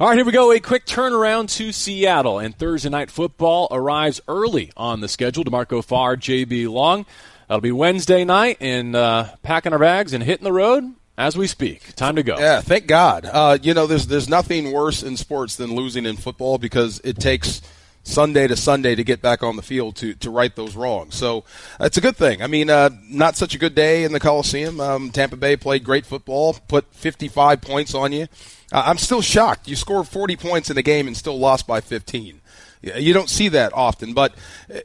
All 0.00 0.06
right, 0.06 0.16
here 0.16 0.24
we 0.24 0.30
go. 0.30 0.52
A 0.52 0.60
quick 0.60 0.86
turnaround 0.86 1.50
to 1.56 1.72
Seattle, 1.72 2.38
and 2.38 2.56
Thursday 2.56 2.88
night 2.88 3.10
football 3.10 3.66
arrives 3.72 4.20
early 4.28 4.70
on 4.76 5.00
the 5.00 5.08
schedule. 5.08 5.42
DeMarco 5.42 5.84
Farr, 5.84 6.16
JB 6.16 6.70
Long. 6.70 7.04
That'll 7.48 7.60
be 7.60 7.72
Wednesday 7.72 8.24
night, 8.24 8.58
and 8.60 8.94
uh, 8.94 9.30
packing 9.42 9.72
our 9.72 9.78
bags 9.80 10.12
and 10.12 10.22
hitting 10.22 10.44
the 10.44 10.52
road 10.52 10.94
as 11.16 11.36
we 11.36 11.48
speak. 11.48 11.96
Time 11.96 12.14
to 12.14 12.22
go. 12.22 12.38
Yeah, 12.38 12.60
thank 12.60 12.86
God. 12.86 13.24
Uh, 13.26 13.58
you 13.60 13.74
know, 13.74 13.88
there's 13.88 14.06
there's 14.06 14.28
nothing 14.28 14.70
worse 14.70 15.02
in 15.02 15.16
sports 15.16 15.56
than 15.56 15.74
losing 15.74 16.06
in 16.06 16.16
football 16.16 16.58
because 16.58 17.00
it 17.02 17.18
takes 17.18 17.60
Sunday 18.02 18.46
to 18.46 18.56
Sunday 18.56 18.94
to 18.94 19.04
get 19.04 19.20
back 19.20 19.42
on 19.42 19.56
the 19.56 19.62
field 19.62 19.96
to 19.96 20.14
to 20.14 20.30
right 20.30 20.54
those 20.56 20.76
wrongs. 20.76 21.14
So 21.14 21.44
it's 21.78 21.96
a 21.96 22.00
good 22.00 22.16
thing. 22.16 22.42
I 22.42 22.46
mean, 22.46 22.70
uh, 22.70 22.90
not 23.08 23.36
such 23.36 23.54
a 23.54 23.58
good 23.58 23.74
day 23.74 24.04
in 24.04 24.12
the 24.12 24.20
Coliseum. 24.20 24.80
Um, 24.80 25.10
Tampa 25.10 25.36
Bay 25.36 25.56
played 25.56 25.84
great 25.84 26.06
football, 26.06 26.54
put 26.68 26.92
55 26.94 27.60
points 27.60 27.94
on 27.94 28.12
you. 28.12 28.28
Uh, 28.72 28.84
I'm 28.86 28.98
still 28.98 29.22
shocked. 29.22 29.68
You 29.68 29.76
scored 29.76 30.08
40 30.08 30.36
points 30.36 30.70
in 30.70 30.78
a 30.78 30.82
game 30.82 31.06
and 31.06 31.16
still 31.16 31.38
lost 31.38 31.66
by 31.66 31.80
15. 31.80 32.40
You 32.80 33.12
don't 33.12 33.28
see 33.28 33.48
that 33.48 33.72
often, 33.74 34.14
but 34.14 34.34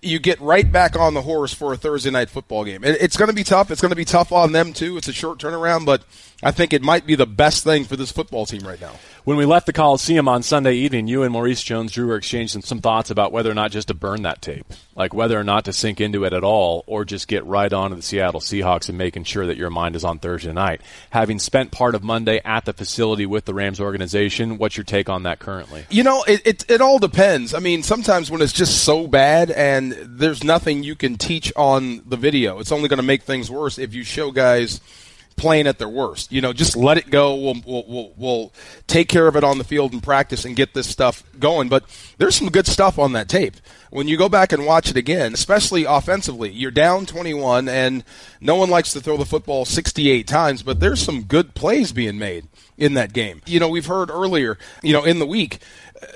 you 0.02 0.18
get 0.18 0.42
right 0.42 0.70
back 0.70 0.98
on 0.98 1.14
the 1.14 1.22
horse 1.22 1.54
for 1.54 1.74
a 1.74 1.78
Thursday 1.78 2.10
night 2.10 2.30
football 2.30 2.66
game. 2.66 2.84
It's 2.84 3.18
going 3.18 3.30
to 3.30 3.36
be 3.36 3.44
tough. 3.44 3.70
It's 3.70 3.82
going 3.82 3.92
to 3.92 3.96
be 3.96 4.06
tough 4.06 4.32
on 4.32 4.52
them 4.52 4.74
too. 4.74 4.98
It's 4.98 5.08
a 5.08 5.14
short 5.14 5.38
turnaround, 5.38 5.86
but 5.86 6.04
I 6.44 6.52
think 6.52 6.74
it 6.74 6.82
might 6.82 7.06
be 7.06 7.16
the 7.16 7.26
best 7.26 7.64
thing 7.64 7.86
for 7.86 7.96
this 7.96 8.12
football 8.12 8.46
team 8.46 8.68
right 8.68 8.80
now. 8.80 8.94
When 9.24 9.38
we 9.38 9.46
left 9.46 9.66
the 9.68 9.74
Coliseum 9.74 10.28
on 10.28 10.44
Sunday 10.44 10.74
evening, 10.74 11.08
you 11.08 11.24
and 11.24 11.32
Maurice 11.32 11.64
Jones-Drew 11.64 12.08
were 12.08 12.18
exchanging 12.18 12.62
some 12.62 12.82
thoughts 12.82 13.10
about 13.10 13.32
whether 13.32 13.50
or 13.50 13.54
not 13.54 13.72
just 13.72 13.88
to 13.88 13.94
burn 13.94 14.24
that 14.24 14.42
tape, 14.42 14.66
like 14.96 15.14
whether 15.14 15.40
or 15.40 15.46
not 15.46 15.64
to 15.66 15.74
sink 15.74 16.02
into 16.02 16.26
it 16.26 16.34
at 16.34 16.44
all, 16.44 16.84
or 16.88 17.06
just 17.06 17.30
get 17.30 17.46
right 17.46 17.72
on 17.72 17.92
to 17.92 17.96
the 17.96 18.02
Seattle 18.02 18.42
Seahawks 18.42 18.90
and 18.90 18.98
making 18.98 19.24
sure 19.24 19.48
that 19.48 19.56
your 19.56 19.70
mind 19.70 19.96
is 19.96 20.04
on 20.04 20.20
Thursday 20.20 20.52
night. 20.52 20.82
Having 21.12 21.40
spent 21.40 21.72
part 21.72 21.96
of 21.96 22.04
Monday 22.04 22.42
at 22.44 22.66
the 22.66 22.74
facility 22.74 23.26
with 23.26 23.46
the 23.46 23.54
Rams 23.54 23.80
organization, 23.80 24.58
what's 24.58 24.76
your 24.76 24.84
take 24.84 25.08
on 25.08 25.24
that 25.24 25.40
currently? 25.40 25.86
You 25.90 26.04
know, 26.04 26.24
it, 26.24 26.42
it, 26.46 26.70
it 26.70 26.82
all 26.82 27.00
depends. 27.00 27.54
I 27.54 27.60
mean, 27.60 27.82
sometimes 27.82 28.30
when 28.30 28.42
it's 28.42 28.52
just 28.52 28.84
so 28.84 29.08
bad 29.08 29.52
and 29.52 29.94
there's 29.94 30.44
nothing 30.44 30.84
you 30.84 30.96
can 30.96 31.18
teach 31.18 31.54
on 31.56 32.04
the 32.06 32.18
video, 32.18 32.60
it's 32.60 32.74
only 32.74 32.90
going 32.90 32.98
to 32.98 33.04
make 33.04 33.24
things 33.24 33.50
worse 33.50 33.80
if 33.80 33.94
you 33.94 34.04
show 34.04 34.32
guys– 34.32 34.82
playing 35.34 35.68
at 35.68 35.80
their 35.80 35.90
worst. 35.90 36.32
You 36.32 36.42
know, 36.42 36.54
just 36.54 36.76
let 36.76 36.98
it 36.98 37.10
go. 37.10 37.36
We'll, 37.36 37.56
we'll, 37.66 38.14
we'll, 38.18 38.54
take 38.88 39.08
care 39.08 39.28
of 39.28 39.36
it 39.36 39.44
on 39.44 39.58
the 39.58 39.64
field 39.64 39.94
and 39.94 40.04
practice 40.04 40.46
and 40.46 40.56
get 40.56 40.74
this 40.74 40.88
stuff 40.88 41.24
going. 41.40 41.68
But 41.68 41.84
there's 42.18 42.36
some 42.36 42.50
good 42.50 42.68
stuff 42.68 43.00
on 43.00 43.14
that 43.14 43.28
tape. 43.28 43.56
When 43.90 44.08
you 44.08 44.18
go 44.18 44.30
back 44.30 44.52
and 44.52 44.66
watch 44.66 44.90
it 44.90 44.98
again, 44.98 45.34
especially 45.34 45.86
offensively, 45.86 46.52
you're 46.52 46.72
down 46.72 47.06
21 47.06 47.68
and 47.70 48.04
no 48.42 48.56
one 48.56 48.70
likes 48.70 48.94
to 48.94 49.02
throw 49.02 49.18
the 49.18 49.26
football 49.26 49.66
68 49.66 50.28
times, 50.28 50.64
but 50.64 50.80
there's 50.80 51.02
some 51.02 51.24
good 51.24 51.56
plays 51.56 51.92
being 51.92 52.18
made 52.18 52.48
in 52.78 52.94
that 52.96 53.14
game. 53.14 53.42
You 53.46 53.60
know, 53.60 53.70
we've 53.70 53.86
heard 53.86 54.10
earlier, 54.10 54.58
you 54.82 54.94
know, 54.94 55.04
in 55.04 55.20
the 55.20 55.26
week, 55.26 55.60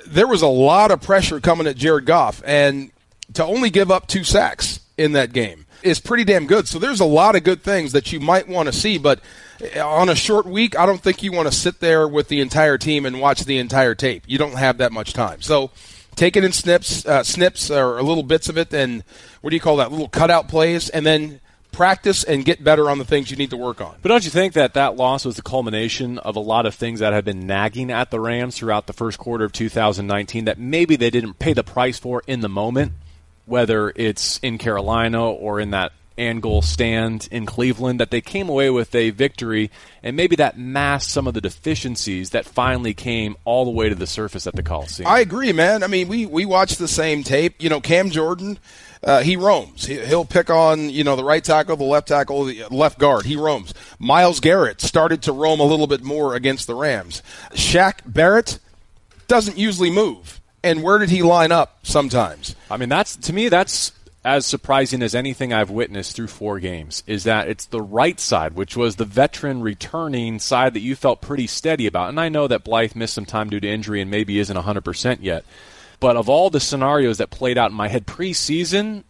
there 0.05 0.27
was 0.27 0.41
a 0.41 0.47
lot 0.47 0.91
of 0.91 1.01
pressure 1.01 1.39
coming 1.39 1.67
at 1.67 1.77
Jared 1.77 2.05
Goff 2.05 2.41
and 2.45 2.91
to 3.33 3.45
only 3.45 3.69
give 3.69 3.91
up 3.91 4.07
two 4.07 4.23
sacks 4.23 4.79
in 4.97 5.13
that 5.13 5.33
game 5.33 5.66
is 5.83 5.99
pretty 5.99 6.23
damn 6.23 6.47
good. 6.47 6.67
So 6.67 6.79
there's 6.79 6.99
a 6.99 7.05
lot 7.05 7.35
of 7.35 7.43
good 7.43 7.63
things 7.63 7.91
that 7.91 8.11
you 8.11 8.19
might 8.19 8.47
want 8.47 8.67
to 8.67 8.73
see, 8.73 8.97
but 8.97 9.19
on 9.81 10.09
a 10.09 10.15
short 10.15 10.45
week, 10.45 10.77
I 10.77 10.85
don't 10.85 11.01
think 11.01 11.23
you 11.23 11.31
want 11.31 11.47
to 11.47 11.53
sit 11.55 11.79
there 11.79 12.07
with 12.07 12.27
the 12.27 12.41
entire 12.41 12.77
team 12.77 13.05
and 13.05 13.19
watch 13.19 13.45
the 13.45 13.57
entire 13.57 13.95
tape. 13.95 14.23
You 14.27 14.37
don't 14.37 14.55
have 14.55 14.77
that 14.77 14.91
much 14.91 15.13
time. 15.13 15.41
So 15.41 15.71
take 16.15 16.35
it 16.35 16.43
in 16.43 16.51
snips, 16.51 17.05
uh, 17.05 17.23
snips 17.23 17.71
or 17.71 18.01
little 18.01 18.23
bits 18.23 18.49
of 18.49 18.57
it, 18.57 18.73
and 18.73 19.03
what 19.41 19.51
do 19.51 19.55
you 19.55 19.61
call 19.61 19.77
that? 19.77 19.91
Little 19.91 20.09
cutout 20.09 20.47
plays, 20.47 20.89
and 20.89 21.05
then 21.05 21.39
practice 21.71 22.23
and 22.23 22.43
get 22.43 22.63
better 22.63 22.89
on 22.89 22.97
the 22.97 23.05
things 23.05 23.29
you 23.29 23.37
need 23.37 23.51
to 23.51 23.57
work 23.57 23.79
on. 23.79 23.95
But 24.01 24.09
don't 24.09 24.25
you 24.25 24.31
think 24.31 24.53
that 24.53 24.73
that 24.73 24.95
loss 24.95 25.23
was 25.23 25.35
the 25.35 25.43
culmination 25.43 26.17
of 26.17 26.35
a 26.35 26.39
lot 26.39 26.65
of 26.65 26.73
things 26.73 26.99
that 27.01 27.13
have 27.13 27.23
been 27.23 27.45
nagging 27.45 27.91
at 27.91 28.09
the 28.09 28.19
Rams 28.19 28.57
throughout 28.57 28.87
the 28.87 28.93
first 28.93 29.19
quarter 29.19 29.45
of 29.45 29.51
2019 29.51 30.45
that 30.45 30.57
maybe 30.57 30.95
they 30.95 31.11
didn't 31.11 31.37
pay 31.37 31.53
the 31.53 31.63
price 31.63 31.99
for 31.99 32.23
in 32.25 32.41
the 32.41 32.49
moment? 32.49 32.93
Whether 33.47 33.91
it's 33.95 34.37
in 34.43 34.59
Carolina 34.59 35.31
or 35.31 35.59
in 35.59 35.71
that 35.71 35.91
angle 36.17 36.61
stand 36.61 37.27
in 37.31 37.45
Cleveland, 37.45 37.99
that 37.99 38.11
they 38.11 38.21
came 38.21 38.49
away 38.49 38.69
with 38.69 38.93
a 38.95 39.11
victory, 39.11 39.69
and 40.01 40.15
maybe 40.15 40.35
that 40.37 40.57
masked 40.57 41.11
some 41.11 41.27
of 41.27 41.33
the 41.33 41.41
deficiencies 41.41 42.31
that 42.31 42.45
finally 42.45 42.93
came 42.93 43.35
all 43.45 43.65
the 43.65 43.71
way 43.71 43.89
to 43.89 43.95
the 43.95 44.07
surface 44.07 44.47
at 44.47 44.55
the 44.55 44.63
Coliseum. 44.63 45.07
I 45.07 45.19
agree, 45.19 45.53
man. 45.53 45.83
I 45.83 45.87
mean, 45.87 46.07
we 46.07 46.25
we 46.25 46.45
watched 46.45 46.79
the 46.79 46.87
same 46.87 47.23
tape. 47.23 47.55
You 47.59 47.69
know, 47.69 47.81
Cam 47.81 48.09
Jordan. 48.09 48.59
Uh, 49.03 49.21
he 49.21 49.35
roams. 49.35 49.85
He, 49.85 49.97
will 49.97 50.25
pick 50.25 50.49
on 50.49 50.89
you 50.89 51.03
know 51.03 51.15
the 51.15 51.23
right 51.23 51.43
tackle, 51.43 51.77
the 51.77 51.83
left 51.83 52.07
tackle, 52.07 52.45
the 52.45 52.65
left 52.71 52.97
guard. 52.97 53.25
He 53.25 53.35
roams. 53.35 53.73
Myles 53.99 54.39
Garrett 54.39 54.81
started 54.81 55.21
to 55.23 55.31
roam 55.31 55.59
a 55.59 55.63
little 55.65 55.87
bit 55.87 56.03
more 56.03 56.35
against 56.35 56.65
the 56.65 56.73
Rams. 56.73 57.21
Shaq 57.51 57.99
Barrett 58.05 58.59
doesn't 59.27 59.57
usually 59.57 59.91
move 59.91 60.41
and 60.63 60.83
where 60.83 60.97
did 60.97 61.09
he 61.09 61.23
line 61.23 61.51
up 61.51 61.79
sometimes? 61.83 62.55
I 62.69 62.77
mean, 62.77 62.89
that's 62.89 63.15
to 63.15 63.33
me 63.33 63.49
that's 63.49 63.91
as 64.27 64.45
surprising 64.45 65.01
as 65.01 65.15
anything 65.15 65.53
I've 65.53 65.69
witnessed 65.69 66.15
through 66.15 66.27
four 66.27 66.59
games 66.59 67.01
is 67.07 67.23
that 67.23 67.47
it's 67.47 67.65
the 67.65 67.81
right 67.81 68.19
side, 68.19 68.55
which 68.55 68.75
was 68.75 68.97
the 68.97 69.05
veteran 69.05 69.61
returning 69.61 70.39
side 70.39 70.73
that 70.73 70.81
you 70.81 70.97
felt 70.97 71.21
pretty 71.21 71.47
steady 71.47 71.87
about. 71.87 72.09
And 72.09 72.19
I 72.19 72.27
know 72.27 72.45
that 72.47 72.65
Blythe 72.65 72.93
missed 72.93 73.13
some 73.13 73.25
time 73.25 73.49
due 73.49 73.61
to 73.61 73.69
injury 73.69 74.01
and 74.01 74.11
maybe 74.11 74.39
isn't 74.39 74.57
100% 74.57 75.19
yet. 75.21 75.45
But 76.01 76.17
of 76.17 76.27
all 76.27 76.49
the 76.49 76.59
scenarios 76.59 77.19
that 77.19 77.29
played 77.29 77.57
out 77.57 77.71
in 77.71 77.77
my 77.77 77.87
head 77.87 78.05
preseason, 78.05 79.03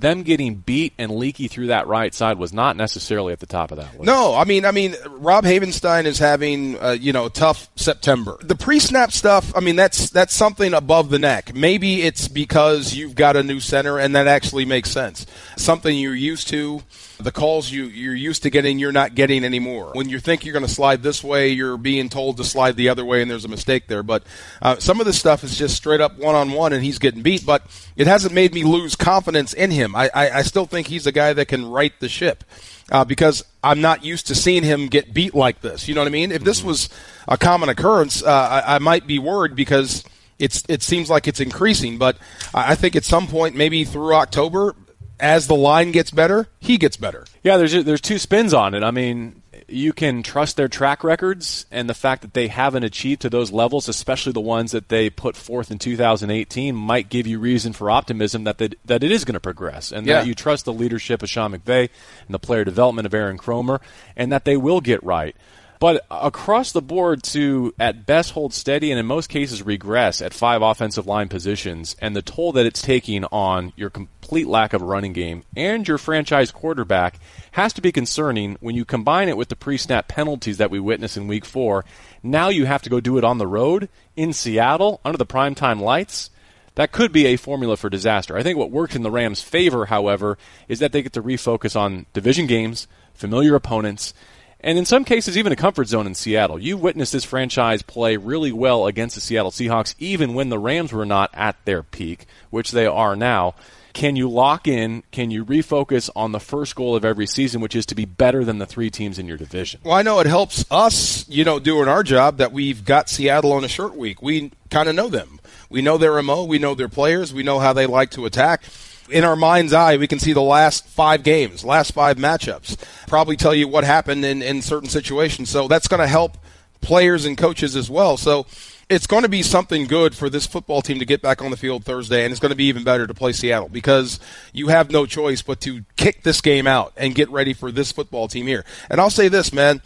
them 0.00 0.22
getting 0.22 0.56
beat 0.56 0.92
and 0.98 1.10
leaky 1.10 1.48
through 1.48 1.68
that 1.68 1.86
right 1.86 2.14
side 2.14 2.38
was 2.38 2.52
not 2.52 2.76
necessarily 2.76 3.32
at 3.32 3.40
the 3.40 3.46
top 3.46 3.70
of 3.70 3.78
that 3.78 3.92
list. 3.94 4.04
No, 4.04 4.34
I 4.34 4.44
mean, 4.44 4.64
I 4.64 4.70
mean, 4.70 4.94
Rob 5.06 5.44
Havenstein 5.44 6.04
is 6.04 6.18
having 6.18 6.78
uh, 6.78 6.96
you 6.98 7.12
know 7.12 7.26
a 7.26 7.30
tough 7.30 7.68
September. 7.76 8.38
The 8.42 8.56
pre-snap 8.56 9.12
stuff, 9.12 9.52
I 9.56 9.60
mean, 9.60 9.76
that's 9.76 10.10
that's 10.10 10.34
something 10.34 10.74
above 10.74 11.10
the 11.10 11.18
neck. 11.18 11.54
Maybe 11.54 12.02
it's 12.02 12.28
because 12.28 12.94
you've 12.94 13.14
got 13.14 13.36
a 13.36 13.42
new 13.42 13.60
center, 13.60 13.98
and 13.98 14.14
that 14.14 14.26
actually 14.26 14.64
makes 14.64 14.90
sense. 14.90 15.26
Something 15.56 15.98
you're 15.98 16.14
used 16.14 16.48
to 16.48 16.82
the 17.18 17.32
calls 17.32 17.70
you 17.70 17.84
you're 17.84 18.14
used 18.14 18.42
to 18.42 18.50
getting 18.50 18.78
you're 18.78 18.92
not 18.92 19.14
getting 19.14 19.44
anymore. 19.44 19.92
When 19.94 20.08
you 20.08 20.20
think 20.20 20.44
you're 20.44 20.52
going 20.52 20.66
to 20.66 20.70
slide 20.70 21.02
this 21.02 21.24
way, 21.24 21.50
you're 21.50 21.78
being 21.78 22.08
told 22.08 22.36
to 22.36 22.44
slide 22.44 22.76
the 22.76 22.88
other 22.90 23.04
way, 23.04 23.22
and 23.22 23.30
there's 23.30 23.44
a 23.44 23.48
mistake 23.48 23.86
there. 23.86 24.02
But 24.02 24.24
uh, 24.60 24.76
some 24.78 25.00
of 25.00 25.06
this 25.06 25.18
stuff 25.18 25.42
is 25.44 25.56
just 25.56 25.76
straight 25.76 26.00
up 26.00 26.18
one 26.18 26.34
on 26.34 26.52
one, 26.52 26.72
and 26.72 26.84
he's 26.84 26.98
getting 26.98 27.22
beat. 27.22 27.46
But 27.46 27.62
it 27.96 28.06
hasn't 28.06 28.34
made 28.34 28.52
me 28.52 28.64
lose 28.64 28.96
confidence 28.96 29.54
in 29.54 29.70
him. 29.70 29.85
I, 29.94 30.10
I, 30.14 30.30
I 30.38 30.42
still 30.42 30.66
think 30.66 30.88
he's 30.88 31.06
a 31.06 31.12
guy 31.12 31.32
that 31.32 31.46
can 31.46 31.66
right 31.66 31.92
the 32.00 32.08
ship. 32.08 32.44
Uh, 32.90 33.04
because 33.04 33.44
I'm 33.64 33.80
not 33.80 34.04
used 34.04 34.28
to 34.28 34.34
seeing 34.36 34.62
him 34.62 34.86
get 34.86 35.12
beat 35.12 35.34
like 35.34 35.60
this. 35.60 35.88
You 35.88 35.94
know 35.96 36.02
what 36.02 36.06
I 36.06 36.12
mean? 36.12 36.30
If 36.30 36.44
this 36.44 36.62
was 36.62 36.88
a 37.26 37.36
common 37.36 37.68
occurrence, 37.68 38.22
uh, 38.22 38.30
I, 38.30 38.76
I 38.76 38.78
might 38.78 39.08
be 39.08 39.18
worried 39.18 39.56
because 39.56 40.04
it's 40.38 40.62
it 40.68 40.84
seems 40.84 41.10
like 41.10 41.26
it's 41.26 41.40
increasing. 41.40 41.98
But 41.98 42.16
I 42.54 42.76
think 42.76 42.94
at 42.94 43.04
some 43.04 43.26
point, 43.26 43.56
maybe 43.56 43.84
through 43.84 44.14
October, 44.14 44.76
as 45.18 45.48
the 45.48 45.56
line 45.56 45.90
gets 45.90 46.12
better, 46.12 46.46
he 46.60 46.76
gets 46.78 46.96
better. 46.96 47.24
Yeah, 47.42 47.56
there's 47.56 47.72
there's 47.72 48.00
two 48.00 48.18
spins 48.18 48.54
on 48.54 48.72
it. 48.74 48.84
I 48.84 48.92
mean, 48.92 49.42
you 49.68 49.92
can 49.92 50.22
trust 50.22 50.56
their 50.56 50.68
track 50.68 51.02
records 51.02 51.66
and 51.70 51.88
the 51.88 51.94
fact 51.94 52.22
that 52.22 52.34
they 52.34 52.48
haven't 52.48 52.84
achieved 52.84 53.22
to 53.22 53.30
those 53.30 53.50
levels, 53.50 53.88
especially 53.88 54.32
the 54.32 54.40
ones 54.40 54.72
that 54.72 54.88
they 54.88 55.10
put 55.10 55.36
forth 55.36 55.70
in 55.70 55.78
2018, 55.78 56.74
might 56.74 57.08
give 57.08 57.26
you 57.26 57.38
reason 57.38 57.72
for 57.72 57.90
optimism 57.90 58.44
that 58.44 58.58
they, 58.58 58.70
that 58.84 59.02
it 59.02 59.10
is 59.10 59.24
going 59.24 59.34
to 59.34 59.40
progress 59.40 59.92
and 59.92 60.06
yeah. 60.06 60.20
that 60.20 60.26
you 60.26 60.34
trust 60.34 60.64
the 60.64 60.72
leadership 60.72 61.22
of 61.22 61.28
Sean 61.28 61.52
McVay 61.52 61.88
and 62.26 62.34
the 62.34 62.38
player 62.38 62.64
development 62.64 63.06
of 63.06 63.14
Aaron 63.14 63.38
Kromer 63.38 63.80
and 64.16 64.30
that 64.30 64.44
they 64.44 64.56
will 64.56 64.80
get 64.80 65.02
right. 65.02 65.34
But 65.78 66.06
across 66.10 66.72
the 66.72 66.80
board, 66.80 67.22
to 67.24 67.74
at 67.78 68.06
best 68.06 68.32
hold 68.32 68.54
steady 68.54 68.90
and 68.90 68.98
in 68.98 69.06
most 69.06 69.28
cases 69.28 69.62
regress 69.62 70.22
at 70.22 70.32
five 70.32 70.62
offensive 70.62 71.06
line 71.06 71.28
positions, 71.28 71.96
and 72.00 72.16
the 72.16 72.22
toll 72.22 72.52
that 72.52 72.66
it's 72.66 72.80
taking 72.80 73.24
on 73.26 73.72
your 73.76 73.90
complete 74.26 74.48
lack 74.48 74.72
of 74.72 74.82
a 74.82 74.84
running 74.84 75.12
game 75.12 75.44
and 75.56 75.86
your 75.86 75.98
franchise 75.98 76.50
quarterback 76.50 77.20
has 77.52 77.72
to 77.72 77.80
be 77.80 77.92
concerning 77.92 78.56
when 78.58 78.74
you 78.74 78.84
combine 78.84 79.28
it 79.28 79.36
with 79.36 79.48
the 79.48 79.54
pre 79.54 79.76
snap 79.78 80.08
penalties 80.08 80.58
that 80.58 80.68
we 80.68 80.80
witnessed 80.80 81.16
in 81.16 81.28
week 81.28 81.44
four. 81.44 81.84
Now 82.24 82.48
you 82.48 82.66
have 82.66 82.82
to 82.82 82.90
go 82.90 82.98
do 82.98 83.18
it 83.18 83.22
on 83.22 83.38
the 83.38 83.46
road 83.46 83.88
in 84.16 84.32
Seattle 84.32 85.00
under 85.04 85.16
the 85.16 85.24
primetime 85.24 85.80
lights. 85.80 86.30
That 86.74 86.90
could 86.90 87.12
be 87.12 87.26
a 87.26 87.36
formula 87.36 87.76
for 87.76 87.88
disaster. 87.88 88.36
I 88.36 88.42
think 88.42 88.58
what 88.58 88.72
worked 88.72 88.96
in 88.96 89.04
the 89.04 89.12
Rams' 89.12 89.42
favor, 89.42 89.86
however, 89.86 90.38
is 90.66 90.80
that 90.80 90.90
they 90.90 91.02
get 91.02 91.12
to 91.12 91.22
refocus 91.22 91.76
on 91.76 92.06
division 92.12 92.48
games, 92.48 92.88
familiar 93.14 93.54
opponents, 93.54 94.12
and 94.58 94.76
in 94.76 94.84
some 94.84 95.04
cases, 95.04 95.38
even 95.38 95.52
a 95.52 95.56
comfort 95.56 95.86
zone 95.86 96.08
in 96.08 96.16
Seattle. 96.16 96.58
You 96.58 96.76
witnessed 96.76 97.12
this 97.12 97.24
franchise 97.24 97.82
play 97.82 98.16
really 98.16 98.50
well 98.50 98.88
against 98.88 99.14
the 99.14 99.20
Seattle 99.20 99.52
Seahawks, 99.52 99.94
even 100.00 100.34
when 100.34 100.48
the 100.48 100.58
Rams 100.58 100.92
were 100.92 101.06
not 101.06 101.30
at 101.32 101.64
their 101.64 101.84
peak, 101.84 102.26
which 102.50 102.72
they 102.72 102.86
are 102.86 103.14
now. 103.14 103.54
Can 103.96 104.14
you 104.14 104.28
lock 104.28 104.68
in? 104.68 105.04
Can 105.10 105.30
you 105.30 105.42
refocus 105.42 106.10
on 106.14 106.32
the 106.32 106.38
first 106.38 106.76
goal 106.76 106.94
of 106.94 107.02
every 107.02 107.26
season, 107.26 107.62
which 107.62 107.74
is 107.74 107.86
to 107.86 107.94
be 107.94 108.04
better 108.04 108.44
than 108.44 108.58
the 108.58 108.66
three 108.66 108.90
teams 108.90 109.18
in 109.18 109.26
your 109.26 109.38
division? 109.38 109.80
Well, 109.82 109.94
I 109.94 110.02
know 110.02 110.20
it 110.20 110.26
helps 110.26 110.66
us, 110.70 111.26
you 111.30 111.44
know, 111.44 111.58
doing 111.58 111.88
our 111.88 112.02
job 112.02 112.36
that 112.36 112.52
we've 112.52 112.84
got 112.84 113.08
Seattle 113.08 113.52
on 113.52 113.64
a 113.64 113.68
short 113.68 113.96
week. 113.96 114.20
We 114.20 114.52
kind 114.68 114.90
of 114.90 114.94
know 114.94 115.08
them. 115.08 115.40
We 115.70 115.80
know 115.80 115.96
their 115.96 116.20
MO. 116.20 116.44
We 116.44 116.58
know 116.58 116.74
their 116.74 116.90
players. 116.90 117.32
We 117.32 117.42
know 117.42 117.58
how 117.58 117.72
they 117.72 117.86
like 117.86 118.10
to 118.10 118.26
attack 118.26 118.64
in 119.08 119.24
our 119.24 119.36
mind's 119.36 119.72
eye, 119.72 119.96
we 119.96 120.08
can 120.08 120.18
see 120.18 120.32
the 120.32 120.42
last 120.42 120.84
five 120.84 121.22
games, 121.22 121.64
last 121.64 121.92
five 121.92 122.16
matchups, 122.16 122.76
probably 123.06 123.36
tell 123.36 123.54
you 123.54 123.68
what 123.68 123.84
happened 123.84 124.24
in, 124.24 124.42
in 124.42 124.60
certain 124.60 124.88
situations. 124.88 125.48
So 125.48 125.68
that's 125.68 125.86
going 125.86 126.00
to 126.00 126.08
help 126.08 126.36
players 126.80 127.24
and 127.24 127.38
coaches 127.38 127.76
as 127.76 127.88
well. 127.88 128.16
So 128.16 128.46
it's 128.88 129.06
going 129.06 129.22
to 129.22 129.28
be 129.28 129.42
something 129.42 129.86
good 129.86 130.14
for 130.14 130.30
this 130.30 130.46
football 130.46 130.80
team 130.80 130.98
to 131.00 131.04
get 131.04 131.20
back 131.20 131.42
on 131.42 131.50
the 131.50 131.56
field 131.56 131.84
Thursday, 131.84 132.24
and 132.24 132.32
it's 132.32 132.40
going 132.40 132.50
to 132.50 132.56
be 132.56 132.64
even 132.64 132.84
better 132.84 133.06
to 133.06 133.14
play 133.14 133.32
Seattle 133.32 133.68
because 133.68 134.20
you 134.52 134.68
have 134.68 134.90
no 134.90 135.06
choice 135.06 135.42
but 135.42 135.60
to 135.62 135.84
kick 135.96 136.22
this 136.22 136.40
game 136.40 136.66
out 136.66 136.92
and 136.96 137.14
get 137.14 137.28
ready 137.30 137.52
for 137.52 137.72
this 137.72 137.90
football 137.90 138.28
team 138.28 138.46
here. 138.46 138.64
And 138.88 139.00
I'll 139.00 139.10
say 139.10 139.28
this, 139.28 139.52
man. 139.52 139.82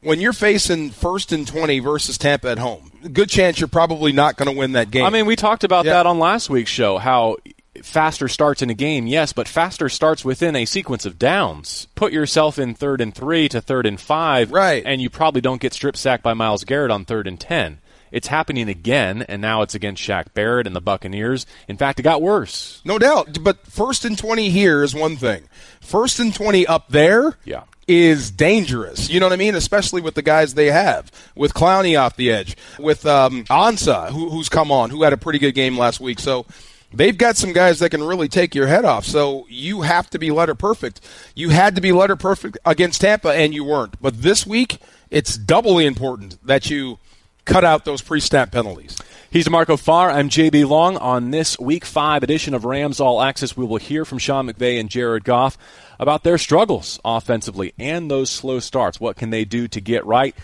When 0.00 0.20
you're 0.20 0.32
facing 0.32 0.90
first 0.90 1.30
and 1.30 1.46
20 1.46 1.78
versus 1.78 2.18
Tampa 2.18 2.48
at 2.50 2.58
home, 2.58 2.90
good 3.12 3.30
chance 3.30 3.60
you're 3.60 3.68
probably 3.68 4.10
not 4.10 4.36
going 4.36 4.50
to 4.52 4.58
win 4.58 4.72
that 4.72 4.90
game. 4.90 5.04
I 5.04 5.10
mean, 5.10 5.26
we 5.26 5.36
talked 5.36 5.62
about 5.62 5.84
yeah. 5.84 5.92
that 5.92 6.06
on 6.06 6.18
last 6.18 6.50
week's 6.50 6.72
show, 6.72 6.98
how 6.98 7.36
faster 7.82 8.26
starts 8.26 8.62
in 8.62 8.70
a 8.70 8.74
game, 8.74 9.06
yes, 9.06 9.32
but 9.32 9.46
faster 9.46 9.88
starts 9.88 10.24
within 10.24 10.56
a 10.56 10.64
sequence 10.64 11.06
of 11.06 11.20
downs. 11.20 11.86
Put 11.94 12.12
yourself 12.12 12.58
in 12.58 12.74
third 12.74 13.00
and 13.00 13.14
three 13.14 13.48
to 13.50 13.60
third 13.60 13.86
and 13.86 14.00
five, 14.00 14.50
right. 14.50 14.82
and 14.84 15.00
you 15.00 15.08
probably 15.08 15.40
don't 15.40 15.60
get 15.60 15.72
strip 15.72 15.96
sacked 15.96 16.24
by 16.24 16.34
Myles 16.34 16.64
Garrett 16.64 16.90
on 16.90 17.04
third 17.04 17.28
and 17.28 17.38
ten. 17.38 17.78
It's 18.12 18.26
happening 18.28 18.68
again, 18.68 19.22
and 19.22 19.40
now 19.40 19.62
it's 19.62 19.74
against 19.74 20.02
Shaq 20.02 20.34
Barrett 20.34 20.66
and 20.66 20.76
the 20.76 20.82
Buccaneers. 20.82 21.46
In 21.66 21.78
fact, 21.78 21.98
it 21.98 22.02
got 22.02 22.20
worse. 22.20 22.82
No 22.84 22.98
doubt. 22.98 23.42
But 23.42 23.66
first 23.66 24.04
and 24.04 24.18
20 24.18 24.50
here 24.50 24.84
is 24.84 24.94
one 24.94 25.16
thing. 25.16 25.44
First 25.80 26.20
and 26.20 26.32
20 26.34 26.66
up 26.66 26.90
there 26.90 27.38
yeah. 27.44 27.64
is 27.88 28.30
dangerous. 28.30 29.08
You 29.08 29.18
know 29.18 29.26
what 29.26 29.32
I 29.32 29.36
mean? 29.36 29.54
Especially 29.54 30.02
with 30.02 30.14
the 30.14 30.22
guys 30.22 30.52
they 30.52 30.70
have. 30.70 31.10
With 31.34 31.54
Clowney 31.54 31.98
off 31.98 32.16
the 32.16 32.30
edge. 32.30 32.54
With 32.78 33.06
um, 33.06 33.44
Ansah, 33.44 34.10
who, 34.10 34.28
who's 34.28 34.50
come 34.50 34.70
on, 34.70 34.90
who 34.90 35.04
had 35.04 35.14
a 35.14 35.18
pretty 35.18 35.38
good 35.38 35.52
game 35.52 35.78
last 35.78 35.98
week. 35.98 36.18
So 36.18 36.44
they've 36.92 37.16
got 37.16 37.38
some 37.38 37.54
guys 37.54 37.78
that 37.78 37.88
can 37.88 38.02
really 38.02 38.28
take 38.28 38.54
your 38.54 38.66
head 38.66 38.84
off. 38.84 39.06
So 39.06 39.46
you 39.48 39.80
have 39.80 40.10
to 40.10 40.18
be 40.18 40.30
letter 40.30 40.54
perfect. 40.54 41.00
You 41.34 41.48
had 41.48 41.76
to 41.76 41.80
be 41.80 41.92
letter 41.92 42.16
perfect 42.16 42.58
against 42.66 43.00
Tampa, 43.00 43.30
and 43.30 43.54
you 43.54 43.64
weren't. 43.64 44.00
But 44.02 44.20
this 44.20 44.46
week, 44.46 44.80
it's 45.10 45.38
doubly 45.38 45.86
important 45.86 46.46
that 46.46 46.68
you– 46.68 46.98
cut 47.44 47.64
out 47.64 47.84
those 47.84 48.02
pre-snap 48.02 48.50
penalties. 48.50 48.98
He's 49.30 49.48
Marco 49.48 49.76
Farr. 49.76 50.10
I'm 50.10 50.28
JB 50.28 50.68
Long. 50.68 50.96
On 50.98 51.30
this 51.30 51.58
Week 51.58 51.84
5 51.84 52.22
edition 52.22 52.52
of 52.52 52.64
Rams 52.64 53.00
All 53.00 53.22
Access, 53.22 53.56
we 53.56 53.64
will 53.64 53.78
hear 53.78 54.04
from 54.04 54.18
Sean 54.18 54.46
McVay 54.46 54.78
and 54.78 54.90
Jared 54.90 55.24
Goff 55.24 55.56
about 55.98 56.22
their 56.22 56.36
struggles 56.36 57.00
offensively 57.04 57.72
and 57.78 58.10
those 58.10 58.28
slow 58.28 58.60
starts. 58.60 59.00
What 59.00 59.16
can 59.16 59.30
they 59.30 59.44
do 59.44 59.68
to 59.68 59.80
get 59.80 60.04
right? 60.04 60.36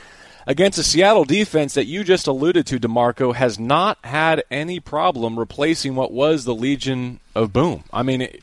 Against 0.47 0.79
a 0.79 0.83
Seattle 0.83 1.25
defense 1.25 1.75
that 1.75 1.85
you 1.85 2.03
just 2.03 2.27
alluded 2.27 2.67
to, 2.69 2.81
DeMarco, 2.81 3.35
has 3.35 3.59
not 3.59 3.99
had 4.03 4.43
any 4.51 4.81
problem 4.81 5.39
replacing 5.39 5.95
what 5.95 6.11
was 6.11 6.47
the 6.47 6.55
Legion 6.55 7.21
of 7.35 7.53
Boom. 7.53 7.85
I 7.93 8.03
mean, 8.03 8.23
it, 8.23 8.43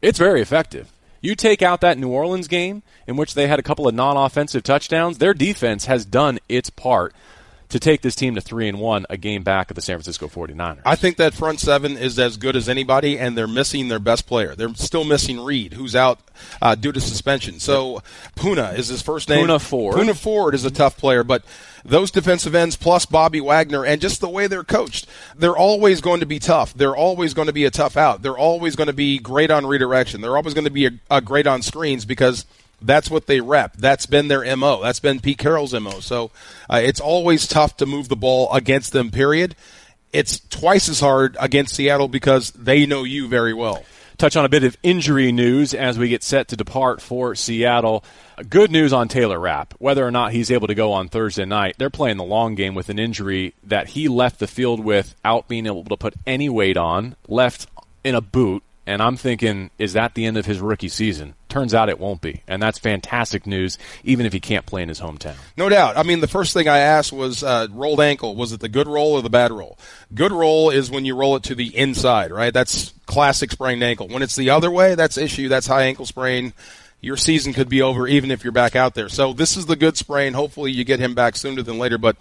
it's 0.00 0.18
very 0.18 0.40
effective. 0.40 0.90
You 1.20 1.34
take 1.34 1.60
out 1.60 1.82
that 1.82 1.98
New 1.98 2.08
Orleans 2.08 2.48
game 2.48 2.82
in 3.06 3.16
which 3.16 3.34
they 3.34 3.46
had 3.46 3.58
a 3.58 3.62
couple 3.62 3.86
of 3.86 3.94
non 3.94 4.16
offensive 4.16 4.62
touchdowns, 4.62 5.18
their 5.18 5.34
defense 5.34 5.84
has 5.84 6.06
done 6.06 6.38
its 6.48 6.70
part 6.70 7.14
to 7.72 7.80
take 7.80 8.02
this 8.02 8.14
team 8.14 8.34
to 8.34 8.40
three 8.42 8.68
and 8.68 8.78
one, 8.78 9.06
a 9.08 9.16
game 9.16 9.42
back 9.42 9.70
of 9.70 9.76
the 9.76 9.80
San 9.80 9.96
Francisco 9.96 10.28
49ers. 10.28 10.82
I 10.84 10.94
think 10.94 11.16
that 11.16 11.32
front 11.32 11.58
seven 11.58 11.96
is 11.96 12.18
as 12.18 12.36
good 12.36 12.54
as 12.54 12.68
anybody, 12.68 13.18
and 13.18 13.36
they're 13.36 13.48
missing 13.48 13.88
their 13.88 13.98
best 13.98 14.26
player. 14.26 14.54
They're 14.54 14.74
still 14.74 15.04
missing 15.04 15.40
Reed, 15.40 15.72
who's 15.72 15.96
out 15.96 16.20
uh, 16.60 16.74
due 16.74 16.92
to 16.92 17.00
suspension. 17.00 17.60
So 17.60 18.02
Poona 18.36 18.76
is 18.78 18.88
his 18.88 19.00
first 19.00 19.30
name. 19.30 19.46
Poona 19.46 19.58
Ford. 19.58 19.96
Poona 19.96 20.14
Ford 20.14 20.54
is 20.54 20.66
a 20.66 20.70
tough 20.70 20.98
player, 20.98 21.24
but 21.24 21.44
those 21.82 22.10
defensive 22.10 22.54
ends 22.54 22.76
plus 22.76 23.06
Bobby 23.06 23.40
Wagner 23.40 23.86
and 23.86 24.02
just 24.02 24.20
the 24.20 24.28
way 24.28 24.46
they're 24.48 24.64
coached, 24.64 25.06
they're 25.34 25.56
always 25.56 26.02
going 26.02 26.20
to 26.20 26.26
be 26.26 26.38
tough. 26.38 26.74
They're 26.74 26.94
always 26.94 27.32
going 27.32 27.46
to 27.46 27.54
be 27.54 27.64
a 27.64 27.70
tough 27.70 27.96
out. 27.96 28.20
They're 28.20 28.36
always 28.36 28.76
going 28.76 28.88
to 28.88 28.92
be 28.92 29.18
great 29.18 29.50
on 29.50 29.64
redirection. 29.64 30.20
They're 30.20 30.36
always 30.36 30.52
going 30.52 30.66
to 30.66 30.70
be 30.70 30.86
a, 30.86 30.90
a 31.10 31.20
great 31.22 31.46
on 31.46 31.62
screens 31.62 32.04
because– 32.04 32.44
that's 32.86 33.10
what 33.10 33.26
they 33.26 33.40
rep. 33.40 33.76
That's 33.76 34.06
been 34.06 34.28
their 34.28 34.56
MO. 34.56 34.82
That's 34.82 35.00
been 35.00 35.20
Pete 35.20 35.38
Carroll's 35.38 35.74
MO. 35.74 36.00
So 36.00 36.30
uh, 36.70 36.80
it's 36.82 37.00
always 37.00 37.46
tough 37.46 37.76
to 37.78 37.86
move 37.86 38.08
the 38.08 38.16
ball 38.16 38.52
against 38.52 38.92
them, 38.92 39.10
period. 39.10 39.54
It's 40.12 40.40
twice 40.50 40.88
as 40.88 41.00
hard 41.00 41.36
against 41.40 41.74
Seattle 41.74 42.08
because 42.08 42.50
they 42.50 42.84
know 42.86 43.04
you 43.04 43.28
very 43.28 43.54
well. 43.54 43.84
Touch 44.18 44.36
on 44.36 44.44
a 44.44 44.48
bit 44.48 44.62
of 44.62 44.76
injury 44.82 45.32
news 45.32 45.74
as 45.74 45.98
we 45.98 46.08
get 46.08 46.22
set 46.22 46.48
to 46.48 46.56
depart 46.56 47.00
for 47.00 47.34
Seattle. 47.34 48.04
Good 48.48 48.70
news 48.70 48.92
on 48.92 49.08
Taylor 49.08 49.40
Rapp. 49.40 49.74
Whether 49.78 50.06
or 50.06 50.10
not 50.10 50.32
he's 50.32 50.50
able 50.50 50.66
to 50.66 50.74
go 50.74 50.92
on 50.92 51.08
Thursday 51.08 51.44
night, 51.44 51.76
they're 51.78 51.90
playing 51.90 52.18
the 52.18 52.24
long 52.24 52.54
game 52.54 52.74
with 52.74 52.88
an 52.88 52.98
injury 52.98 53.54
that 53.64 53.88
he 53.88 54.08
left 54.08 54.38
the 54.38 54.46
field 54.46 54.80
without 54.80 55.48
being 55.48 55.66
able 55.66 55.84
to 55.84 55.96
put 55.96 56.14
any 56.26 56.48
weight 56.48 56.76
on, 56.76 57.16
left 57.26 57.66
in 58.04 58.14
a 58.14 58.20
boot 58.20 58.62
and 58.86 59.00
I'm 59.00 59.16
thinking, 59.16 59.70
is 59.78 59.92
that 59.92 60.14
the 60.14 60.26
end 60.26 60.36
of 60.36 60.46
his 60.46 60.58
rookie 60.58 60.88
season? 60.88 61.34
Turns 61.48 61.72
out 61.72 61.88
it 61.88 62.00
won't 62.00 62.20
be. 62.20 62.42
And 62.48 62.60
that's 62.60 62.78
fantastic 62.78 63.46
news, 63.46 63.78
even 64.02 64.26
if 64.26 64.32
he 64.32 64.40
can't 64.40 64.66
play 64.66 64.82
in 64.82 64.88
his 64.88 65.00
hometown. 65.00 65.36
No 65.56 65.68
doubt. 65.68 65.96
I 65.96 66.02
mean, 66.02 66.20
the 66.20 66.26
first 66.26 66.52
thing 66.52 66.66
I 66.66 66.78
asked 66.78 67.12
was 67.12 67.44
uh, 67.44 67.68
rolled 67.70 68.00
ankle. 68.00 68.34
Was 68.34 68.52
it 68.52 68.60
the 68.60 68.68
good 68.68 68.88
roll 68.88 69.12
or 69.12 69.22
the 69.22 69.30
bad 69.30 69.52
roll? 69.52 69.78
Good 70.12 70.32
roll 70.32 70.70
is 70.70 70.90
when 70.90 71.04
you 71.04 71.14
roll 71.14 71.36
it 71.36 71.44
to 71.44 71.54
the 71.54 71.76
inside, 71.76 72.32
right? 72.32 72.52
That's 72.52 72.92
classic 73.06 73.52
sprained 73.52 73.84
ankle. 73.84 74.08
When 74.08 74.22
it's 74.22 74.36
the 74.36 74.50
other 74.50 74.70
way, 74.70 74.96
that's 74.96 75.16
issue. 75.16 75.48
That's 75.48 75.66
high 75.68 75.84
ankle 75.84 76.06
sprain. 76.06 76.52
Your 77.00 77.16
season 77.16 77.52
could 77.52 77.68
be 77.68 77.82
over 77.82 78.08
even 78.08 78.30
if 78.30 78.42
you're 78.42 78.52
back 78.52 78.74
out 78.74 78.94
there. 78.94 79.08
So 79.08 79.32
this 79.32 79.56
is 79.56 79.66
the 79.66 79.76
good 79.76 79.96
sprain. 79.96 80.32
Hopefully 80.32 80.72
you 80.72 80.84
get 80.84 81.00
him 81.00 81.14
back 81.14 81.36
sooner 81.36 81.62
than 81.62 81.78
later. 81.78 81.98
But 81.98 82.16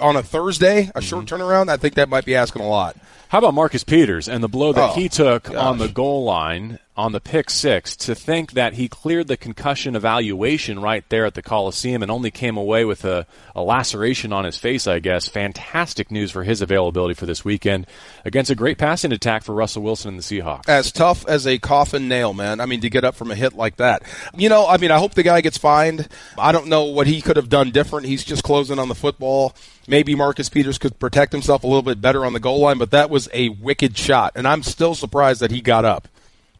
on 0.00 0.16
a 0.16 0.22
Thursday, 0.22 0.90
a 0.94 1.00
short 1.00 1.26
mm-hmm. 1.26 1.42
turnaround, 1.42 1.68
I 1.68 1.76
think 1.76 1.94
that 1.94 2.08
might 2.08 2.24
be 2.24 2.34
asking 2.34 2.62
a 2.62 2.68
lot. 2.68 2.96
How 3.28 3.38
about 3.38 3.54
Marcus 3.54 3.84
Peters 3.84 4.28
and 4.28 4.42
the 4.42 4.48
blow 4.48 4.72
that 4.72 4.90
oh, 4.90 4.94
he 4.94 5.08
took 5.08 5.44
gosh. 5.44 5.56
on 5.56 5.78
the 5.78 5.88
goal 5.88 6.24
line 6.24 6.78
on 6.96 7.12
the 7.12 7.20
pick 7.20 7.50
six 7.50 7.94
to 7.94 8.14
think 8.14 8.52
that 8.52 8.74
he 8.74 8.88
cleared 8.88 9.28
the 9.28 9.36
concussion 9.36 9.94
evaluation 9.94 10.80
right 10.80 11.06
there 11.10 11.26
at 11.26 11.34
the 11.34 11.42
Coliseum 11.42 12.02
and 12.02 12.10
only 12.10 12.30
came 12.30 12.56
away 12.56 12.84
with 12.86 13.04
a, 13.04 13.26
a, 13.54 13.62
laceration 13.62 14.32
on 14.32 14.44
his 14.44 14.56
face, 14.56 14.86
I 14.86 14.98
guess. 14.98 15.28
Fantastic 15.28 16.10
news 16.10 16.30
for 16.30 16.42
his 16.42 16.62
availability 16.62 17.12
for 17.12 17.26
this 17.26 17.44
weekend 17.44 17.86
against 18.24 18.50
a 18.50 18.54
great 18.54 18.78
passing 18.78 19.12
attack 19.12 19.42
for 19.42 19.54
Russell 19.54 19.82
Wilson 19.82 20.10
and 20.10 20.18
the 20.18 20.22
Seahawks. 20.22 20.68
As 20.68 20.90
tough 20.90 21.26
as 21.28 21.46
a 21.46 21.58
coffin 21.58 22.08
nail, 22.08 22.32
man. 22.32 22.60
I 22.60 22.66
mean, 22.66 22.80
to 22.80 22.90
get 22.90 23.04
up 23.04 23.14
from 23.14 23.30
a 23.30 23.34
hit 23.34 23.52
like 23.52 23.76
that. 23.76 24.02
You 24.34 24.48
know, 24.48 24.66
I 24.66 24.78
mean, 24.78 24.90
I 24.90 24.98
hope 24.98 25.14
the 25.14 25.22
guy 25.22 25.42
gets 25.42 25.58
fined. 25.58 26.08
I 26.38 26.52
don't 26.52 26.68
know 26.68 26.84
what 26.84 27.06
he 27.06 27.20
could 27.20 27.36
have 27.36 27.50
done 27.50 27.72
different. 27.72 28.06
He's 28.06 28.24
just 28.24 28.42
closing 28.42 28.78
on 28.78 28.88
the 28.88 28.94
football. 28.94 29.54
Maybe 29.86 30.14
Marcus 30.14 30.48
Peters 30.48 30.78
could 30.78 30.98
protect 30.98 31.32
himself 31.32 31.62
a 31.62 31.66
little 31.66 31.82
bit 31.82 32.00
better 32.00 32.24
on 32.24 32.32
the 32.32 32.40
goal 32.40 32.60
line, 32.60 32.78
but 32.78 32.90
that 32.90 33.10
was 33.10 33.28
a 33.32 33.50
wicked 33.50 33.96
shot, 33.96 34.32
and 34.34 34.48
I'm 34.48 34.62
still 34.62 34.94
surprised 34.94 35.40
that 35.40 35.52
he 35.52 35.60
got 35.60 35.84
up. 35.84 36.08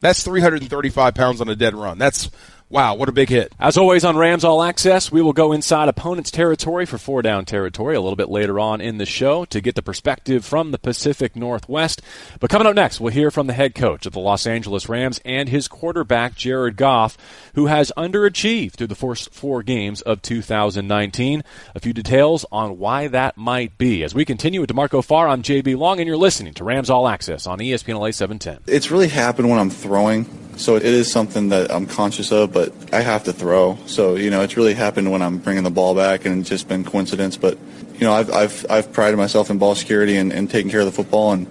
That's 0.01 0.23
335 0.23 1.15
pounds 1.15 1.41
on 1.41 1.49
a 1.49 1.57
dead 1.57 1.75
run. 1.75 1.99
That's 1.99 2.31
Wow, 2.69 2.97
what 2.97 3.09
a 3.09 3.13
big 3.13 3.29
hit. 3.29 3.53
As 3.61 3.77
always 3.77 4.05
on 4.05 4.17
Rams 4.17 4.43
All 4.43 4.61
Access, 4.61 5.13
we 5.13 5.23
will 5.23 5.33
go 5.33 5.53
inside 5.53 5.89
opponent's 5.89 6.33
territory 6.33 6.85
for 6.85 6.99
four 6.99 7.23
down 7.23 7.45
territory 7.45 7.95
a 7.95 8.01
little 8.01 8.17
bit 8.17 8.29
later 8.29 8.59
on 8.59 8.81
in 8.81 8.99
the 8.99 9.07
show 9.07 9.45
to 9.45 9.61
get 9.61 9.77
the 9.77 9.83
perspective 9.83 10.45
from 10.45 10.73
the 10.73 10.79
Pacific 10.79 11.37
Northwest. 11.37 12.03
But 12.41 12.51
coming 12.51 12.67
up 12.67 12.75
next, 12.75 12.99
we'll 12.99 13.13
hear 13.13 13.31
from 13.31 13.47
the 13.47 13.53
head 13.53 13.77
coach 13.77 14.05
of 14.05 14.15
the 14.15 14.19
Los 14.19 14.49
Angeles 14.49 14.89
Rams 14.89 15.21
and 15.25 15.49
his 15.49 15.69
quarterback, 15.69 16.35
Jared 16.35 16.77
Goff, 16.77 17.17
who 17.55 17.67
has 17.67 17.93
underachieved 17.97 18.73
through 18.73 18.89
the 18.89 18.97
first 18.97 19.33
four 19.33 19.63
games 19.63 20.03
of 20.03 20.21
2019. 20.23 21.45
A 21.77 21.79
few 21.79 21.93
details 21.93 22.45
on 22.51 22.81
why 22.81 23.07
that 23.07 23.37
might 23.37 23.79
be. 23.79 24.03
As 24.03 24.13
we 24.13 24.25
continue 24.25 24.61
with 24.61 24.71
DeMarco 24.71 25.05
Farr, 25.05 25.29
I'm 25.29 25.45
JB 25.45 25.79
Long, 25.79 26.01
and 26.01 26.09
you're 26.09 26.17
listening 26.17 26.55
to 26.55 26.65
Rams 26.65 26.91
All 26.91 27.07
Access 27.07 27.47
on 27.47 27.61
ESPN 27.61 28.01
LA 28.01 28.11
710. 28.11 28.65
It's 28.67 28.91
really 28.91 29.07
happened 29.07 29.49
when 29.49 29.61
I'm 29.61 29.71
throwing 29.71 30.46
so 30.57 30.77
it 30.77 30.85
is 30.85 31.11
something 31.11 31.51
that 31.51 31.71
I'm 31.71 31.87
conscious 31.87 32.33
of, 32.33 32.53
but 32.53 32.73
I 32.93 33.01
have 33.01 33.25
to 33.25 33.33
throw. 33.33 33.79
So 33.87 34.17
you 34.17 34.31
know, 34.31 34.43
it's 34.43 34.57
really 34.57 34.75
happened 34.75 35.11
when 35.11 35.23
I'm 35.23 35.39
bringing 35.39 35.65
the 35.65 35.71
ball 35.71 35.95
back, 35.95 36.25
and 36.25 36.41
it's 36.41 36.49
just 36.49 36.69
been 36.69 36.85
coincidence. 36.85 37.37
But 37.37 37.59
you 37.95 38.01
know, 38.01 38.13
I've 38.13 38.31
I've 38.33 38.67
I've 38.71 38.93
prided 38.93 39.19
myself 39.19 39.51
in 39.51 39.59
ball 39.59 39.75
security 39.75 40.17
and, 40.17 40.33
and 40.33 40.51
taking 40.51 40.71
care 40.71 40.81
of 40.81 40.87
the 40.87 40.93
football 40.93 41.33
and 41.33 41.47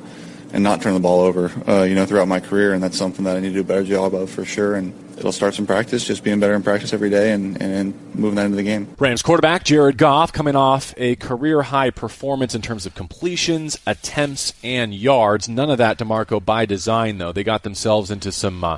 and 0.53 0.63
not 0.63 0.81
turning 0.81 0.97
the 0.97 1.03
ball 1.03 1.21
over. 1.21 1.51
Uh, 1.67 1.83
you 1.83 1.95
know, 1.95 2.05
throughout 2.05 2.27
my 2.27 2.39
career, 2.39 2.73
and 2.73 2.81
that's 2.81 2.97
something 2.97 3.25
that 3.25 3.37
I 3.37 3.39
need 3.39 3.49
to 3.49 3.55
do 3.55 3.61
a 3.61 3.63
better 3.63 3.83
job 3.83 4.13
of 4.13 4.29
for 4.29 4.45
sure. 4.45 4.75
And 4.75 4.93
it'll 5.17 5.31
start 5.31 5.53
some 5.53 5.65
practice, 5.65 6.05
just 6.05 6.23
being 6.23 6.39
better 6.39 6.53
in 6.53 6.63
practice 6.63 6.93
every 6.93 7.09
day 7.09 7.31
and, 7.31 7.61
and 7.61 7.93
moving 8.15 8.35
that 8.35 8.45
into 8.45 8.57
the 8.57 8.63
game. 8.63 8.87
Rams 8.99 9.21
quarterback 9.21 9.63
Jared 9.63 9.97
Goff 9.97 10.31
coming 10.33 10.55
off 10.55 10.93
a 10.97 11.15
career 11.15 11.63
high 11.63 11.89
performance 11.89 12.55
in 12.55 12.61
terms 12.61 12.85
of 12.85 12.95
completions, 12.95 13.79
attempts, 13.85 14.53
and 14.63 14.93
yards. 14.93 15.47
None 15.49 15.69
of 15.69 15.77
that, 15.77 15.97
DeMarco, 15.97 16.43
by 16.43 16.65
design, 16.65 17.17
though. 17.17 17.31
They 17.31 17.43
got 17.43 17.63
themselves 17.63 18.11
into 18.11 18.31
some 18.31 18.63
uh, 18.63 18.77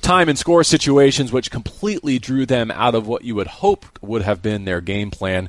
time 0.00 0.28
and 0.28 0.38
score 0.38 0.64
situations 0.64 1.32
which 1.32 1.50
completely 1.50 2.18
drew 2.18 2.46
them 2.46 2.70
out 2.70 2.94
of 2.94 3.06
what 3.06 3.24
you 3.24 3.34
would 3.34 3.46
hope 3.46 3.86
would 4.00 4.22
have 4.22 4.42
been 4.42 4.64
their 4.64 4.80
game 4.80 5.10
plan 5.10 5.48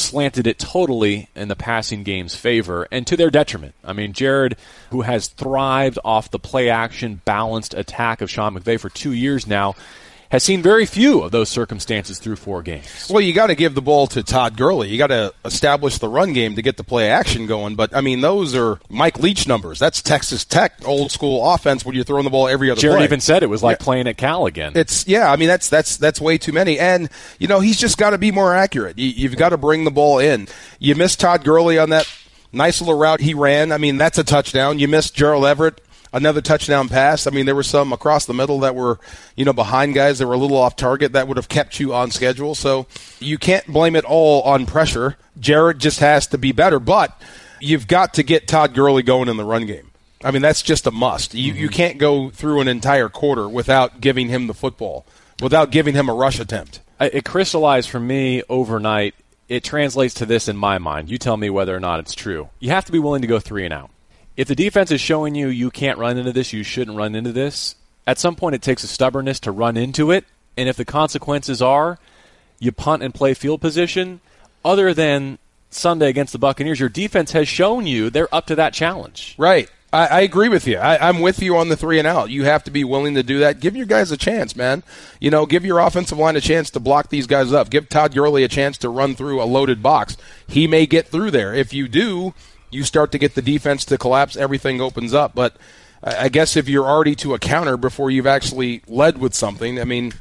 slanted 0.00 0.46
it 0.46 0.58
totally 0.58 1.28
in 1.36 1.48
the 1.48 1.56
passing 1.56 2.02
game's 2.02 2.34
favor 2.34 2.88
and 2.90 3.06
to 3.06 3.16
their 3.16 3.30
detriment. 3.30 3.74
I 3.84 3.92
mean, 3.92 4.12
Jared, 4.12 4.56
who 4.90 5.02
has 5.02 5.28
thrived 5.28 5.98
off 6.04 6.30
the 6.30 6.38
play 6.38 6.70
action, 6.70 7.20
balanced 7.24 7.74
attack 7.74 8.20
of 8.20 8.30
Sean 8.30 8.58
McVay 8.58 8.80
for 8.80 8.88
two 8.88 9.12
years 9.12 9.46
now, 9.46 9.74
has 10.30 10.42
seen 10.42 10.62
very 10.62 10.86
few 10.86 11.22
of 11.22 11.32
those 11.32 11.48
circumstances 11.48 12.18
through 12.18 12.36
four 12.36 12.62
games. 12.62 13.08
Well, 13.10 13.20
you 13.20 13.32
got 13.32 13.48
to 13.48 13.54
give 13.54 13.74
the 13.74 13.82
ball 13.82 14.06
to 14.08 14.22
Todd 14.22 14.56
Gurley. 14.56 14.88
You 14.88 14.98
got 14.98 15.08
to 15.08 15.34
establish 15.44 15.98
the 15.98 16.08
run 16.08 16.32
game 16.32 16.54
to 16.56 16.62
get 16.62 16.76
the 16.76 16.84
play 16.84 17.10
action 17.10 17.46
going. 17.46 17.74
But 17.74 17.94
I 17.94 18.00
mean, 18.00 18.20
those 18.20 18.54
are 18.54 18.78
Mike 18.88 19.18
Leach 19.18 19.46
numbers. 19.46 19.78
That's 19.78 20.00
Texas 20.00 20.44
Tech 20.44 20.86
old 20.86 21.10
school 21.10 21.52
offense 21.52 21.84
where 21.84 21.94
you're 21.94 22.04
throwing 22.04 22.24
the 22.24 22.30
ball 22.30 22.48
every 22.48 22.70
other. 22.70 22.80
Jared 22.80 22.98
play. 22.98 23.04
even 23.04 23.20
said 23.20 23.42
it 23.42 23.48
was 23.48 23.62
like 23.62 23.80
yeah. 23.80 23.84
playing 23.84 24.06
at 24.06 24.16
Cal 24.16 24.46
again. 24.46 24.72
It's 24.74 25.06
yeah. 25.06 25.30
I 25.30 25.36
mean, 25.36 25.48
that's 25.48 25.68
that's 25.68 25.96
that's 25.96 26.20
way 26.20 26.38
too 26.38 26.52
many. 26.52 26.78
And 26.78 27.10
you 27.38 27.48
know, 27.48 27.60
he's 27.60 27.78
just 27.78 27.98
got 27.98 28.10
to 28.10 28.18
be 28.18 28.30
more 28.30 28.54
accurate. 28.54 28.98
You, 28.98 29.08
you've 29.08 29.36
got 29.36 29.50
to 29.50 29.56
bring 29.56 29.84
the 29.84 29.90
ball 29.90 30.18
in. 30.18 30.48
You 30.78 30.94
missed 30.94 31.20
Todd 31.20 31.44
Gurley 31.44 31.78
on 31.78 31.90
that 31.90 32.08
Nice 32.52 32.80
little 32.80 32.98
route 32.98 33.20
he 33.20 33.32
ran. 33.32 33.70
I 33.70 33.78
mean, 33.78 33.96
that's 33.96 34.18
a 34.18 34.24
touchdown. 34.24 34.78
You 34.78 34.88
missed 34.88 35.14
Gerald 35.14 35.44
Everett 35.44 35.80
another 36.12 36.40
touchdown 36.40 36.88
pass. 36.88 37.26
I 37.26 37.30
mean, 37.30 37.46
there 37.46 37.54
were 37.54 37.62
some 37.62 37.92
across 37.92 38.26
the 38.26 38.34
middle 38.34 38.60
that 38.60 38.74
were, 38.74 38.98
you 39.36 39.44
know, 39.44 39.52
behind 39.52 39.94
guys 39.94 40.18
that 40.18 40.26
were 40.26 40.34
a 40.34 40.38
little 40.38 40.56
off 40.56 40.76
target 40.76 41.12
that 41.12 41.28
would 41.28 41.36
have 41.36 41.48
kept 41.48 41.80
you 41.80 41.94
on 41.94 42.10
schedule. 42.10 42.54
So 42.54 42.86
you 43.18 43.38
can't 43.38 43.66
blame 43.66 43.96
it 43.96 44.04
all 44.04 44.42
on 44.42 44.66
pressure. 44.66 45.16
Jared 45.38 45.78
just 45.78 46.00
has 46.00 46.26
to 46.28 46.38
be 46.38 46.52
better, 46.52 46.80
but 46.80 47.20
you've 47.60 47.86
got 47.86 48.14
to 48.14 48.22
get 48.22 48.48
Todd 48.48 48.74
Gurley 48.74 49.02
going 49.02 49.28
in 49.28 49.36
the 49.36 49.44
run 49.44 49.66
game. 49.66 49.90
I 50.22 50.30
mean, 50.30 50.42
that's 50.42 50.62
just 50.62 50.86
a 50.86 50.90
must. 50.90 51.34
You, 51.34 51.52
mm-hmm. 51.52 51.62
you 51.62 51.68
can't 51.68 51.98
go 51.98 52.30
through 52.30 52.60
an 52.60 52.68
entire 52.68 53.08
quarter 53.08 53.48
without 53.48 54.00
giving 54.00 54.28
him 54.28 54.48
the 54.48 54.54
football, 54.54 55.06
without 55.40 55.70
giving 55.70 55.94
him 55.94 56.08
a 56.08 56.14
rush 56.14 56.38
attempt. 56.38 56.80
It 57.00 57.24
crystallized 57.24 57.88
for 57.88 58.00
me 58.00 58.42
overnight. 58.50 59.14
It 59.48 59.64
translates 59.64 60.14
to 60.14 60.26
this 60.26 60.46
in 60.46 60.56
my 60.58 60.76
mind. 60.78 61.08
You 61.08 61.16
tell 61.16 61.38
me 61.38 61.48
whether 61.48 61.74
or 61.74 61.80
not 61.80 62.00
it's 62.00 62.14
true. 62.14 62.50
You 62.58 62.70
have 62.70 62.84
to 62.84 62.92
be 62.92 62.98
willing 62.98 63.22
to 63.22 63.28
go 63.28 63.40
three 63.40 63.64
and 63.64 63.72
out 63.72 63.90
if 64.36 64.48
the 64.48 64.54
defense 64.54 64.90
is 64.90 65.00
showing 65.00 65.34
you 65.34 65.48
you 65.48 65.70
can't 65.70 65.98
run 65.98 66.18
into 66.18 66.32
this, 66.32 66.52
you 66.52 66.62
shouldn't 66.62 66.96
run 66.96 67.14
into 67.14 67.32
this, 67.32 67.74
at 68.06 68.18
some 68.18 68.36
point 68.36 68.54
it 68.54 68.62
takes 68.62 68.84
a 68.84 68.88
stubbornness 68.88 69.40
to 69.40 69.52
run 69.52 69.76
into 69.76 70.10
it. 70.10 70.24
And 70.56 70.68
if 70.68 70.76
the 70.76 70.84
consequences 70.84 71.62
are 71.62 71.98
you 72.58 72.72
punt 72.72 73.02
and 73.02 73.14
play 73.14 73.34
field 73.34 73.60
position, 73.60 74.20
other 74.64 74.92
than 74.92 75.38
Sunday 75.70 76.08
against 76.08 76.32
the 76.32 76.38
Buccaneers, 76.38 76.80
your 76.80 76.88
defense 76.88 77.32
has 77.32 77.48
shown 77.48 77.86
you 77.86 78.10
they're 78.10 78.32
up 78.34 78.46
to 78.46 78.54
that 78.56 78.74
challenge. 78.74 79.34
Right. 79.38 79.70
I, 79.92 80.06
I 80.06 80.20
agree 80.20 80.48
with 80.48 80.66
you. 80.66 80.78
I, 80.78 81.08
am 81.08 81.20
with 81.20 81.42
you 81.42 81.56
on 81.56 81.68
the 81.68 81.76
three 81.76 81.98
and 81.98 82.06
out. 82.06 82.30
You 82.30 82.44
have 82.44 82.62
to 82.64 82.70
be 82.70 82.84
willing 82.84 83.14
to 83.14 83.22
do 83.22 83.40
that. 83.40 83.60
Give 83.60 83.74
your 83.74 83.86
guys 83.86 84.12
a 84.12 84.16
chance, 84.16 84.54
man. 84.54 84.84
You 85.20 85.30
know, 85.30 85.46
give 85.46 85.64
your 85.64 85.80
offensive 85.80 86.18
line 86.18 86.36
a 86.36 86.40
chance 86.40 86.70
to 86.70 86.80
block 86.80 87.08
these 87.08 87.26
guys 87.26 87.52
up. 87.52 87.70
Give 87.70 87.88
Todd 87.88 88.14
Gurley 88.14 88.44
a 88.44 88.48
chance 88.48 88.78
to 88.78 88.88
run 88.88 89.14
through 89.16 89.42
a 89.42 89.44
loaded 89.44 89.82
box. 89.82 90.16
He 90.46 90.66
may 90.66 90.86
get 90.86 91.08
through 91.08 91.32
there. 91.32 91.54
If 91.54 91.72
you 91.72 91.88
do, 91.88 92.34
you 92.70 92.84
start 92.84 93.12
to 93.12 93.18
get 93.18 93.34
the 93.34 93.42
defense 93.42 93.84
to 93.86 93.98
collapse, 93.98 94.36
everything 94.36 94.80
opens 94.80 95.14
up. 95.14 95.34
But 95.34 95.56
I 96.02 96.28
guess 96.28 96.56
if 96.56 96.68
you're 96.68 96.86
already 96.86 97.14
to 97.16 97.34
a 97.34 97.38
counter 97.38 97.76
before 97.76 98.10
you've 98.10 98.26
actually 98.26 98.82
led 98.86 99.18
with 99.18 99.34
something, 99.34 99.80
I 99.80 99.84
mean, 99.84 100.12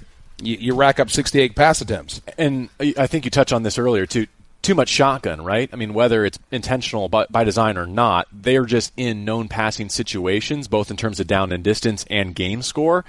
you, 0.42 0.58
you 0.58 0.76
rack 0.76 1.00
up 1.00 1.10
68 1.10 1.56
pass 1.56 1.82
attempts. 1.82 2.22
And 2.38 2.70
I 2.80 3.08
think 3.08 3.26
you 3.26 3.32
touched 3.32 3.54
on 3.54 3.64
this 3.64 3.78
earlier 3.78 4.06
too. 4.06 4.28
Too 4.62 4.76
much 4.76 4.90
shotgun, 4.90 5.42
right? 5.42 5.70
I 5.72 5.78
mean, 5.78 5.94
whether 5.94 6.26
it's 6.26 6.38
intentional 6.52 7.08
by, 7.08 7.28
by 7.30 7.46
design 7.46 7.78
or 7.78 7.88
not, 7.88 8.28
they're 8.34 8.66
just 8.66 8.92
in 8.98 9.24
known 9.24 9.48
passing 9.48 9.88
situations, 9.88 10.68
both 10.68 10.92
in 10.92 10.98
terms 10.98 11.22
of 11.22 11.28
down 11.28 11.54
and 11.54 11.64
distance 11.64 12.06
and 12.10 12.36
game 12.36 12.62
score, 12.62 13.06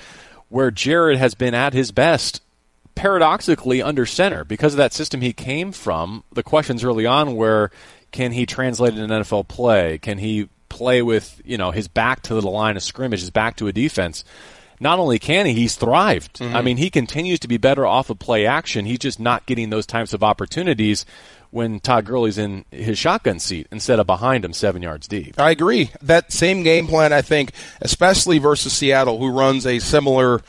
where 0.49 0.71
Jared 0.71 1.19
has 1.19 1.35
been 1.35 1.53
at 1.53 1.73
his 1.73 1.91
best 1.91 2.41
paradoxically 2.95 3.83
under 3.83 4.07
center 4.07 4.45
because 4.45 4.75
of 4.75 4.79
that 4.79 4.93
system 4.93 5.23
he 5.23 5.33
came 5.33 5.73
from. 5.73 6.23
The 6.33 6.45
questions 6.45 6.85
early 6.85 7.05
on 7.05 7.35
were 7.35 7.73
can 8.11 8.33
he 8.33 8.47
translate 8.47 8.95
it 8.95 9.01
in 9.01 9.11
NFL 9.11 9.49
play? 9.49 9.99
Can 9.99 10.19
he 10.19 10.49
play 10.69 11.03
with 11.03 11.41
you 11.45 11.59
know 11.59 11.71
his 11.71 11.89
back 11.89 12.23
to 12.23 12.35
the 12.35 12.49
line 12.49 12.77
of 12.77 12.83
scrimmage, 12.83 13.21
his 13.21 13.31
back 13.31 13.57
to 13.57 13.69
a 13.69 13.73
defense? 13.73 14.25
Not 14.83 14.99
only 14.99 15.19
can 15.19 15.45
he, 15.45 15.53
he's 15.53 15.77
thrived. 15.77 16.39
Mm-hmm. 16.39 16.57
I 16.57 16.63
mean, 16.63 16.79
he 16.79 16.89
continues 16.89 17.39
to 17.41 17.49
be 17.49 17.59
better 17.59 17.85
off 17.85 18.09
of 18.09 18.19
play 18.19 18.47
action. 18.47 18.87
He's 18.87 18.99
just 18.99 19.21
not 19.21 19.45
getting 19.45 19.69
those 19.69 19.85
types 19.85 20.15
of 20.15 20.25
opportunities 20.25 21.05
when 21.51 21.81
Todd 21.81 22.07
Gurley's 22.07 22.39
in 22.39 22.65
his 22.71 22.99
shotgun 22.99 23.41
seat 23.41 23.67
instead 23.71 23.99
of 23.99 24.07
behind 24.07 24.45
him 24.45 24.55
seven 24.55 24.81
yards 24.81 25.07
deep. 25.07 25.39
I 25.39 25.51
agree. 25.51 25.91
That 26.01 26.33
same 26.33 26.63
game 26.63 26.87
plan, 26.87 27.13
I 27.13 27.21
think, 27.21 27.53
especially 27.83 28.39
versus 28.39 28.73
Seattle, 28.73 29.19
who 29.19 29.31
runs 29.31 29.67
a 29.67 29.81
similar 29.81 30.41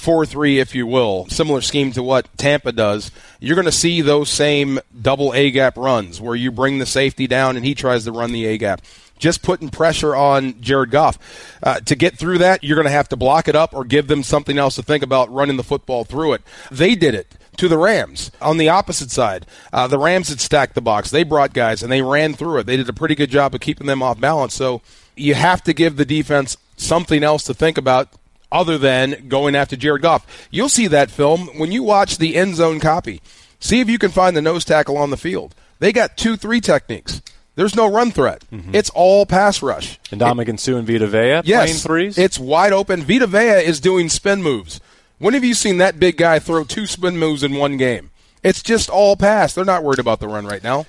4 0.00 0.24
3, 0.24 0.58
if 0.58 0.74
you 0.74 0.86
will, 0.86 1.26
similar 1.28 1.60
scheme 1.60 1.92
to 1.92 2.02
what 2.02 2.26
Tampa 2.38 2.72
does, 2.72 3.10
you're 3.38 3.54
going 3.54 3.66
to 3.66 3.72
see 3.72 4.00
those 4.00 4.30
same 4.30 4.80
double 5.00 5.34
A 5.34 5.50
gap 5.50 5.76
runs 5.76 6.20
where 6.20 6.34
you 6.34 6.50
bring 6.50 6.78
the 6.78 6.86
safety 6.86 7.26
down 7.26 7.56
and 7.56 7.64
he 7.64 7.74
tries 7.74 8.04
to 8.04 8.12
run 8.12 8.32
the 8.32 8.46
A 8.46 8.56
gap. 8.58 8.80
Just 9.18 9.42
putting 9.42 9.68
pressure 9.68 10.16
on 10.16 10.58
Jared 10.62 10.90
Goff. 10.90 11.18
Uh, 11.62 11.80
to 11.80 11.94
get 11.94 12.16
through 12.18 12.38
that, 12.38 12.64
you're 12.64 12.76
going 12.76 12.86
to 12.86 12.90
have 12.90 13.10
to 13.10 13.16
block 13.16 13.46
it 13.46 13.54
up 13.54 13.74
or 13.74 13.84
give 13.84 14.06
them 14.06 14.22
something 14.22 14.56
else 14.56 14.76
to 14.76 14.82
think 14.82 15.04
about 15.04 15.30
running 15.30 15.58
the 15.58 15.62
football 15.62 16.04
through 16.04 16.32
it. 16.32 16.42
They 16.70 16.94
did 16.94 17.14
it 17.14 17.36
to 17.58 17.68
the 17.68 17.76
Rams. 17.76 18.30
On 18.40 18.56
the 18.56 18.70
opposite 18.70 19.10
side, 19.10 19.44
uh, 19.74 19.86
the 19.86 19.98
Rams 19.98 20.30
had 20.30 20.40
stacked 20.40 20.74
the 20.74 20.80
box. 20.80 21.10
They 21.10 21.24
brought 21.24 21.52
guys 21.52 21.82
and 21.82 21.92
they 21.92 22.00
ran 22.00 22.32
through 22.32 22.60
it. 22.60 22.66
They 22.66 22.78
did 22.78 22.88
a 22.88 22.94
pretty 22.94 23.14
good 23.14 23.30
job 23.30 23.54
of 23.54 23.60
keeping 23.60 23.86
them 23.86 24.02
off 24.02 24.18
balance. 24.18 24.54
So 24.54 24.80
you 25.14 25.34
have 25.34 25.62
to 25.64 25.74
give 25.74 25.96
the 25.96 26.06
defense 26.06 26.56
something 26.78 27.22
else 27.22 27.44
to 27.44 27.52
think 27.52 27.76
about 27.76 28.08
other 28.52 28.78
than 28.78 29.28
going 29.28 29.54
after 29.54 29.76
Jared 29.76 30.02
Goff. 30.02 30.48
You'll 30.50 30.68
see 30.68 30.86
that 30.88 31.10
film 31.10 31.48
when 31.58 31.72
you 31.72 31.82
watch 31.82 32.18
the 32.18 32.36
end 32.36 32.56
zone 32.56 32.80
copy. 32.80 33.20
See 33.58 33.80
if 33.80 33.88
you 33.88 33.98
can 33.98 34.10
find 34.10 34.36
the 34.36 34.42
nose 34.42 34.64
tackle 34.64 34.96
on 34.96 35.10
the 35.10 35.16
field. 35.16 35.54
They 35.78 35.92
got 35.92 36.16
two, 36.16 36.36
three 36.36 36.60
techniques. 36.60 37.22
There's 37.56 37.76
no 37.76 37.90
run 37.90 38.10
threat. 38.10 38.44
Mm-hmm. 38.52 38.74
It's 38.74 38.90
all 38.90 39.26
pass 39.26 39.62
rush. 39.62 39.98
And 40.10 40.20
Ndamukong 40.20 40.58
Suh 40.58 40.76
and 40.76 40.86
Vita 40.86 41.06
Vea 41.06 41.42
yes, 41.44 41.64
playing 41.64 41.76
threes? 41.76 42.18
It's 42.18 42.38
wide 42.38 42.72
open. 42.72 43.02
Vita 43.02 43.26
Vea 43.26 43.64
is 43.64 43.80
doing 43.80 44.08
spin 44.08 44.42
moves. 44.42 44.80
When 45.18 45.34
have 45.34 45.44
you 45.44 45.54
seen 45.54 45.78
that 45.78 46.00
big 46.00 46.16
guy 46.16 46.38
throw 46.38 46.64
two 46.64 46.86
spin 46.86 47.18
moves 47.18 47.42
in 47.42 47.54
one 47.54 47.76
game? 47.76 48.10
It's 48.42 48.62
just 48.62 48.88
all 48.88 49.16
pass. 49.16 49.52
They're 49.52 49.64
not 49.64 49.84
worried 49.84 49.98
about 49.98 50.20
the 50.20 50.28
run 50.28 50.46
right 50.46 50.64
now. 50.64 50.86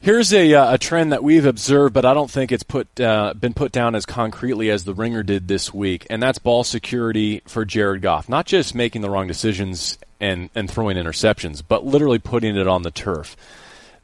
Here's 0.00 0.32
a, 0.32 0.54
uh, 0.54 0.74
a 0.74 0.78
trend 0.78 1.12
that 1.12 1.24
we've 1.24 1.44
observed, 1.44 1.92
but 1.92 2.04
I 2.04 2.14
don't 2.14 2.30
think 2.30 2.52
it's 2.52 2.62
put 2.62 3.00
uh, 3.00 3.34
been 3.34 3.52
put 3.52 3.72
down 3.72 3.96
as 3.96 4.06
concretely 4.06 4.70
as 4.70 4.84
the 4.84 4.94
Ringer 4.94 5.24
did 5.24 5.48
this 5.48 5.74
week, 5.74 6.06
and 6.08 6.22
that's 6.22 6.38
ball 6.38 6.62
security 6.62 7.42
for 7.46 7.64
Jared 7.64 8.00
Goff. 8.00 8.28
Not 8.28 8.46
just 8.46 8.76
making 8.76 9.02
the 9.02 9.10
wrong 9.10 9.26
decisions 9.26 9.98
and, 10.20 10.50
and 10.54 10.70
throwing 10.70 10.96
interceptions, 10.96 11.62
but 11.66 11.84
literally 11.84 12.20
putting 12.20 12.56
it 12.56 12.68
on 12.68 12.82
the 12.82 12.92
turf. 12.92 13.36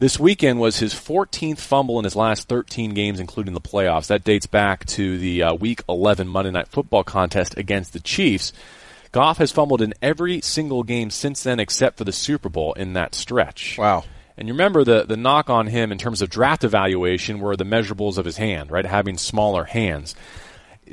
This 0.01 0.19
weekend 0.19 0.59
was 0.59 0.81
his 0.81 0.93
14th 0.93 1.59
fumble 1.59 1.99
in 2.01 2.05
his 2.05 2.17
last 2.17 2.49
13 2.49 2.93
games, 2.95 3.21
including 3.21 3.55
the 3.55 3.61
playoffs. 3.61 4.09
That 4.09 4.25
dates 4.25 4.47
back 4.47 4.85
to 4.87 5.17
the 5.17 5.45
uh, 5.45 5.55
Week 5.55 5.83
11 5.89 6.27
Monday 6.27 6.51
Night 6.51 6.67
Football 6.67 7.05
contest 7.05 7.57
against 7.57 7.93
the 7.93 8.01
Chiefs. 8.01 8.53
Goff 9.13 9.39
has 9.39 9.53
fumbled 9.53 9.81
in 9.81 9.95
every 10.03 10.41
single 10.41 10.83
game 10.83 11.11
since 11.11 11.45
then, 11.45 11.61
except 11.61 11.99
for 11.99 12.05
the 12.05 12.13
Super 12.13 12.49
Bowl 12.49 12.73
in 12.73 12.95
that 12.95 13.15
stretch. 13.15 13.79
Wow. 13.79 14.03
And 14.37 14.49
you 14.49 14.55
remember 14.55 14.85
the, 14.85 15.05
the 15.05 15.17
knock 15.17 15.49
on 15.49 15.69
him 15.69 15.93
in 15.93 15.99
terms 15.99 16.21
of 16.21 16.31
draft 16.31 16.65
evaluation 16.65 17.39
were 17.39 17.57
the 17.57 17.65
measurables 17.65 18.19
of 18.19 18.25
his 18.25 18.37
hand, 18.37 18.71
right? 18.71 18.85
Having 18.85 19.19
smaller 19.19 19.65
hands. 19.65 20.15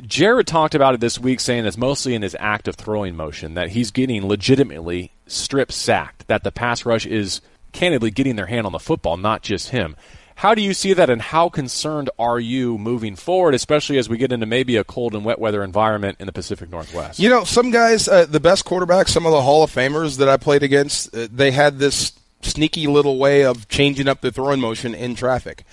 Jared 0.05 0.47
talked 0.47 0.75
about 0.75 0.93
it 0.93 1.01
this 1.01 1.19
week, 1.19 1.39
saying 1.39 1.65
it's 1.65 1.77
mostly 1.77 2.13
in 2.13 2.21
his 2.21 2.35
act 2.39 2.67
of 2.67 2.75
throwing 2.75 3.15
motion 3.15 3.55
that 3.55 3.69
he's 3.69 3.91
getting 3.91 4.27
legitimately 4.27 5.11
strip 5.27 5.71
sacked, 5.71 6.27
that 6.27 6.43
the 6.43 6.51
pass 6.51 6.85
rush 6.85 7.05
is 7.05 7.41
candidly 7.73 8.11
getting 8.11 8.35
their 8.35 8.45
hand 8.45 8.65
on 8.65 8.71
the 8.71 8.79
football, 8.79 9.17
not 9.17 9.41
just 9.41 9.69
him. 9.69 9.95
How 10.35 10.55
do 10.55 10.61
you 10.61 10.73
see 10.73 10.93
that, 10.93 11.09
and 11.09 11.21
how 11.21 11.49
concerned 11.49 12.09
are 12.17 12.39
you 12.39 12.77
moving 12.77 13.15
forward, 13.15 13.53
especially 13.53 13.97
as 13.97 14.09
we 14.09 14.17
get 14.17 14.31
into 14.31 14.45
maybe 14.45 14.77
a 14.77 14.83
cold 14.83 15.13
and 15.13 15.25
wet 15.25 15.39
weather 15.39 15.63
environment 15.63 16.17
in 16.19 16.25
the 16.25 16.31
Pacific 16.31 16.69
Northwest? 16.69 17.19
You 17.19 17.29
know, 17.29 17.43
some 17.43 17.69
guys, 17.69 18.07
uh, 18.07 18.25
the 18.25 18.39
best 18.39 18.65
quarterbacks, 18.65 19.09
some 19.09 19.25
of 19.25 19.33
the 19.33 19.41
Hall 19.41 19.61
of 19.63 19.71
Famers 19.71 20.17
that 20.17 20.29
I 20.29 20.37
played 20.37 20.63
against, 20.63 21.15
uh, 21.15 21.27
they 21.31 21.51
had 21.51 21.79
this 21.79 22.13
sneaky 22.45 22.87
little 22.87 23.17
way 23.17 23.43
of 23.43 23.67
changing 23.67 24.07
up 24.07 24.21
the 24.21 24.31
throwing 24.31 24.59
motion 24.59 24.93
in 24.93 25.15
traffic. 25.15 25.63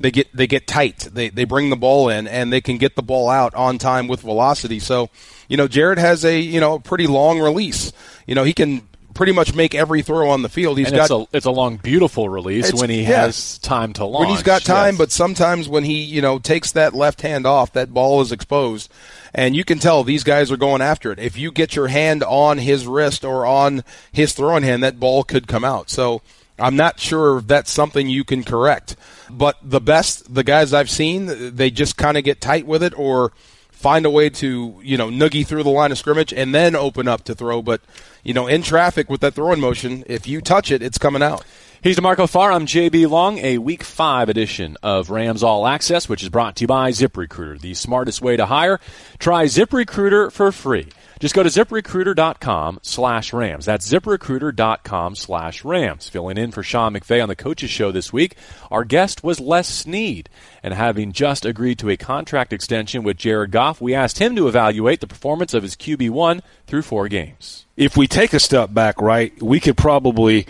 They 0.00 0.10
get 0.10 0.34
they 0.34 0.46
get 0.46 0.66
tight. 0.66 1.08
They 1.12 1.28
they 1.28 1.44
bring 1.44 1.70
the 1.70 1.76
ball 1.76 2.08
in 2.08 2.28
and 2.28 2.52
they 2.52 2.60
can 2.60 2.78
get 2.78 2.94
the 2.94 3.02
ball 3.02 3.28
out 3.28 3.54
on 3.54 3.78
time 3.78 4.06
with 4.06 4.20
velocity. 4.20 4.78
So, 4.78 5.10
you 5.48 5.56
know, 5.56 5.66
Jared 5.66 5.98
has 5.98 6.24
a 6.24 6.38
you 6.38 6.60
know 6.60 6.78
pretty 6.78 7.06
long 7.06 7.40
release. 7.40 7.92
You 8.26 8.34
know, 8.34 8.44
he 8.44 8.52
can 8.52 8.86
pretty 9.18 9.32
much 9.32 9.52
make 9.52 9.74
every 9.74 10.00
throw 10.00 10.30
on 10.30 10.42
the 10.42 10.48
field. 10.48 10.78
He's 10.78 10.86
and 10.86 10.96
got 10.96 11.10
it's 11.10 11.10
a, 11.10 11.36
it's 11.36 11.46
a 11.46 11.50
long, 11.50 11.76
beautiful 11.76 12.28
release 12.28 12.72
when 12.72 12.88
he 12.88 13.02
yeah, 13.02 13.22
has 13.22 13.58
time 13.58 13.92
to 13.94 14.04
launch. 14.04 14.20
When 14.20 14.28
he's 14.28 14.44
got 14.44 14.62
time, 14.62 14.94
yes. 14.94 14.98
but 14.98 15.10
sometimes 15.10 15.68
when 15.68 15.82
he 15.82 16.02
you 16.02 16.22
know 16.22 16.38
takes 16.38 16.70
that 16.72 16.94
left 16.94 17.20
hand 17.22 17.44
off, 17.44 17.72
that 17.72 17.92
ball 17.92 18.20
is 18.20 18.30
exposed, 18.30 18.88
and 19.34 19.56
you 19.56 19.64
can 19.64 19.80
tell 19.80 20.04
these 20.04 20.22
guys 20.22 20.52
are 20.52 20.56
going 20.56 20.82
after 20.82 21.10
it. 21.10 21.18
If 21.18 21.36
you 21.36 21.50
get 21.50 21.74
your 21.74 21.88
hand 21.88 22.22
on 22.22 22.58
his 22.58 22.86
wrist 22.86 23.24
or 23.24 23.44
on 23.44 23.82
his 24.12 24.34
throwing 24.34 24.62
hand, 24.62 24.84
that 24.84 25.00
ball 25.00 25.24
could 25.24 25.48
come 25.48 25.64
out. 25.64 25.90
So 25.90 26.22
I'm 26.56 26.76
not 26.76 27.00
sure 27.00 27.38
if 27.38 27.48
that's 27.48 27.72
something 27.72 28.08
you 28.08 28.22
can 28.22 28.44
correct. 28.44 28.94
But 29.28 29.56
the 29.64 29.80
best, 29.80 30.32
the 30.32 30.44
guys 30.44 30.72
I've 30.72 30.88
seen, 30.88 31.56
they 31.56 31.72
just 31.72 31.96
kind 31.96 32.16
of 32.16 32.22
get 32.22 32.40
tight 32.40 32.66
with 32.68 32.84
it 32.84 32.96
or 32.96 33.32
find 33.78 34.04
a 34.04 34.10
way 34.10 34.28
to, 34.28 34.80
you 34.82 34.96
know, 34.96 35.08
noogie 35.08 35.46
through 35.46 35.62
the 35.62 35.70
line 35.70 35.92
of 35.92 35.98
scrimmage 35.98 36.32
and 36.32 36.52
then 36.52 36.74
open 36.74 37.06
up 37.06 37.22
to 37.22 37.34
throw. 37.34 37.62
But, 37.62 37.80
you 38.24 38.34
know, 38.34 38.48
in 38.48 38.62
traffic 38.62 39.08
with 39.08 39.20
that 39.20 39.34
throwing 39.34 39.60
motion, 39.60 40.02
if 40.08 40.26
you 40.26 40.40
touch 40.40 40.72
it, 40.72 40.82
it's 40.82 40.98
coming 40.98 41.22
out. 41.22 41.44
He's 41.80 41.96
DeMarco 41.96 42.28
Farr. 42.28 42.50
I'm 42.50 42.66
JB 42.66 43.08
Long. 43.08 43.38
A 43.38 43.58
Week 43.58 43.84
5 43.84 44.28
edition 44.28 44.76
of 44.82 45.10
Rams 45.10 45.44
All 45.44 45.64
Access, 45.64 46.08
which 46.08 46.24
is 46.24 46.28
brought 46.28 46.56
to 46.56 46.64
you 46.64 46.66
by 46.66 46.90
ZipRecruiter, 46.90 47.60
the 47.60 47.74
smartest 47.74 48.20
way 48.20 48.36
to 48.36 48.46
hire. 48.46 48.80
Try 49.20 49.44
ZipRecruiter 49.44 50.32
for 50.32 50.50
free. 50.50 50.88
Just 51.20 51.34
go 51.34 51.42
to 51.42 51.48
ziprecruiter.com 51.48 52.80
slash 52.82 53.32
Rams. 53.32 53.64
That's 53.64 53.90
ziprecruiter.com 53.90 55.16
slash 55.16 55.64
Rams. 55.64 56.08
Filling 56.08 56.38
in 56.38 56.52
for 56.52 56.62
Sean 56.62 56.94
McVay 56.94 57.22
on 57.22 57.28
the 57.28 57.36
Coaches 57.36 57.70
Show 57.70 57.90
this 57.90 58.12
week, 58.12 58.36
our 58.70 58.84
guest 58.84 59.24
was 59.24 59.40
Les 59.40 59.68
Snead. 59.68 60.28
And 60.62 60.74
having 60.74 61.12
just 61.12 61.44
agreed 61.44 61.78
to 61.80 61.90
a 61.90 61.96
contract 61.96 62.52
extension 62.52 63.02
with 63.02 63.16
Jared 63.16 63.50
Goff, 63.50 63.80
we 63.80 63.94
asked 63.94 64.18
him 64.18 64.36
to 64.36 64.48
evaluate 64.48 65.00
the 65.00 65.06
performance 65.06 65.54
of 65.54 65.62
his 65.62 65.76
QB1 65.76 66.40
through 66.66 66.82
four 66.82 67.08
games. 67.08 67.66
If 67.76 67.96
we 67.96 68.06
take 68.06 68.32
a 68.32 68.40
step 68.40 68.72
back, 68.72 69.00
right, 69.00 69.40
we 69.42 69.60
could 69.60 69.76
probably 69.76 70.46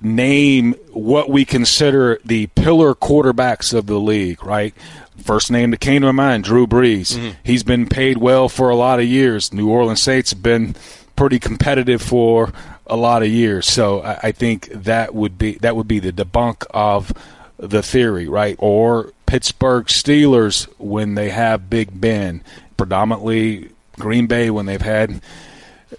name 0.00 0.74
what 0.92 1.28
we 1.28 1.44
consider 1.44 2.18
the 2.24 2.46
pillar 2.48 2.94
quarterbacks 2.94 3.74
of 3.74 3.86
the 3.86 4.00
league, 4.00 4.42
right? 4.44 4.74
First 5.20 5.50
name 5.50 5.70
that 5.70 5.80
came 5.80 6.02
to 6.02 6.12
my 6.12 6.30
mind, 6.30 6.44
Drew 6.44 6.66
Brees. 6.66 7.16
Mm-hmm. 7.16 7.30
He's 7.44 7.62
been 7.62 7.86
paid 7.86 8.18
well 8.18 8.48
for 8.48 8.70
a 8.70 8.76
lot 8.76 8.98
of 8.98 9.06
years. 9.06 9.52
New 9.52 9.68
Orleans 9.68 10.02
Saints 10.02 10.30
have 10.30 10.42
been 10.42 10.74
pretty 11.16 11.38
competitive 11.38 12.00
for 12.00 12.52
a 12.86 12.96
lot 12.96 13.22
of 13.22 13.28
years. 13.28 13.66
So 13.66 14.00
I, 14.00 14.18
I 14.24 14.32
think 14.32 14.68
that 14.72 15.14
would 15.14 15.38
be 15.38 15.54
that 15.58 15.76
would 15.76 15.88
be 15.88 15.98
the 15.98 16.12
debunk 16.12 16.64
of 16.70 17.12
the 17.58 17.82
theory, 17.82 18.26
right? 18.26 18.56
Or 18.58 19.12
Pittsburgh 19.26 19.86
Steelers 19.86 20.64
when 20.78 21.14
they 21.14 21.30
have 21.30 21.70
Big 21.70 22.00
Ben, 22.00 22.42
predominantly 22.76 23.70
Green 23.98 24.26
Bay 24.26 24.50
when 24.50 24.66
they've 24.66 24.80
had 24.80 25.20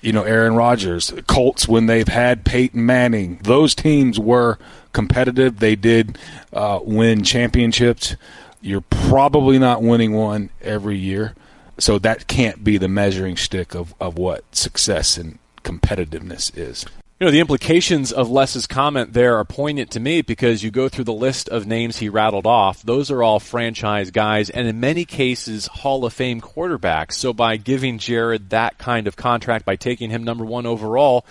you 0.02 0.12
know 0.12 0.24
Aaron 0.24 0.56
Rodgers, 0.56 1.14
Colts 1.28 1.68
when 1.68 1.86
they've 1.86 2.08
had 2.08 2.44
Peyton 2.44 2.86
Manning. 2.86 3.40
Those 3.44 3.76
teams 3.76 4.20
were 4.20 4.58
competitive. 4.94 5.60
They 5.60 5.76
did 5.76 6.18
uh, 6.52 6.80
win 6.84 7.24
championships. 7.24 8.16
You're 8.62 8.82
probably 8.82 9.60
not 9.60 9.82
winning 9.82 10.14
one 10.14 10.50
every 10.62 10.98
year, 10.98 11.34
so 11.78 12.00
that 12.00 12.28
can't 12.28 12.64
be 12.64 12.78
the 12.78 12.88
measuring 12.88 13.38
stick 13.38 13.74
of, 13.76 13.94
of 14.00 14.18
what 14.18 14.56
success 14.56 15.18
and 15.18 15.40
competitiveness 15.64 16.56
is. 16.56 16.86
You 17.22 17.26
know, 17.26 17.32
the 17.32 17.40
implications 17.40 18.12
of 18.12 18.32
Les's 18.32 18.66
comment 18.66 19.14
there 19.14 19.38
are 19.38 19.46
poignant 19.46 19.92
to 19.92 20.00
me 20.00 20.24
because 20.24 20.64
you 20.64 20.72
go 20.72 20.90
through 20.90 21.04
the 21.04 21.14
list 21.14 21.50
of 21.50 21.68
names 21.68 21.98
he 21.98 22.10
rattled 22.10 22.48
off. 22.48 22.82
Those 22.82 23.12
are 23.12 23.22
all 23.22 23.40
franchise 23.40 24.10
guys 24.10 24.50
and 24.50 24.68
in 24.68 24.80
many 24.80 25.06
cases 25.06 25.68
Hall 25.68 26.04
of 26.04 26.14
Fame 26.14 26.42
quarterbacks. 26.42 27.14
So 27.14 27.32
by 27.32 27.58
giving 27.58 28.00
Jared 28.00 28.50
that 28.50 28.80
kind 28.80 29.06
of 29.06 29.18
contract, 29.18 29.66
by 29.66 29.76
taking 29.76 30.10
him 30.10 30.24
number 30.24 30.44
one 30.44 30.66
overall, 30.66 31.24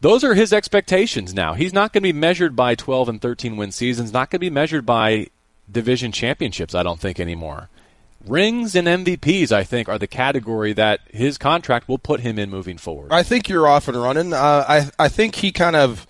those 0.00 0.22
are 0.22 0.34
his 0.34 0.52
expectations 0.52 1.34
now. 1.34 1.54
He's 1.54 1.72
not 1.72 1.92
going 1.92 2.02
to 2.04 2.12
be 2.12 2.12
measured 2.12 2.54
by 2.54 2.76
12 2.76 3.08
and 3.08 3.20
13 3.20 3.56
win 3.56 3.72
seasons, 3.72 4.12
not 4.12 4.30
going 4.30 4.38
to 4.38 4.46
be 4.46 4.50
measured 4.50 4.86
by 4.86 5.26
division 5.70 6.12
championships, 6.12 6.74
I 6.74 6.82
don't 6.82 7.00
think 7.00 7.20
anymore 7.20 7.68
rings 8.26 8.74
and 8.74 8.86
MVPs, 8.86 9.52
I 9.52 9.64
think, 9.64 9.88
are 9.88 9.98
the 9.98 10.06
category 10.06 10.72
that 10.72 11.00
his 11.10 11.38
contract 11.38 11.88
will 11.88 11.98
put 11.98 12.20
him 12.20 12.38
in 12.38 12.50
moving 12.50 12.78
forward. 12.78 13.12
I 13.12 13.22
think 13.22 13.48
you're 13.48 13.66
off 13.66 13.88
and 13.88 14.00
running. 14.00 14.32
Uh, 14.32 14.64
I 14.68 14.90
I 14.98 15.08
think 15.08 15.36
he 15.36 15.52
kind 15.52 15.76
of 15.76 16.06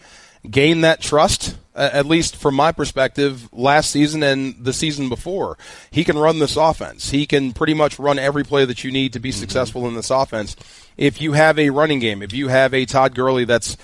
gained 0.49 0.85
that 0.85 1.01
trust, 1.01 1.57
at 1.75 2.07
least 2.07 2.37
from 2.37 2.55
my 2.55 2.73
perspective, 2.73 3.53
last 3.53 3.91
season 3.91 4.23
and 4.23 4.55
the 4.65 4.73
season 4.73 5.09
before. 5.09 5.59
He 5.91 6.05
can 6.05 6.17
run 6.17 6.39
this 6.39 6.57
offense. 6.57 7.11
He 7.11 7.27
can 7.27 7.53
pretty 7.53 7.75
much 7.75 7.99
run 7.99 8.19
every 8.19 8.45
play 8.45 8.65
that 8.65 8.85
you 8.85 8.93
need 8.93 9.13
to 9.13 9.21
be 9.21 9.31
mm-hmm. 9.31 9.41
successful 9.41 9.87
in 9.89 9.95
this 9.95 10.11
offense. 10.11 10.57
If 10.97 11.21
you 11.21 11.33
have 11.33 11.59
a 11.59 11.71
running 11.71 11.99
game, 11.99 12.23
if 12.23 12.33
you 12.33 12.49
have 12.49 12.73
a 12.73 12.87
Todd 12.87 13.15
Gurley 13.15 13.45
that's 13.45 13.77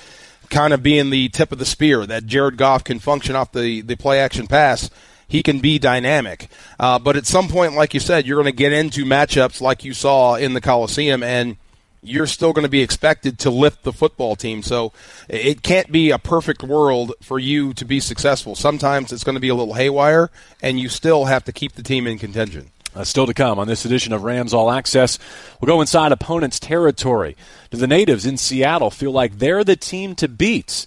kind 0.51 0.73
of 0.73 0.83
being 0.83 1.11
the 1.11 1.29
tip 1.31 1.51
of 1.51 1.59
the 1.59 1.65
spear, 1.65 2.07
that 2.07 2.27
Jared 2.27 2.57
Goff 2.57 2.85
can 2.85 2.99
function 2.99 3.35
off 3.35 3.53
the, 3.53 3.81
the 3.81 3.97
play 3.97 4.21
action 4.21 4.47
pass 4.47 4.91
he 5.33 5.43
can 5.43 5.61
be 5.61 5.79
dynamic. 5.79 6.49
Uh, 6.79 6.99
but 6.99 7.17
at 7.17 7.25
some 7.25 7.49
point, 7.49 7.73
like 7.73 7.95
you 7.95 8.01
said, 8.01 8.27
you're 8.27 8.37
going 8.37 8.53
to 8.53 8.57
get 8.57 8.71
into 8.71 9.07
matchups 9.07 9.63
like 9.63 9.83
you 9.83 9.95
saw 9.95 10.35
in 10.35 10.53
the 10.53 10.61
Coliseum, 10.61 11.23
and 11.23 11.57
you're 12.03 12.27
still 12.27 12.53
going 12.53 12.67
to 12.67 12.71
be 12.71 12.83
expected 12.83 13.39
to 13.39 13.49
lift 13.49 13.83
the 13.83 13.95
football 13.95 14.37
team. 14.37 14.63
So 14.63 14.93
it 15.31 15.63
can't 15.63 15.91
be 15.91 16.11
a 16.11 16.19
perfect 16.19 16.63
world 16.63 17.15
for 17.23 17.39
you 17.39 17.73
to 17.75 17.85
be 17.87 17.99
successful. 17.99 18.55
Sometimes 18.55 19.11
it's 19.11 19.25
going 19.25 19.37
to 19.37 19.41
be 19.41 19.49
a 19.49 19.55
little 19.55 19.73
haywire, 19.73 20.31
and 20.61 20.79
you 20.79 20.91
still 20.91 21.25
have 21.25 21.45
to 21.45 21.53
keep 21.53 21.73
the 21.73 21.83
team 21.83 22.07
in 22.07 22.19
contention. 22.19 22.71
Uh, 22.95 23.03
still 23.03 23.25
to 23.25 23.33
come 23.33 23.59
on 23.59 23.67
this 23.67 23.87
edition 23.87 24.13
of 24.13 24.25
Rams 24.25 24.53
All 24.53 24.71
Access. 24.71 25.19
We'll 25.63 25.75
go 25.75 25.81
inside 25.81 26.13
opponents' 26.13 26.61
territory. 26.61 27.39
Do 27.71 27.79
the 27.79 27.87
natives 27.87 28.27
in 28.27 28.37
Seattle 28.37 28.91
feel 28.91 29.13
like 29.13 29.39
they're 29.39 29.65
the 29.65 29.77
team 29.77 30.15
to 30.17 30.29
beat? 30.29 30.85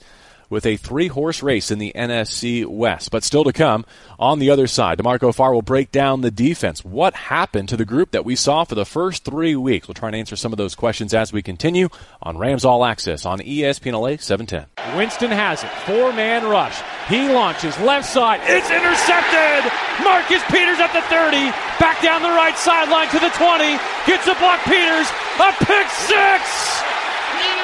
With 0.49 0.65
a 0.65 0.77
three 0.77 1.07
horse 1.07 1.41
race 1.43 1.71
in 1.71 1.79
the 1.79 1.91
NFC 1.95 2.65
West. 2.65 3.11
But 3.11 3.23
still 3.23 3.43
to 3.43 3.53
come 3.53 3.85
on 4.19 4.39
the 4.39 4.49
other 4.49 4.67
side. 4.67 4.97
DeMarco 4.97 5.33
Farr 5.33 5.53
will 5.53 5.61
break 5.61 5.91
down 5.91 6.21
the 6.21 6.31
defense. 6.31 6.83
What 6.83 7.13
happened 7.13 7.69
to 7.69 7.77
the 7.77 7.85
group 7.85 8.11
that 8.11 8.25
we 8.25 8.35
saw 8.35 8.63
for 8.63 8.75
the 8.75 8.85
first 8.85 9.23
three 9.23 9.55
weeks? 9.55 9.87
We'll 9.87 9.95
try 9.95 10.09
and 10.09 10.15
answer 10.15 10.35
some 10.35 10.53
of 10.53 10.57
those 10.57 10.75
questions 10.75 11.13
as 11.13 11.33
we 11.33 11.41
continue 11.41 11.89
on 12.21 12.37
Rams 12.37 12.65
All 12.65 12.85
Access 12.85 13.25
on 13.25 13.39
ESPN 13.39 13.93
LA 13.93 14.17
710. 14.17 14.97
Winston 14.97 15.31
has 15.31 15.63
it. 15.63 15.69
Four 15.85 16.13
man 16.13 16.45
rush. 16.47 16.81
He 17.07 17.27
launches 17.29 17.77
left 17.79 18.07
side. 18.07 18.41
It's 18.43 18.69
intercepted. 18.69 19.71
Marcus 20.03 20.41
Peters 20.49 20.79
at 20.79 20.91
the 20.93 21.01
30. 21.07 21.37
Back 21.79 22.01
down 22.01 22.21
the 22.21 22.29
right 22.29 22.57
sideline 22.57 23.09
to 23.09 23.19
the 23.19 23.29
20. 23.29 23.77
Gets 24.07 24.27
a 24.27 24.35
block 24.35 24.63
Peters. 24.65 25.07
A 25.37 25.51
pick 25.65 25.87
six. 25.89 26.41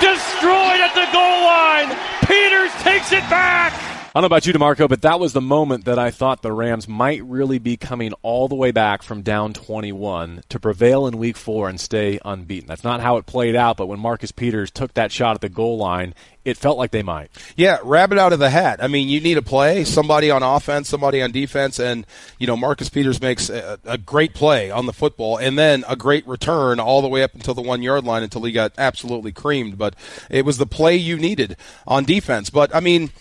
Destroyed 0.01 0.81
at 0.81 0.93
the 0.93 1.07
goal 1.13 1.41
line. 1.45 1.89
Peters 2.27 2.71
takes 2.83 3.11
it 3.11 3.27
back. 3.29 3.90
I 4.13 4.19
don't 4.19 4.23
know 4.23 4.35
about 4.35 4.45
you, 4.45 4.51
DeMarco, 4.51 4.89
but 4.89 5.03
that 5.03 5.21
was 5.21 5.31
the 5.31 5.39
moment 5.39 5.85
that 5.85 5.97
I 5.97 6.11
thought 6.11 6.41
the 6.41 6.51
Rams 6.51 6.85
might 6.85 7.23
really 7.23 7.59
be 7.59 7.77
coming 7.77 8.11
all 8.23 8.49
the 8.49 8.55
way 8.55 8.71
back 8.71 9.03
from 9.03 9.21
down 9.21 9.53
21 9.53 10.41
to 10.49 10.59
prevail 10.59 11.07
in 11.07 11.17
week 11.17 11.37
four 11.37 11.69
and 11.69 11.79
stay 11.79 12.19
unbeaten. 12.25 12.67
That's 12.67 12.83
not 12.83 12.99
how 12.99 13.15
it 13.15 13.25
played 13.25 13.55
out, 13.55 13.77
but 13.77 13.87
when 13.87 14.01
Marcus 14.01 14.33
Peters 14.33 14.69
took 14.69 14.93
that 14.95 15.13
shot 15.13 15.35
at 15.35 15.39
the 15.39 15.47
goal 15.47 15.77
line, 15.77 16.13
it 16.43 16.57
felt 16.57 16.77
like 16.77 16.91
they 16.91 17.03
might. 17.03 17.31
Yeah, 17.55 17.77
rabbit 17.85 18.17
out 18.17 18.33
of 18.33 18.39
the 18.39 18.49
hat. 18.49 18.83
I 18.83 18.89
mean, 18.89 19.07
you 19.07 19.21
need 19.21 19.37
a 19.37 19.41
play, 19.41 19.85
somebody 19.85 20.29
on 20.29 20.43
offense, 20.43 20.89
somebody 20.89 21.21
on 21.21 21.31
defense, 21.31 21.79
and, 21.79 22.05
you 22.37 22.47
know, 22.47 22.57
Marcus 22.57 22.89
Peters 22.89 23.21
makes 23.21 23.49
a, 23.49 23.79
a 23.85 23.97
great 23.97 24.33
play 24.33 24.69
on 24.69 24.87
the 24.87 24.93
football 24.93 25.37
and 25.37 25.57
then 25.57 25.85
a 25.87 25.95
great 25.95 26.27
return 26.27 26.81
all 26.81 27.01
the 27.01 27.07
way 27.07 27.23
up 27.23 27.33
until 27.33 27.53
the 27.53 27.61
one 27.61 27.81
yard 27.81 28.03
line 28.03 28.23
until 28.23 28.43
he 28.43 28.51
got 28.51 28.73
absolutely 28.77 29.31
creamed. 29.31 29.77
But 29.77 29.95
it 30.29 30.43
was 30.43 30.57
the 30.57 30.65
play 30.65 30.97
you 30.97 31.15
needed 31.15 31.55
on 31.87 32.03
defense. 32.03 32.49
But, 32.49 32.75
I 32.75 32.81
mean, 32.81 33.11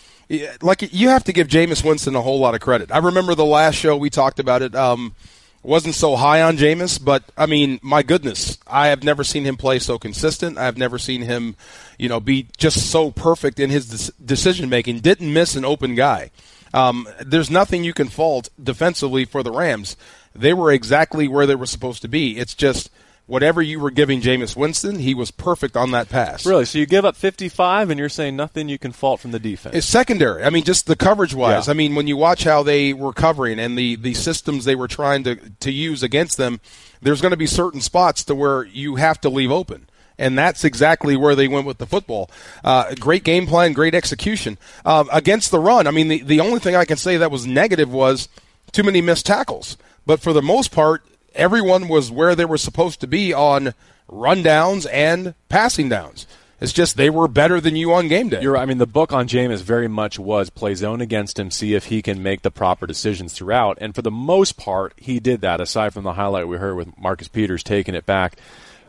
like 0.62 0.92
you 0.92 1.08
have 1.08 1.24
to 1.24 1.32
give 1.32 1.48
Jameis 1.48 1.84
Winston 1.84 2.14
a 2.14 2.22
whole 2.22 2.38
lot 2.38 2.54
of 2.54 2.60
credit. 2.60 2.92
I 2.92 2.98
remember 2.98 3.34
the 3.34 3.44
last 3.44 3.74
show 3.74 3.96
we 3.96 4.10
talked 4.10 4.38
about 4.38 4.62
it. 4.62 4.74
Um, 4.74 5.14
wasn't 5.62 5.94
so 5.94 6.16
high 6.16 6.40
on 6.40 6.56
Jameis, 6.56 7.02
but 7.02 7.22
I 7.36 7.46
mean, 7.46 7.80
my 7.82 8.02
goodness, 8.02 8.58
I 8.66 8.88
have 8.88 9.04
never 9.04 9.24
seen 9.24 9.44
him 9.44 9.56
play 9.56 9.78
so 9.78 9.98
consistent. 9.98 10.56
I 10.56 10.64
have 10.64 10.78
never 10.78 10.98
seen 10.98 11.22
him, 11.22 11.56
you 11.98 12.08
know, 12.08 12.20
be 12.20 12.46
just 12.56 12.90
so 12.90 13.10
perfect 13.10 13.60
in 13.60 13.68
his 13.68 14.10
decision 14.24 14.70
making. 14.70 15.00
Didn't 15.00 15.32
miss 15.32 15.56
an 15.56 15.64
open 15.64 15.94
guy. 15.94 16.30
Um, 16.72 17.08
there's 17.20 17.50
nothing 17.50 17.84
you 17.84 17.92
can 17.92 18.08
fault 18.08 18.48
defensively 18.62 19.24
for 19.24 19.42
the 19.42 19.50
Rams. 19.50 19.96
They 20.34 20.54
were 20.54 20.72
exactly 20.72 21.28
where 21.28 21.46
they 21.46 21.56
were 21.56 21.66
supposed 21.66 22.02
to 22.02 22.08
be. 22.08 22.38
It's 22.38 22.54
just 22.54 22.90
whatever 23.30 23.62
you 23.62 23.78
were 23.78 23.92
giving 23.92 24.20
Jameis 24.20 24.56
Winston, 24.56 24.98
he 24.98 25.14
was 25.14 25.30
perfect 25.30 25.76
on 25.76 25.92
that 25.92 26.08
pass. 26.08 26.44
Really? 26.44 26.64
So 26.64 26.78
you 26.78 26.86
give 26.86 27.04
up 27.04 27.14
55 27.14 27.88
and 27.88 27.98
you're 27.98 28.08
saying 28.08 28.34
nothing 28.34 28.68
you 28.68 28.78
can 28.78 28.90
fault 28.90 29.20
from 29.20 29.30
the 29.30 29.38
defense? 29.38 29.76
It's 29.76 29.86
secondary. 29.86 30.42
I 30.42 30.50
mean, 30.50 30.64
just 30.64 30.86
the 30.86 30.96
coverage 30.96 31.32
wise. 31.32 31.68
Yeah. 31.68 31.70
I 31.70 31.74
mean, 31.74 31.94
when 31.94 32.08
you 32.08 32.16
watch 32.16 32.42
how 32.42 32.64
they 32.64 32.92
were 32.92 33.12
covering 33.12 33.60
and 33.60 33.78
the, 33.78 33.94
the 33.94 34.14
systems 34.14 34.64
they 34.64 34.74
were 34.74 34.88
trying 34.88 35.22
to, 35.24 35.36
to 35.36 35.70
use 35.70 36.02
against 36.02 36.38
them, 36.38 36.60
there's 37.00 37.20
going 37.20 37.30
to 37.30 37.36
be 37.36 37.46
certain 37.46 37.80
spots 37.80 38.24
to 38.24 38.34
where 38.34 38.64
you 38.64 38.96
have 38.96 39.20
to 39.20 39.28
leave 39.28 39.52
open. 39.52 39.88
And 40.18 40.36
that's 40.36 40.64
exactly 40.64 41.16
where 41.16 41.36
they 41.36 41.46
went 41.46 41.66
with 41.66 41.78
the 41.78 41.86
football. 41.86 42.30
Uh, 42.64 42.94
great 42.96 43.22
game 43.22 43.46
plan, 43.46 43.72
great 43.72 43.94
execution. 43.94 44.58
Uh, 44.84 45.04
against 45.12 45.52
the 45.52 45.60
run, 45.60 45.86
I 45.86 45.92
mean, 45.92 46.08
the, 46.08 46.22
the 46.22 46.40
only 46.40 46.58
thing 46.58 46.74
I 46.74 46.84
can 46.84 46.96
say 46.96 47.16
that 47.16 47.30
was 47.30 47.46
negative 47.46 47.92
was 47.92 48.28
too 48.72 48.82
many 48.82 49.00
missed 49.00 49.24
tackles. 49.24 49.78
But 50.04 50.20
for 50.20 50.32
the 50.32 50.42
most 50.42 50.72
part, 50.72 51.04
everyone 51.34 51.88
was 51.88 52.10
where 52.10 52.34
they 52.34 52.44
were 52.44 52.58
supposed 52.58 53.00
to 53.00 53.06
be 53.06 53.32
on 53.32 53.74
rundowns 54.08 54.86
and 54.92 55.34
passing 55.48 55.88
downs. 55.88 56.26
It's 56.60 56.72
just 56.72 56.96
they 56.96 57.08
were 57.08 57.26
better 57.26 57.58
than 57.58 57.74
you 57.74 57.92
on 57.94 58.08
game 58.08 58.28
day. 58.28 58.42
You're, 58.42 58.56
I 58.56 58.66
mean, 58.66 58.76
the 58.76 58.86
book 58.86 59.14
on 59.14 59.26
Jameis 59.26 59.62
very 59.62 59.88
much 59.88 60.18
was 60.18 60.50
play 60.50 60.74
zone 60.74 61.00
against 61.00 61.38
him, 61.38 61.50
see 61.50 61.74
if 61.74 61.86
he 61.86 62.02
can 62.02 62.22
make 62.22 62.42
the 62.42 62.50
proper 62.50 62.86
decisions 62.86 63.32
throughout. 63.32 63.78
And 63.80 63.94
for 63.94 64.02
the 64.02 64.10
most 64.10 64.58
part, 64.58 64.92
he 64.96 65.20
did 65.20 65.40
that. 65.40 65.60
Aside 65.60 65.94
from 65.94 66.04
the 66.04 66.12
highlight 66.12 66.48
we 66.48 66.58
heard 66.58 66.76
with 66.76 66.98
Marcus 66.98 67.28
Peters 67.28 67.62
taking 67.62 67.94
it 67.94 68.04
back 68.04 68.36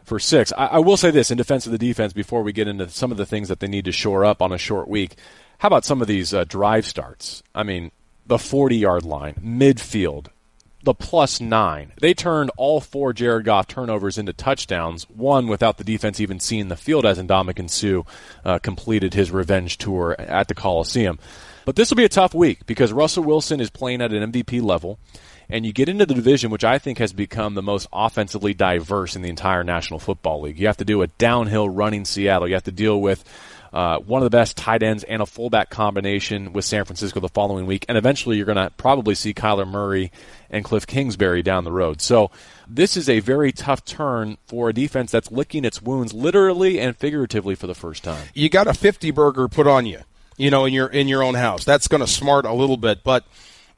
for 0.04 0.20
six. 0.20 0.52
I, 0.58 0.66
I 0.68 0.80
will 0.80 0.98
say 0.98 1.12
this 1.12 1.32
in 1.32 1.38
defense 1.38 1.66
of 1.66 1.72
the 1.72 1.78
defense 1.78 2.12
before 2.12 2.44
we 2.44 2.52
get 2.52 2.68
into 2.68 2.90
some 2.90 3.12
of 3.12 3.18
the 3.18 3.26
things 3.26 3.48
that 3.48 3.62
they 3.62 3.68
need 3.68 3.86
to 3.86 3.94
shore 3.94 4.26
up 4.26 4.42
on 4.42 4.52
a 4.52 4.58
short 4.58 4.90
week. 4.90 5.16
How 5.60 5.68
about 5.68 5.86
some 5.86 6.02
of 6.02 6.08
these 6.08 6.34
uh, 6.34 6.44
drive 6.44 6.86
starts? 6.86 7.42
I 7.56 7.64
mean, 7.64 7.92
the 8.26 8.38
40 8.38 8.76
yard 8.76 9.04
line, 9.04 9.36
midfield, 9.36 10.28
the 10.84 10.94
plus 10.94 11.40
nine. 11.40 11.92
They 12.00 12.14
turned 12.14 12.52
all 12.58 12.82
four 12.82 13.14
Jared 13.14 13.46
Goff 13.46 13.68
turnovers 13.68 14.18
into 14.18 14.34
touchdowns, 14.34 15.10
one 15.10 15.48
without 15.48 15.78
the 15.78 15.84
defense 15.84 16.20
even 16.20 16.40
seeing 16.40 16.68
the 16.68 16.76
field 16.76 17.06
as 17.06 17.20
Ndamukong 17.20 17.70
Suh 17.70 18.04
uh, 18.44 18.60
completed 18.60 19.14
his 19.14 19.32
revenge 19.32 19.78
tour 19.78 20.16
at 20.20 20.48
the 20.48 20.56
Coliseum. 20.56 21.20
But 21.66 21.76
this 21.76 21.90
will 21.90 21.98
be 21.98 22.06
a 22.06 22.10
tough 22.10 22.34
week 22.34 22.66
because 22.66 22.92
Russell 22.92 23.24
Wilson 23.24 23.60
is 23.60 23.70
playing 23.70 24.02
at 24.02 24.12
an 24.12 24.32
MVP 24.32 24.62
level, 24.62 24.98
and 25.48 25.66
you 25.66 25.72
get 25.72 25.90
into 25.90 26.06
the 26.06 26.16
division, 26.16 26.50
which 26.50 26.64
I 26.64 26.80
think 26.80 26.98
has 26.98 27.14
become 27.14 27.54
the 27.54 27.62
most 27.62 27.88
offensively 27.94 28.54
diverse 28.54 29.16
in 29.16 29.22
the 29.22 29.30
entire 29.30 29.64
National 29.64 30.00
Football 30.00 30.42
League. 30.42 30.60
You 30.60 30.68
have 30.68 30.78
to 30.78 30.86
do 30.86 31.02
a 31.02 31.08
downhill 31.08 31.70
running 31.70 32.06
Seattle. 32.06 32.48
You 32.48 32.56
have 32.56 32.64
to 32.64 32.72
deal 32.72 33.00
with 33.00 33.24
uh, 33.74 34.00
one 34.00 34.22
of 34.22 34.26
the 34.26 34.36
best 34.36 34.58
tight 34.58 34.84
ends 34.84 35.04
and 35.04 35.22
a 35.22 35.26
fullback 35.26 35.70
combination 35.70 36.52
with 36.54 36.66
San 36.66 36.84
Francisco 36.86 37.20
the 37.20 37.30
following 37.30 37.66
week, 37.66 37.86
and 37.88 37.98
eventually 37.98 38.38
you're 38.38 38.46
going 38.46 38.58
to 38.58 38.72
probably 38.78 39.16
see 39.16 39.34
Kyler 39.34 39.68
Murray 39.68 40.12
and 40.50 40.66
Cliff 40.66 40.86
Kingsbury 40.86 41.42
down 41.42 41.64
the 41.64 41.72
road. 41.72 42.02
So 42.02 42.32
this 42.68 42.98
is 42.98 43.08
a 43.08 43.22
very 43.22 43.52
tough 43.52 43.86
turn 43.86 44.38
for 44.46 44.70
a 44.70 44.74
defense 44.74 45.12
that's 45.12 45.32
licking 45.32 45.64
its 45.64 45.82
wounds 45.82 46.14
literally 46.14 46.80
and 46.80 46.98
figuratively 46.98 47.56
for 47.56 47.68
the 47.68 47.76
first 47.76 48.04
time. 48.04 48.28
You 48.34 48.50
got 48.50 48.68
a 48.68 48.74
50 48.74 49.12
burger 49.12 49.48
put 49.48 49.68
on 49.68 49.86
you. 49.86 50.02
you 50.38 50.50
know, 50.50 50.66
in 50.66 50.74
your 50.74 50.88
in 50.88 51.08
your 51.08 51.24
own 51.24 51.36
house. 51.36 51.64
That's 51.64 51.88
going 51.88 52.02
to 52.02 52.08
smart 52.08 52.46
a 52.46 52.54
little 52.54 52.78
bit, 52.78 53.04
but 53.04 53.26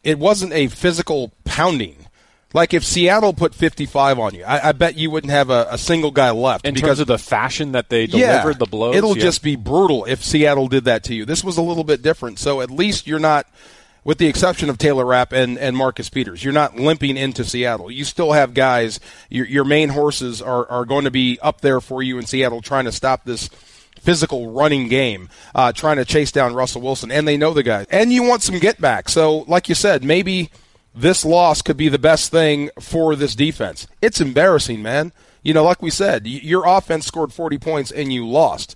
it 0.03 0.17
wasn't 0.17 0.53
a 0.53 0.67
physical 0.67 1.31
pounding. 1.43 2.07
Like 2.53 2.75
if 2.75 2.85
Seattle 2.85 3.33
put 3.33 3.55
55 3.55 4.19
on 4.19 4.35
you, 4.35 4.43
I, 4.43 4.69
I 4.69 4.71
bet 4.73 4.95
you 4.95 5.09
wouldn't 5.09 5.31
have 5.31 5.49
a, 5.49 5.67
a, 5.71 5.77
single 5.77 6.11
guy 6.11 6.29
left. 6.29 6.67
In 6.67 6.75
because, 6.75 6.87
terms 6.87 6.99
of 6.99 7.07
the 7.07 7.17
fashion 7.17 7.71
that 7.71 7.89
they 7.89 8.05
delivered 8.05 8.51
yeah, 8.51 8.57
the 8.57 8.67
blows, 8.67 8.95
it'll 8.95 9.17
yeah. 9.17 9.23
just 9.23 9.41
be 9.41 9.55
brutal 9.55 10.05
if 10.05 10.23
Seattle 10.23 10.67
did 10.67 10.85
that 10.85 11.03
to 11.05 11.15
you. 11.15 11.25
This 11.25 11.43
was 11.43 11.57
a 11.57 11.63
little 11.63 11.83
bit 11.83 12.03
different, 12.03 12.37
so 12.37 12.61
at 12.61 12.69
least 12.69 13.07
you're 13.07 13.17
not, 13.17 13.47
with 14.03 14.19
the 14.19 14.27
exception 14.27 14.69
of 14.69 14.77
Taylor 14.77 15.03
Rapp 15.03 15.33
and, 15.33 15.57
and 15.57 15.75
Marcus 15.75 16.09
Peters, 16.09 16.43
you're 16.43 16.53
not 16.53 16.75
limping 16.75 17.17
into 17.17 17.43
Seattle. 17.43 17.89
You 17.89 18.05
still 18.05 18.33
have 18.33 18.53
guys. 18.53 18.99
Your, 19.29 19.47
your 19.47 19.65
main 19.65 19.89
horses 19.89 20.39
are 20.41 20.69
are 20.69 20.85
going 20.85 21.05
to 21.05 21.11
be 21.11 21.39
up 21.41 21.61
there 21.61 21.81
for 21.81 22.03
you 22.03 22.19
in 22.19 22.27
Seattle, 22.27 22.61
trying 22.61 22.85
to 22.85 22.91
stop 22.91 23.25
this 23.25 23.49
physical 23.99 24.51
running 24.51 24.89
game, 24.89 25.29
uh, 25.55 25.71
trying 25.71 25.97
to 25.97 26.05
chase 26.05 26.31
down 26.31 26.53
Russell 26.53 26.81
Wilson, 26.81 27.09
and 27.09 27.27
they 27.27 27.37
know 27.37 27.53
the 27.53 27.63
guy. 27.63 27.87
And 27.89 28.13
you 28.13 28.21
want 28.23 28.43
some 28.43 28.59
get 28.59 28.79
back. 28.79 29.09
So, 29.09 29.39
like 29.47 29.69
you 29.69 29.75
said, 29.75 30.03
maybe 30.03 30.51
this 30.95 31.25
loss 31.25 31.61
could 31.61 31.77
be 31.77 31.89
the 31.89 31.99
best 31.99 32.31
thing 32.31 32.69
for 32.79 33.15
this 33.15 33.35
defense. 33.35 33.87
It's 34.01 34.21
embarrassing, 34.21 34.81
man. 34.81 35.11
You 35.41 35.53
know, 35.53 35.63
like 35.63 35.81
we 35.81 35.89
said, 35.89 36.25
your 36.25 36.65
offense 36.65 37.05
scored 37.05 37.33
40 37.33 37.57
points 37.57 37.91
and 37.91 38.13
you 38.13 38.27
lost. 38.27 38.75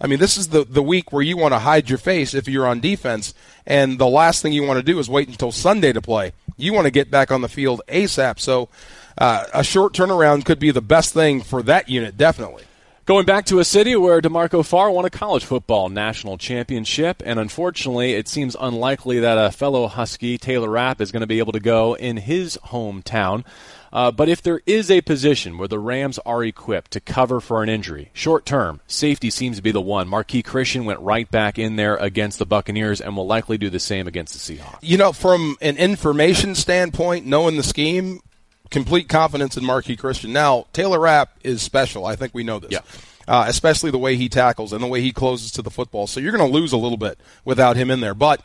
I 0.00 0.06
mean, 0.06 0.18
this 0.18 0.36
is 0.36 0.48
the, 0.48 0.64
the 0.64 0.82
week 0.82 1.12
where 1.12 1.22
you 1.22 1.36
want 1.36 1.54
to 1.54 1.58
hide 1.58 1.88
your 1.88 1.98
face 1.98 2.32
if 2.32 2.48
you're 2.48 2.66
on 2.66 2.80
defense, 2.80 3.34
and 3.66 3.98
the 3.98 4.06
last 4.06 4.42
thing 4.42 4.52
you 4.52 4.62
want 4.62 4.78
to 4.78 4.82
do 4.84 4.98
is 4.98 5.10
wait 5.10 5.28
until 5.28 5.50
Sunday 5.50 5.92
to 5.92 6.00
play. 6.00 6.32
You 6.56 6.72
want 6.72 6.86
to 6.86 6.92
get 6.92 7.10
back 7.10 7.32
on 7.32 7.40
the 7.40 7.48
field 7.48 7.82
ASAP. 7.88 8.38
So, 8.38 8.68
uh, 9.16 9.46
a 9.52 9.64
short 9.64 9.94
turnaround 9.94 10.44
could 10.44 10.60
be 10.60 10.70
the 10.70 10.80
best 10.80 11.14
thing 11.14 11.40
for 11.40 11.62
that 11.64 11.88
unit, 11.88 12.16
definitely. 12.16 12.62
Going 13.08 13.24
back 13.24 13.46
to 13.46 13.58
a 13.58 13.64
city 13.64 13.96
where 13.96 14.20
DeMarco 14.20 14.62
Farr 14.62 14.90
won 14.90 15.06
a 15.06 15.08
college 15.08 15.42
football 15.42 15.88
national 15.88 16.36
championship, 16.36 17.22
and 17.24 17.40
unfortunately, 17.40 18.12
it 18.12 18.28
seems 18.28 18.54
unlikely 18.60 19.20
that 19.20 19.38
a 19.38 19.50
fellow 19.50 19.88
Husky, 19.88 20.36
Taylor 20.36 20.68
Rapp, 20.68 21.00
is 21.00 21.10
going 21.10 21.22
to 21.22 21.26
be 21.26 21.38
able 21.38 21.54
to 21.54 21.58
go 21.58 21.94
in 21.94 22.18
his 22.18 22.58
hometown. 22.66 23.46
Uh, 23.90 24.10
but 24.10 24.28
if 24.28 24.42
there 24.42 24.60
is 24.66 24.90
a 24.90 25.00
position 25.00 25.56
where 25.56 25.68
the 25.68 25.78
Rams 25.78 26.18
are 26.26 26.44
equipped 26.44 26.90
to 26.90 27.00
cover 27.00 27.40
for 27.40 27.62
an 27.62 27.70
injury, 27.70 28.10
short 28.12 28.44
term, 28.44 28.82
safety 28.86 29.30
seems 29.30 29.56
to 29.56 29.62
be 29.62 29.72
the 29.72 29.80
one. 29.80 30.06
Marquis 30.06 30.42
Christian 30.42 30.84
went 30.84 31.00
right 31.00 31.30
back 31.30 31.58
in 31.58 31.76
there 31.76 31.96
against 31.96 32.38
the 32.38 32.44
Buccaneers 32.44 33.00
and 33.00 33.16
will 33.16 33.26
likely 33.26 33.56
do 33.56 33.70
the 33.70 33.80
same 33.80 34.06
against 34.06 34.34
the 34.34 34.58
Seahawks. 34.58 34.80
You 34.82 34.98
know, 34.98 35.14
from 35.14 35.56
an 35.62 35.78
information 35.78 36.54
standpoint, 36.54 37.24
knowing 37.24 37.56
the 37.56 37.62
scheme, 37.62 38.20
complete 38.70 39.08
confidence 39.08 39.56
in 39.56 39.64
Marquis 39.64 39.96
Christian. 39.96 40.32
Now, 40.32 40.66
Taylor 40.72 41.00
Rapp 41.00 41.30
is 41.42 41.62
special. 41.62 42.06
I 42.06 42.16
think 42.16 42.34
we 42.34 42.44
know 42.44 42.58
this. 42.58 42.72
Yeah. 42.72 42.80
Uh, 43.26 43.44
especially 43.46 43.90
the 43.90 43.98
way 43.98 44.16
he 44.16 44.28
tackles 44.28 44.72
and 44.72 44.82
the 44.82 44.86
way 44.86 45.02
he 45.02 45.12
closes 45.12 45.52
to 45.52 45.60
the 45.60 45.70
football. 45.70 46.06
So 46.06 46.18
you're 46.18 46.32
going 46.32 46.50
to 46.50 46.54
lose 46.54 46.72
a 46.72 46.78
little 46.78 46.96
bit 46.96 47.18
without 47.44 47.76
him 47.76 47.90
in 47.90 48.00
there. 48.00 48.14
But 48.14 48.40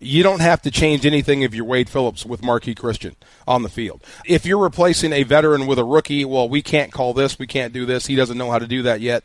you 0.00 0.22
don't 0.22 0.40
have 0.40 0.62
to 0.62 0.70
change 0.70 1.04
anything 1.04 1.42
if 1.42 1.54
you're 1.54 1.64
Wade 1.64 1.88
Phillips 1.88 2.24
with 2.24 2.42
Marquis 2.42 2.74
Christian 2.74 3.16
on 3.46 3.62
the 3.62 3.68
field. 3.68 4.02
If 4.24 4.46
you're 4.46 4.58
replacing 4.58 5.12
a 5.12 5.24
veteran 5.24 5.66
with 5.66 5.78
a 5.78 5.84
rookie, 5.84 6.24
well, 6.24 6.48
we 6.48 6.62
can't 6.62 6.92
call 6.92 7.14
this, 7.14 7.38
we 7.38 7.46
can't 7.46 7.72
do 7.72 7.84
this, 7.84 8.06
he 8.06 8.14
doesn't 8.14 8.38
know 8.38 8.50
how 8.50 8.58
to 8.58 8.66
do 8.66 8.82
that 8.82 9.00
yet. 9.00 9.24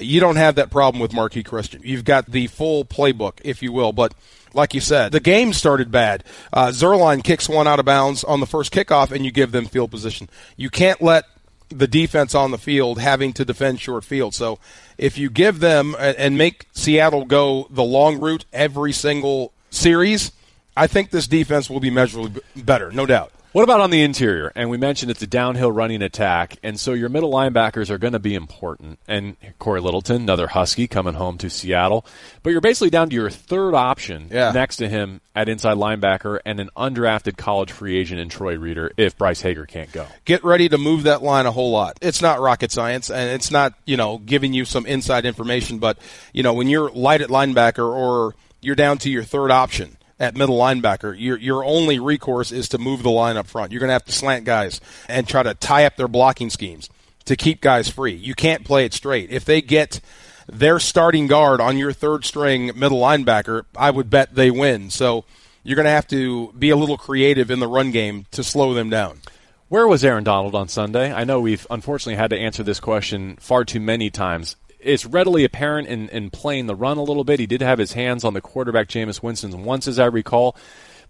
You 0.00 0.20
don't 0.20 0.36
have 0.36 0.54
that 0.56 0.70
problem 0.70 1.00
with 1.00 1.12
Marquis 1.12 1.42
Christian. 1.42 1.82
You've 1.84 2.04
got 2.04 2.26
the 2.26 2.46
full 2.46 2.84
playbook, 2.84 3.40
if 3.42 3.62
you 3.62 3.72
will, 3.72 3.92
but 3.92 4.14
like 4.54 4.74
you 4.74 4.80
said, 4.80 5.12
the 5.12 5.20
game 5.20 5.52
started 5.52 5.90
bad. 5.90 6.24
Uh, 6.52 6.68
Zuerlein 6.68 7.22
kicks 7.22 7.48
one 7.48 7.66
out 7.66 7.78
of 7.78 7.84
bounds 7.84 8.24
on 8.24 8.40
the 8.40 8.46
first 8.46 8.72
kickoff, 8.72 9.10
and 9.10 9.24
you 9.24 9.30
give 9.30 9.52
them 9.52 9.66
field 9.66 9.90
position. 9.90 10.28
You 10.56 10.70
can't 10.70 11.00
let 11.00 11.24
the 11.68 11.86
defense 11.86 12.34
on 12.34 12.50
the 12.50 12.58
field 12.58 13.00
having 13.00 13.32
to 13.32 13.44
defend 13.44 13.80
short 13.80 14.04
field. 14.04 14.34
So 14.34 14.58
if 14.98 15.18
you 15.18 15.30
give 15.30 15.60
them 15.60 15.96
and 15.98 16.36
make 16.36 16.66
Seattle 16.72 17.24
go 17.24 17.66
the 17.70 17.82
long 17.82 18.20
route 18.20 18.44
every 18.52 18.92
single 18.92 19.52
series, 19.70 20.32
I 20.76 20.86
think 20.86 21.10
this 21.10 21.26
defense 21.26 21.68
will 21.68 21.80
be 21.80 21.90
measurably 21.90 22.42
better, 22.56 22.92
no 22.92 23.06
doubt. 23.06 23.32
What 23.52 23.64
about 23.64 23.80
on 23.80 23.90
the 23.90 24.02
interior? 24.02 24.50
And 24.56 24.70
we 24.70 24.78
mentioned 24.78 25.10
it's 25.10 25.20
a 25.20 25.26
downhill 25.26 25.70
running 25.70 26.00
attack, 26.00 26.56
and 26.62 26.80
so 26.80 26.94
your 26.94 27.10
middle 27.10 27.30
linebackers 27.30 27.90
are 27.90 27.98
going 27.98 28.14
to 28.14 28.18
be 28.18 28.34
important. 28.34 28.98
And 29.06 29.36
Cory 29.58 29.82
Littleton, 29.82 30.22
another 30.22 30.46
Husky 30.46 30.88
coming 30.88 31.12
home 31.12 31.36
to 31.36 31.50
Seattle, 31.50 32.06
but 32.42 32.50
you're 32.50 32.62
basically 32.62 32.88
down 32.88 33.10
to 33.10 33.14
your 33.14 33.28
third 33.28 33.74
option 33.74 34.28
yeah. 34.30 34.52
next 34.52 34.76
to 34.76 34.88
him 34.88 35.20
at 35.34 35.50
inside 35.50 35.76
linebacker 35.76 36.38
and 36.46 36.60
an 36.60 36.70
undrafted 36.78 37.36
college 37.36 37.70
free 37.70 37.98
agent 37.98 38.20
in 38.20 38.30
Troy 38.30 38.56
Reeder 38.56 38.90
if 38.96 39.18
Bryce 39.18 39.42
Hager 39.42 39.66
can't 39.66 39.92
go. 39.92 40.06
Get 40.24 40.42
ready 40.44 40.70
to 40.70 40.78
move 40.78 41.02
that 41.02 41.22
line 41.22 41.44
a 41.44 41.52
whole 41.52 41.72
lot. 41.72 41.98
It's 42.00 42.22
not 42.22 42.40
rocket 42.40 42.72
science, 42.72 43.10
and 43.10 43.32
it's 43.32 43.50
not 43.50 43.74
you 43.84 43.98
know 43.98 44.16
giving 44.16 44.54
you 44.54 44.64
some 44.64 44.86
inside 44.86 45.26
information, 45.26 45.78
but 45.78 45.98
you 46.32 46.42
know 46.42 46.54
when 46.54 46.68
you're 46.68 46.90
light 46.90 47.20
at 47.20 47.28
linebacker 47.28 47.86
or 47.86 48.34
you're 48.62 48.76
down 48.76 48.96
to 48.96 49.10
your 49.10 49.24
third 49.24 49.50
option 49.50 49.98
at 50.22 50.36
middle 50.36 50.56
linebacker, 50.56 51.16
your 51.18 51.36
your 51.36 51.64
only 51.64 51.98
recourse 51.98 52.52
is 52.52 52.68
to 52.68 52.78
move 52.78 53.02
the 53.02 53.10
line 53.10 53.36
up 53.36 53.48
front. 53.48 53.72
You're 53.72 53.80
going 53.80 53.88
to 53.88 53.94
have 53.94 54.04
to 54.04 54.12
slant 54.12 54.44
guys 54.44 54.80
and 55.08 55.26
try 55.26 55.42
to 55.42 55.52
tie 55.52 55.84
up 55.84 55.96
their 55.96 56.06
blocking 56.06 56.48
schemes 56.48 56.88
to 57.24 57.36
keep 57.36 57.60
guys 57.60 57.88
free. 57.88 58.14
You 58.14 58.34
can't 58.34 58.64
play 58.64 58.84
it 58.84 58.94
straight. 58.94 59.30
If 59.30 59.44
they 59.44 59.60
get 59.60 60.00
their 60.46 60.78
starting 60.78 61.26
guard 61.26 61.60
on 61.60 61.76
your 61.76 61.92
third 61.92 62.24
string 62.24 62.66
middle 62.76 63.00
linebacker, 63.00 63.64
I 63.76 63.90
would 63.90 64.10
bet 64.10 64.36
they 64.36 64.50
win. 64.50 64.90
So 64.90 65.24
you're 65.64 65.76
going 65.76 65.86
to 65.86 65.90
have 65.90 66.06
to 66.08 66.52
be 66.52 66.70
a 66.70 66.76
little 66.76 66.96
creative 66.96 67.50
in 67.50 67.58
the 67.58 67.68
run 67.68 67.90
game 67.90 68.26
to 68.30 68.44
slow 68.44 68.74
them 68.74 68.90
down. 68.90 69.18
Where 69.68 69.88
was 69.88 70.04
Aaron 70.04 70.24
Donald 70.24 70.54
on 70.54 70.68
Sunday? 70.68 71.12
I 71.12 71.24
know 71.24 71.40
we've 71.40 71.66
unfortunately 71.70 72.16
had 72.16 72.30
to 72.30 72.38
answer 72.38 72.62
this 72.62 72.78
question 72.78 73.36
far 73.40 73.64
too 73.64 73.80
many 73.80 74.10
times 74.10 74.54
it's 74.82 75.06
readily 75.06 75.44
apparent 75.44 75.88
in, 75.88 76.08
in 76.10 76.30
playing 76.30 76.66
the 76.66 76.74
run 76.74 76.98
a 76.98 77.02
little 77.02 77.24
bit. 77.24 77.40
He 77.40 77.46
did 77.46 77.62
have 77.62 77.78
his 77.78 77.92
hands 77.92 78.24
on 78.24 78.34
the 78.34 78.40
quarterback, 78.40 78.88
Jameis 78.88 79.22
Winston, 79.22 79.64
once, 79.64 79.88
as 79.88 79.98
I 79.98 80.06
recall, 80.06 80.56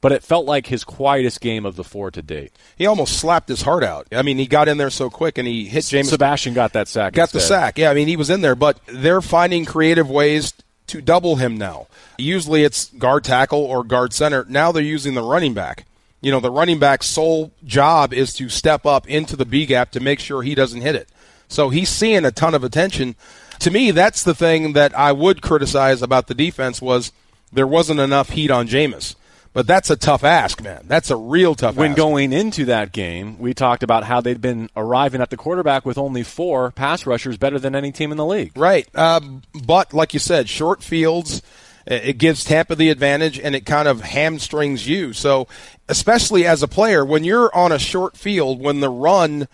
but 0.00 0.12
it 0.12 0.22
felt 0.22 0.46
like 0.46 0.66
his 0.66 0.85
quietest 0.85 1.40
game 1.40 1.64
of 1.64 1.76
the 1.76 1.85
four 1.85 2.11
to 2.11 2.22
date. 2.22 2.52
He 2.76 2.87
almost 2.87 3.18
slapped 3.18 3.48
his 3.48 3.62
heart 3.62 3.85
out. 3.85 4.06
I 4.12 4.22
mean, 4.22 4.38
he 4.38 4.46
got 4.46 4.68
in 4.68 4.76
there 4.76 4.90
so 4.90 5.11
quick 5.11 5.38
and 5.38 5.46
he 5.46 5.66
hit 5.66 5.85
Jameis. 5.85 6.11
Sebastian 6.11 6.54
got 6.54 6.72
that 6.72 6.88
sack. 6.88 7.12
Got 7.14 7.35
instead. 7.35 7.38
the 7.38 7.44
sack. 7.44 7.78
Yeah, 7.78 7.90
I 7.90 7.94
mean, 7.94 8.08
he 8.08 8.16
was 8.16 8.30
in 8.30 8.40
there, 8.40 8.56
but 8.56 8.80
they're 8.87 9.22
finding 9.22 9.64
creative 9.64 10.11
ways 10.11 10.54
to 10.88 11.00
double 11.00 11.37
him 11.37 11.56
now. 11.56 11.87
Usually 12.18 12.64
it's 12.64 12.87
guard 12.90 13.24
tackle 13.24 13.61
or 13.61 13.85
guard 13.85 14.12
center. 14.12 14.44
Now 14.48 14.72
they're 14.72 14.82
using 14.82 15.14
the 15.14 15.22
running 15.22 15.54
back. 15.54 15.87
You 16.20 16.30
know, 16.30 16.40
the 16.40 16.50
running 16.50 16.78
back's 16.78 17.06
sole 17.06 17.52
job 17.64 18.12
is 18.12 18.35
to 18.35 18.48
step 18.48 18.87
up 18.87 19.08
into 19.08 19.35
the 19.37 19.44
B 19.44 19.66
gap 19.66 19.90
to 19.92 20.00
make 20.00 20.20
sure 20.20 20.42
he 20.42 20.54
doesn't 20.54 20.80
hit 20.80 20.94
it. 20.94 21.08
So 21.48 21.68
he's 21.68 21.88
seeing 21.88 22.24
a 22.24 22.30
ton 22.30 22.54
of 22.54 22.64
attention 22.64 23.16
to 23.62 23.70
me, 23.70 23.92
that's 23.92 24.25
the 24.25 24.35
thing 24.35 24.72
that 24.72 24.96
I 24.98 25.12
would 25.12 25.40
criticize 25.40 26.03
about 26.03 26.27
the 26.27 26.35
defense 26.35 26.83
was 26.83 27.12
there 27.53 27.66
wasn't 27.66 28.01
enough 28.01 28.31
heat 28.31 28.51
on 28.51 28.66
Jameis. 28.66 29.14
But 29.53 29.66
that's 29.66 29.90
a 29.90 29.96
tough 29.96 30.25
ask, 30.25 30.62
man. 30.62 30.85
That's 30.87 31.11
a 31.11 31.16
real 31.16 31.55
tough 31.55 31.72
ask. 31.72 31.79
when 31.79 31.90
ask. 31.90 31.98
going 31.98 32.33
into 32.33 32.64
that 32.66 32.90
game, 32.90 33.38
we 33.38 33.53
talked 33.53 33.83
about 33.83 34.05
how 34.05 34.20
they'd 34.20 34.40
been 34.40 34.70
arriving 34.75 35.20
at 35.20 35.31
the 35.31 35.37
quarterback 35.37 35.85
with 35.85 35.98
only 35.98 36.22
four 36.22 36.70
pass 36.70 37.07
rushers 37.07 37.37
better 37.37 37.59
than 37.59 37.75
any 37.75 37.92
team 37.92 38.11
in 38.11 38.16
the 38.16 38.25
league. 38.25 38.53
Right. 38.57 38.88
Uh, 38.94 39.20
but 39.62 39.92
like 39.92 40.14
you 40.14 40.20
said, 40.20 40.48
short 40.48 40.83
fields, 40.83 41.42
it 41.87 42.16
gives 42.16 42.44
Tampa 42.44 42.75
the 42.75 42.88
advantage 42.88 43.38
and 43.38 43.55
it 43.55 43.66
kind 43.66 43.87
of 43.87 44.01
hamstrings 44.01 44.88
you. 44.88 45.12
So, 45.12 45.46
especially 45.88 46.46
as 46.46 46.62
a 46.62 46.68
player, 46.68 47.05
when 47.05 47.22
you're 47.22 47.55
on 47.55 47.72
a 47.72 47.79
short 47.79 48.16
field, 48.16 48.61
when 48.61 48.81
the 48.81 48.90
run 48.90 49.48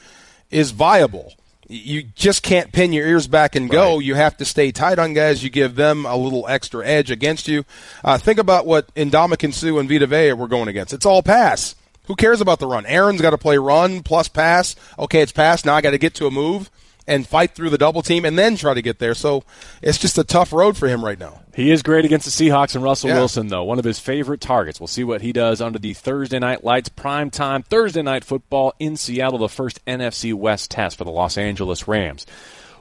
is 0.48 0.70
viable, 0.70 1.34
you 1.68 2.02
just 2.02 2.42
can't 2.42 2.72
pin 2.72 2.92
your 2.92 3.06
ears 3.06 3.26
back 3.26 3.54
and 3.54 3.68
go. 3.68 3.96
Right. 3.96 4.04
You 4.04 4.14
have 4.14 4.36
to 4.38 4.44
stay 4.44 4.72
tight 4.72 4.98
on 4.98 5.12
guys. 5.12 5.44
You 5.44 5.50
give 5.50 5.76
them 5.76 6.06
a 6.06 6.16
little 6.16 6.46
extra 6.48 6.86
edge 6.86 7.10
against 7.10 7.46
you. 7.46 7.64
Uh, 8.02 8.18
think 8.18 8.38
about 8.38 8.66
what 8.66 8.92
Ndamukong 8.94 9.52
Suh 9.52 9.78
and 9.78 9.88
Vita 9.88 10.06
Vea 10.06 10.32
were 10.32 10.48
going 10.48 10.68
against. 10.68 10.94
It's 10.94 11.06
all 11.06 11.22
pass. 11.22 11.74
Who 12.06 12.16
cares 12.16 12.40
about 12.40 12.58
the 12.58 12.66
run? 12.66 12.86
Aaron's 12.86 13.20
got 13.20 13.30
to 13.30 13.38
play 13.38 13.58
run 13.58 14.02
plus 14.02 14.28
pass. 14.28 14.74
Okay, 14.98 15.20
it's 15.20 15.32
pass. 15.32 15.64
Now 15.66 15.74
I 15.74 15.82
got 15.82 15.90
to 15.90 15.98
get 15.98 16.14
to 16.14 16.26
a 16.26 16.30
move 16.30 16.70
and 17.08 17.26
fight 17.26 17.52
through 17.56 17.70
the 17.70 17.78
double 17.78 18.02
team 18.02 18.24
and 18.24 18.38
then 18.38 18.54
try 18.56 18.74
to 18.74 18.82
get 18.82 19.00
there. 19.00 19.14
So 19.14 19.42
it's 19.82 19.98
just 19.98 20.18
a 20.18 20.22
tough 20.24 20.52
road 20.52 20.76
for 20.76 20.86
him 20.86 21.04
right 21.04 21.18
now. 21.18 21.40
He 21.54 21.72
is 21.72 21.82
great 21.82 22.04
against 22.04 22.26
the 22.26 22.30
Seahawks 22.48 22.74
and 22.76 22.84
Russell 22.84 23.08
Yeah. 23.10 23.16
Wilson, 23.16 23.48
though. 23.48 23.64
One 23.64 23.78
of 23.80 23.84
his 23.84 23.98
favorite 23.98 24.40
targets. 24.40 24.78
We'll 24.78 24.86
see 24.86 25.02
what 25.02 25.22
he 25.22 25.32
does 25.32 25.60
under 25.60 25.78
the 25.80 25.94
Thursday 25.94 26.38
night 26.38 26.62
lights, 26.62 26.88
prime 26.88 27.30
time 27.30 27.62
Thursday 27.64 28.02
night 28.02 28.22
football 28.24 28.74
in 28.78 28.96
Seattle, 28.96 29.38
the 29.38 29.48
first 29.48 29.84
NFC 29.86 30.32
West 30.32 30.70
test 30.70 30.96
for 30.98 31.04
the 31.04 31.10
Los 31.10 31.36
Angeles 31.36 31.88
Rams. 31.88 32.26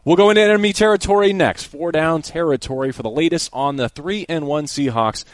We'll 0.06 0.16
go 0.16 0.30
into 0.30 0.42
enemy 0.42 0.74
territory 0.74 1.34
next. 1.34 1.64
Four 1.64 1.92
down 1.92 2.22
territory 2.22 2.92
for 2.92 3.04
the 3.04 3.10
latest 3.10 3.50
on 3.52 3.76
the 3.78 3.90
three 3.90 4.26
and 4.30 4.46
one 4.48 4.66
Seahawks. 4.66 5.26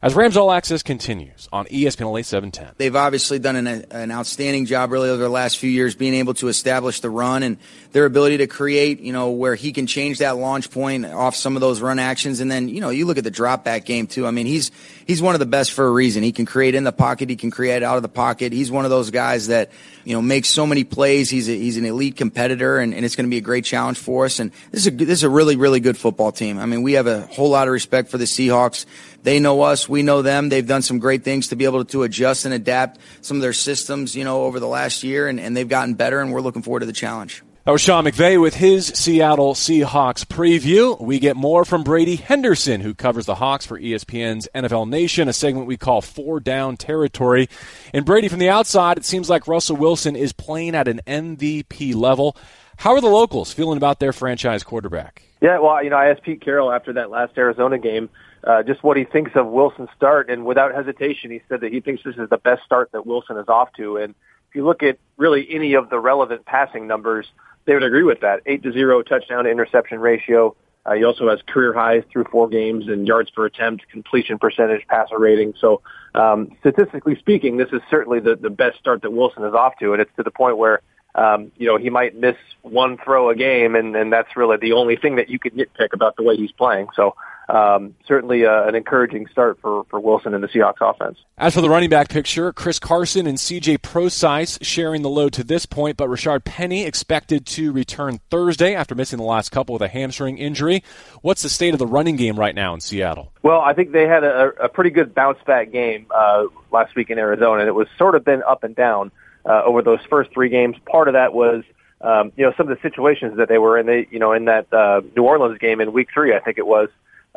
As 0.00 0.14
Rams 0.14 0.36
All 0.36 0.52
Access 0.52 0.84
continues 0.84 1.48
on 1.52 1.66
ESPN 1.66 2.12
LA 2.12 2.22
710. 2.22 2.74
They've 2.76 2.94
obviously 2.94 3.40
done 3.40 3.56
an, 3.56 3.66
an 3.66 4.12
outstanding 4.12 4.64
job 4.64 4.92
really 4.92 5.10
over 5.10 5.20
the 5.20 5.28
last 5.28 5.58
few 5.58 5.68
years 5.68 5.96
being 5.96 6.14
able 6.14 6.34
to 6.34 6.46
establish 6.46 7.00
the 7.00 7.10
run 7.10 7.42
and 7.42 7.56
their 7.90 8.04
ability 8.04 8.36
to 8.36 8.46
create, 8.46 9.00
you 9.00 9.12
know, 9.12 9.30
where 9.30 9.56
he 9.56 9.72
can 9.72 9.88
change 9.88 10.18
that 10.18 10.36
launch 10.36 10.70
point 10.70 11.04
off 11.04 11.34
some 11.34 11.56
of 11.56 11.60
those 11.60 11.80
run 11.80 11.98
actions. 11.98 12.38
And 12.38 12.48
then, 12.48 12.68
you 12.68 12.80
know, 12.80 12.90
you 12.90 13.06
look 13.06 13.18
at 13.18 13.24
the 13.24 13.30
drop 13.32 13.64
back 13.64 13.86
game 13.86 14.06
too. 14.06 14.24
I 14.24 14.30
mean, 14.30 14.46
he's, 14.46 14.70
he's 15.04 15.20
one 15.20 15.34
of 15.34 15.40
the 15.40 15.46
best 15.46 15.72
for 15.72 15.84
a 15.84 15.90
reason. 15.90 16.22
He 16.22 16.30
can 16.30 16.46
create 16.46 16.76
in 16.76 16.84
the 16.84 16.92
pocket. 16.92 17.28
He 17.28 17.34
can 17.34 17.50
create 17.50 17.82
out 17.82 17.96
of 17.96 18.02
the 18.02 18.08
pocket. 18.08 18.52
He's 18.52 18.70
one 18.70 18.84
of 18.84 18.92
those 18.92 19.10
guys 19.10 19.48
that, 19.48 19.72
you 20.04 20.14
know, 20.14 20.22
makes 20.22 20.48
so 20.48 20.64
many 20.64 20.84
plays. 20.84 21.28
He's 21.28 21.48
a, 21.48 21.52
he's 21.58 21.76
an 21.76 21.84
elite 21.84 22.14
competitor 22.14 22.78
and, 22.78 22.94
and 22.94 23.04
it's 23.04 23.16
going 23.16 23.26
to 23.26 23.30
be 23.30 23.38
a 23.38 23.40
great 23.40 23.64
challenge 23.64 23.98
for 23.98 24.26
us. 24.26 24.38
And 24.38 24.52
this 24.70 24.82
is 24.82 24.86
a, 24.86 24.90
this 24.92 25.08
is 25.08 25.22
a 25.24 25.30
really, 25.30 25.56
really 25.56 25.80
good 25.80 25.98
football 25.98 26.30
team. 26.30 26.60
I 26.60 26.66
mean, 26.66 26.82
we 26.82 26.92
have 26.92 27.08
a 27.08 27.22
whole 27.26 27.50
lot 27.50 27.66
of 27.66 27.72
respect 27.72 28.10
for 28.10 28.18
the 28.18 28.26
Seahawks. 28.26 28.86
They 29.28 29.40
know 29.40 29.60
us. 29.60 29.86
We 29.86 30.02
know 30.02 30.22
them. 30.22 30.48
They've 30.48 30.66
done 30.66 30.80
some 30.80 31.00
great 31.00 31.22
things 31.22 31.48
to 31.48 31.56
be 31.56 31.66
able 31.66 31.84
to 31.84 32.02
adjust 32.02 32.46
and 32.46 32.54
adapt 32.54 32.98
some 33.20 33.36
of 33.36 33.42
their 33.42 33.52
systems, 33.52 34.16
you 34.16 34.24
know, 34.24 34.44
over 34.44 34.58
the 34.58 34.66
last 34.66 35.02
year, 35.02 35.28
and, 35.28 35.38
and 35.38 35.54
they've 35.54 35.68
gotten 35.68 35.92
better, 35.92 36.20
and 36.20 36.32
we're 36.32 36.40
looking 36.40 36.62
forward 36.62 36.80
to 36.80 36.86
the 36.86 36.94
challenge. 36.94 37.42
That 37.66 37.72
was 37.72 37.82
Sean 37.82 38.06
McVay 38.06 38.40
with 38.40 38.54
his 38.54 38.86
Seattle 38.86 39.52
Seahawks 39.52 40.24
preview. 40.24 40.98
We 40.98 41.18
get 41.18 41.36
more 41.36 41.66
from 41.66 41.84
Brady 41.84 42.16
Henderson, 42.16 42.80
who 42.80 42.94
covers 42.94 43.26
the 43.26 43.34
Hawks 43.34 43.66
for 43.66 43.78
ESPN's 43.78 44.48
NFL 44.54 44.88
Nation, 44.88 45.28
a 45.28 45.34
segment 45.34 45.66
we 45.66 45.76
call 45.76 46.00
Four 46.00 46.40
Down 46.40 46.78
Territory. 46.78 47.50
And 47.92 48.06
Brady, 48.06 48.28
from 48.28 48.38
the 48.38 48.48
outside, 48.48 48.96
it 48.96 49.04
seems 49.04 49.28
like 49.28 49.46
Russell 49.46 49.76
Wilson 49.76 50.16
is 50.16 50.32
playing 50.32 50.74
at 50.74 50.88
an 50.88 51.02
MVP 51.06 51.94
level. 51.94 52.34
How 52.78 52.94
are 52.94 53.02
the 53.02 53.08
locals 53.08 53.52
feeling 53.52 53.76
about 53.76 54.00
their 54.00 54.14
franchise 54.14 54.62
quarterback? 54.62 55.27
Yeah, 55.40 55.58
well, 55.60 55.82
you 55.82 55.90
know, 55.90 55.96
I 55.96 56.08
asked 56.10 56.22
Pete 56.22 56.40
Carroll 56.40 56.72
after 56.72 56.92
that 56.94 57.10
last 57.10 57.36
Arizona 57.38 57.78
game 57.78 58.10
uh, 58.44 58.62
just 58.62 58.82
what 58.82 58.96
he 58.96 59.04
thinks 59.04 59.32
of 59.34 59.46
Wilson's 59.46 59.88
start, 59.96 60.30
and 60.30 60.44
without 60.44 60.74
hesitation, 60.74 61.30
he 61.30 61.42
said 61.48 61.60
that 61.60 61.72
he 61.72 61.80
thinks 61.80 62.02
this 62.04 62.16
is 62.16 62.28
the 62.28 62.38
best 62.38 62.62
start 62.64 62.90
that 62.92 63.06
Wilson 63.06 63.36
is 63.36 63.48
off 63.48 63.72
to. 63.76 63.96
And 63.96 64.14
if 64.48 64.54
you 64.54 64.64
look 64.64 64.82
at 64.82 64.98
really 65.16 65.46
any 65.50 65.74
of 65.74 65.90
the 65.90 65.98
relevant 65.98 66.44
passing 66.44 66.86
numbers, 66.86 67.26
they 67.66 67.74
would 67.74 67.82
agree 67.82 68.04
with 68.04 68.20
that. 68.20 68.40
Eight 68.46 68.62
to 68.62 68.72
zero 68.72 69.02
touchdown 69.02 69.44
to 69.44 69.50
interception 69.50 70.00
ratio. 70.00 70.56
Uh, 70.86 70.94
he 70.94 71.04
also 71.04 71.28
has 71.28 71.40
career 71.46 71.74
highs 71.74 72.02
through 72.10 72.24
four 72.30 72.48
games 72.48 72.88
in 72.88 73.04
yards 73.04 73.30
per 73.30 73.44
attempt, 73.44 73.86
completion 73.90 74.38
percentage, 74.38 74.86
passer 74.86 75.18
rating. 75.18 75.52
So, 75.60 75.82
um, 76.14 76.56
statistically 76.60 77.16
speaking, 77.18 77.58
this 77.58 77.68
is 77.72 77.82
certainly 77.90 78.20
the, 78.20 78.36
the 78.36 78.48
best 78.48 78.78
start 78.78 79.02
that 79.02 79.10
Wilson 79.10 79.44
is 79.44 79.52
off 79.52 79.74
to, 79.80 79.92
and 79.92 80.00
it's 80.00 80.10
to 80.16 80.22
the 80.22 80.30
point 80.30 80.56
where 80.56 80.80
um, 81.18 81.52
you 81.56 81.66
know 81.66 81.76
he 81.76 81.90
might 81.90 82.16
miss 82.16 82.36
one 82.62 82.98
throw 82.98 83.30
a 83.30 83.34
game, 83.34 83.74
and, 83.74 83.96
and 83.96 84.12
that's 84.12 84.36
really 84.36 84.56
the 84.56 84.72
only 84.72 84.96
thing 84.96 85.16
that 85.16 85.28
you 85.28 85.38
could 85.38 85.54
nitpick 85.54 85.92
about 85.92 86.16
the 86.16 86.22
way 86.22 86.36
he's 86.36 86.52
playing. 86.52 86.88
So, 86.94 87.14
um, 87.48 87.94
certainly 88.06 88.44
uh, 88.44 88.68
an 88.68 88.74
encouraging 88.74 89.26
start 89.28 89.58
for, 89.62 89.84
for 89.84 89.98
Wilson 89.98 90.34
and 90.34 90.44
the 90.44 90.48
Seahawks 90.48 90.80
offense. 90.80 91.18
As 91.38 91.54
for 91.54 91.62
the 91.62 91.70
running 91.70 91.88
back 91.88 92.10
picture, 92.10 92.52
Chris 92.52 92.78
Carson 92.78 93.26
and 93.26 93.38
CJ 93.38 93.80
Prosise 93.80 94.58
sharing 94.60 95.02
the 95.02 95.08
load 95.08 95.32
to 95.34 95.44
this 95.44 95.64
point, 95.64 95.96
but 95.96 96.08
Rashaad 96.08 96.44
Penny 96.44 96.84
expected 96.84 97.46
to 97.46 97.72
return 97.72 98.20
Thursday 98.30 98.74
after 98.74 98.94
missing 98.94 99.18
the 99.18 99.24
last 99.24 99.50
couple 99.50 99.72
with 99.72 99.82
a 99.82 99.88
hamstring 99.88 100.36
injury. 100.36 100.82
What's 101.22 101.42
the 101.42 101.48
state 101.48 101.72
of 101.72 101.78
the 101.78 101.86
running 101.86 102.16
game 102.16 102.38
right 102.38 102.54
now 102.54 102.74
in 102.74 102.80
Seattle? 102.80 103.32
Well, 103.42 103.60
I 103.60 103.72
think 103.72 103.92
they 103.92 104.06
had 104.06 104.24
a, 104.24 104.52
a 104.64 104.68
pretty 104.68 104.90
good 104.90 105.14
bounce 105.14 105.38
back 105.46 105.72
game 105.72 106.06
uh, 106.14 106.44
last 106.70 106.94
week 106.96 107.08
in 107.08 107.18
Arizona, 107.18 107.60
and 107.60 107.68
it 107.68 107.74
was 107.74 107.88
sort 107.96 108.14
of 108.14 108.24
been 108.24 108.42
up 108.42 108.62
and 108.62 108.76
down 108.76 109.10
uh, 109.44 109.62
over 109.64 109.82
those 109.82 110.00
first 110.08 110.32
three 110.32 110.48
games. 110.48 110.76
Part 110.86 111.08
of 111.08 111.14
that 111.14 111.32
was 111.34 111.64
um, 112.00 112.32
you 112.36 112.44
know 112.44 112.52
some 112.56 112.70
of 112.70 112.76
the 112.76 112.82
situations 112.82 113.36
that 113.38 113.48
they 113.48 113.58
were 113.58 113.78
in. 113.78 113.86
They 113.86 114.06
you 114.10 114.18
know 114.18 114.32
in 114.32 114.46
that 114.46 114.72
uh, 114.72 115.02
New 115.16 115.24
Orleans 115.24 115.58
game 115.58 115.80
in 115.80 115.92
Week 115.92 116.08
Three, 116.12 116.34
I 116.34 116.40
think 116.40 116.58
it 116.58 116.66
was. 116.66 116.88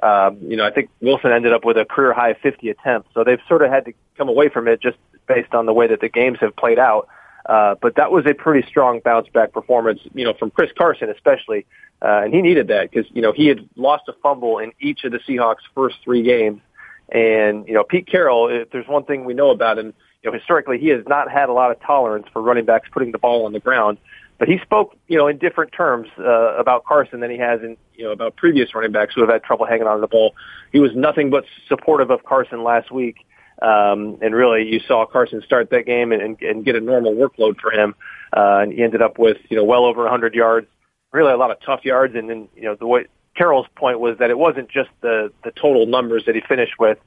Um, 0.04 0.40
you 0.42 0.58
know, 0.58 0.66
I 0.66 0.72
think 0.72 0.90
Wilson 1.00 1.32
ended 1.32 1.54
up 1.54 1.64
with 1.64 1.78
a 1.78 1.86
career 1.86 2.12
high 2.12 2.34
50 2.34 2.70
attempts, 2.70 3.10
so 3.14 3.24
they've 3.24 3.42
sort 3.48 3.62
of 3.62 3.70
had 3.70 3.86
to 3.86 3.94
come 4.18 4.30
away 4.30 4.50
from 4.50 4.68
it 4.68 4.82
just 4.82 4.98
based 5.28 5.54
on 5.54 5.68
the 5.68 5.74
way 5.74 5.88
that 5.88 6.02
the 6.02 6.10
games 6.10 6.40
have 6.42 6.56
played 6.56 6.80
out. 6.80 7.08
Uh, 7.46 7.76
but 7.82 7.96
that 7.96 8.12
was 8.12 8.26
a 8.26 8.34
pretty 8.34 8.68
strong 8.68 9.00
bounce 9.04 9.28
back 9.30 9.52
performance, 9.52 10.00
you 10.14 10.24
know, 10.24 10.34
from 10.34 10.52
Chris 10.52 10.72
Carson 10.78 11.10
especially, 11.10 11.66
uh, 12.02 12.22
and 12.24 12.34
he 12.34 12.42
needed 12.42 12.68
that 12.68 12.90
because 12.90 13.10
you 13.14 13.22
know 13.22 13.32
he 13.32 13.48
had 13.48 13.68
lost 13.76 14.04
a 14.08 14.14
fumble 14.24 14.60
in 14.60 14.72
each 14.80 15.04
of 15.04 15.12
the 15.12 15.20
Seahawks' 15.20 15.58
first 15.76 15.98
three 16.04 16.24
games, 16.24 16.62
and 17.10 17.68
you 17.68 17.74
know 17.74 17.84
Pete 17.84 18.08
Carroll, 18.08 18.48
if 18.50 18.70
there's 18.72 18.88
one 18.88 19.06
thing 19.06 19.26
we 19.26 19.34
know 19.34 19.50
about 19.50 19.78
him, 19.78 19.94
you 20.24 20.30
know 20.30 20.38
historically 20.38 20.78
he 20.78 20.90
has 20.90 21.04
not 21.08 21.32
had 21.32 21.50
a 21.50 21.54
lot 21.54 21.72
of 21.72 21.80
tolerance 21.82 22.28
for 22.32 22.42
running 22.42 22.66
backs 22.66 22.88
putting 22.92 23.12
the 23.12 23.18
ball 23.18 23.46
on 23.46 23.54
the 23.54 23.60
ground. 23.60 23.98
But 24.38 24.48
he 24.48 24.58
spoke, 24.58 24.98
you 25.08 25.20
know, 25.20 25.28
in 25.28 25.38
different 25.38 25.72
terms 25.72 26.08
uh, 26.18 26.58
about 26.58 26.84
Carson 26.84 27.20
than 27.20 27.30
he 27.30 27.38
has 27.38 27.62
in, 27.62 27.78
you 27.94 28.06
know, 28.06 28.12
about 28.12 28.36
previous 28.38 28.74
running 28.74 28.92
backs 28.92 29.14
who 29.14 29.22
have 29.22 29.30
had 29.30 29.44
trouble 29.44 29.68
hanging 29.68 29.86
on 29.86 29.98
to 29.98 30.02
the 30.02 30.08
ball. 30.08 30.34
He 30.72 30.80
was 30.80 30.96
nothing 30.96 31.30
but 31.30 31.46
supportive 31.68 32.10
of 32.10 32.24
Carson 32.24 32.64
last 32.64 32.92
week, 32.92 33.18
um, 33.62 34.18
and 34.20 34.34
really, 34.34 34.68
you 34.68 34.80
saw 34.80 35.06
Carson 35.06 35.44
start 35.46 35.70
that 35.70 35.86
game 35.86 36.12
and, 36.12 36.42
and, 36.42 36.66
get 36.66 36.76
a 36.76 36.80
normal 36.80 37.14
workload 37.14 37.60
for 37.60 37.72
him, 37.72 37.94
uh, 38.36 38.62
and 38.64 38.74
he 38.74 38.82
ended 38.82 39.04
up 39.04 39.20
with, 39.20 39.38
you 39.50 39.58
know, 39.58 39.64
well 39.64 39.86
over 39.86 40.02
100 40.02 40.34
yards, 40.34 40.66
really 41.12 41.32
a 41.32 41.38
lot 41.38 41.52
of 41.52 41.58
tough 41.64 41.86
yards, 41.86 42.16
and 42.16 42.28
then, 42.28 42.50
you 42.56 42.64
know, 42.64 42.74
the 42.74 42.88
way 42.88 43.06
Carroll's 43.36 43.68
point 43.76 44.00
was 44.00 44.18
that 44.18 44.32
it 44.32 44.38
wasn't 44.40 44.70
just 44.70 44.90
the 45.02 45.32
the 45.44 45.52
total 45.52 45.86
numbers 45.86 46.26
that 46.26 46.34
he 46.36 46.42
finished 46.42 46.80
with 46.80 46.98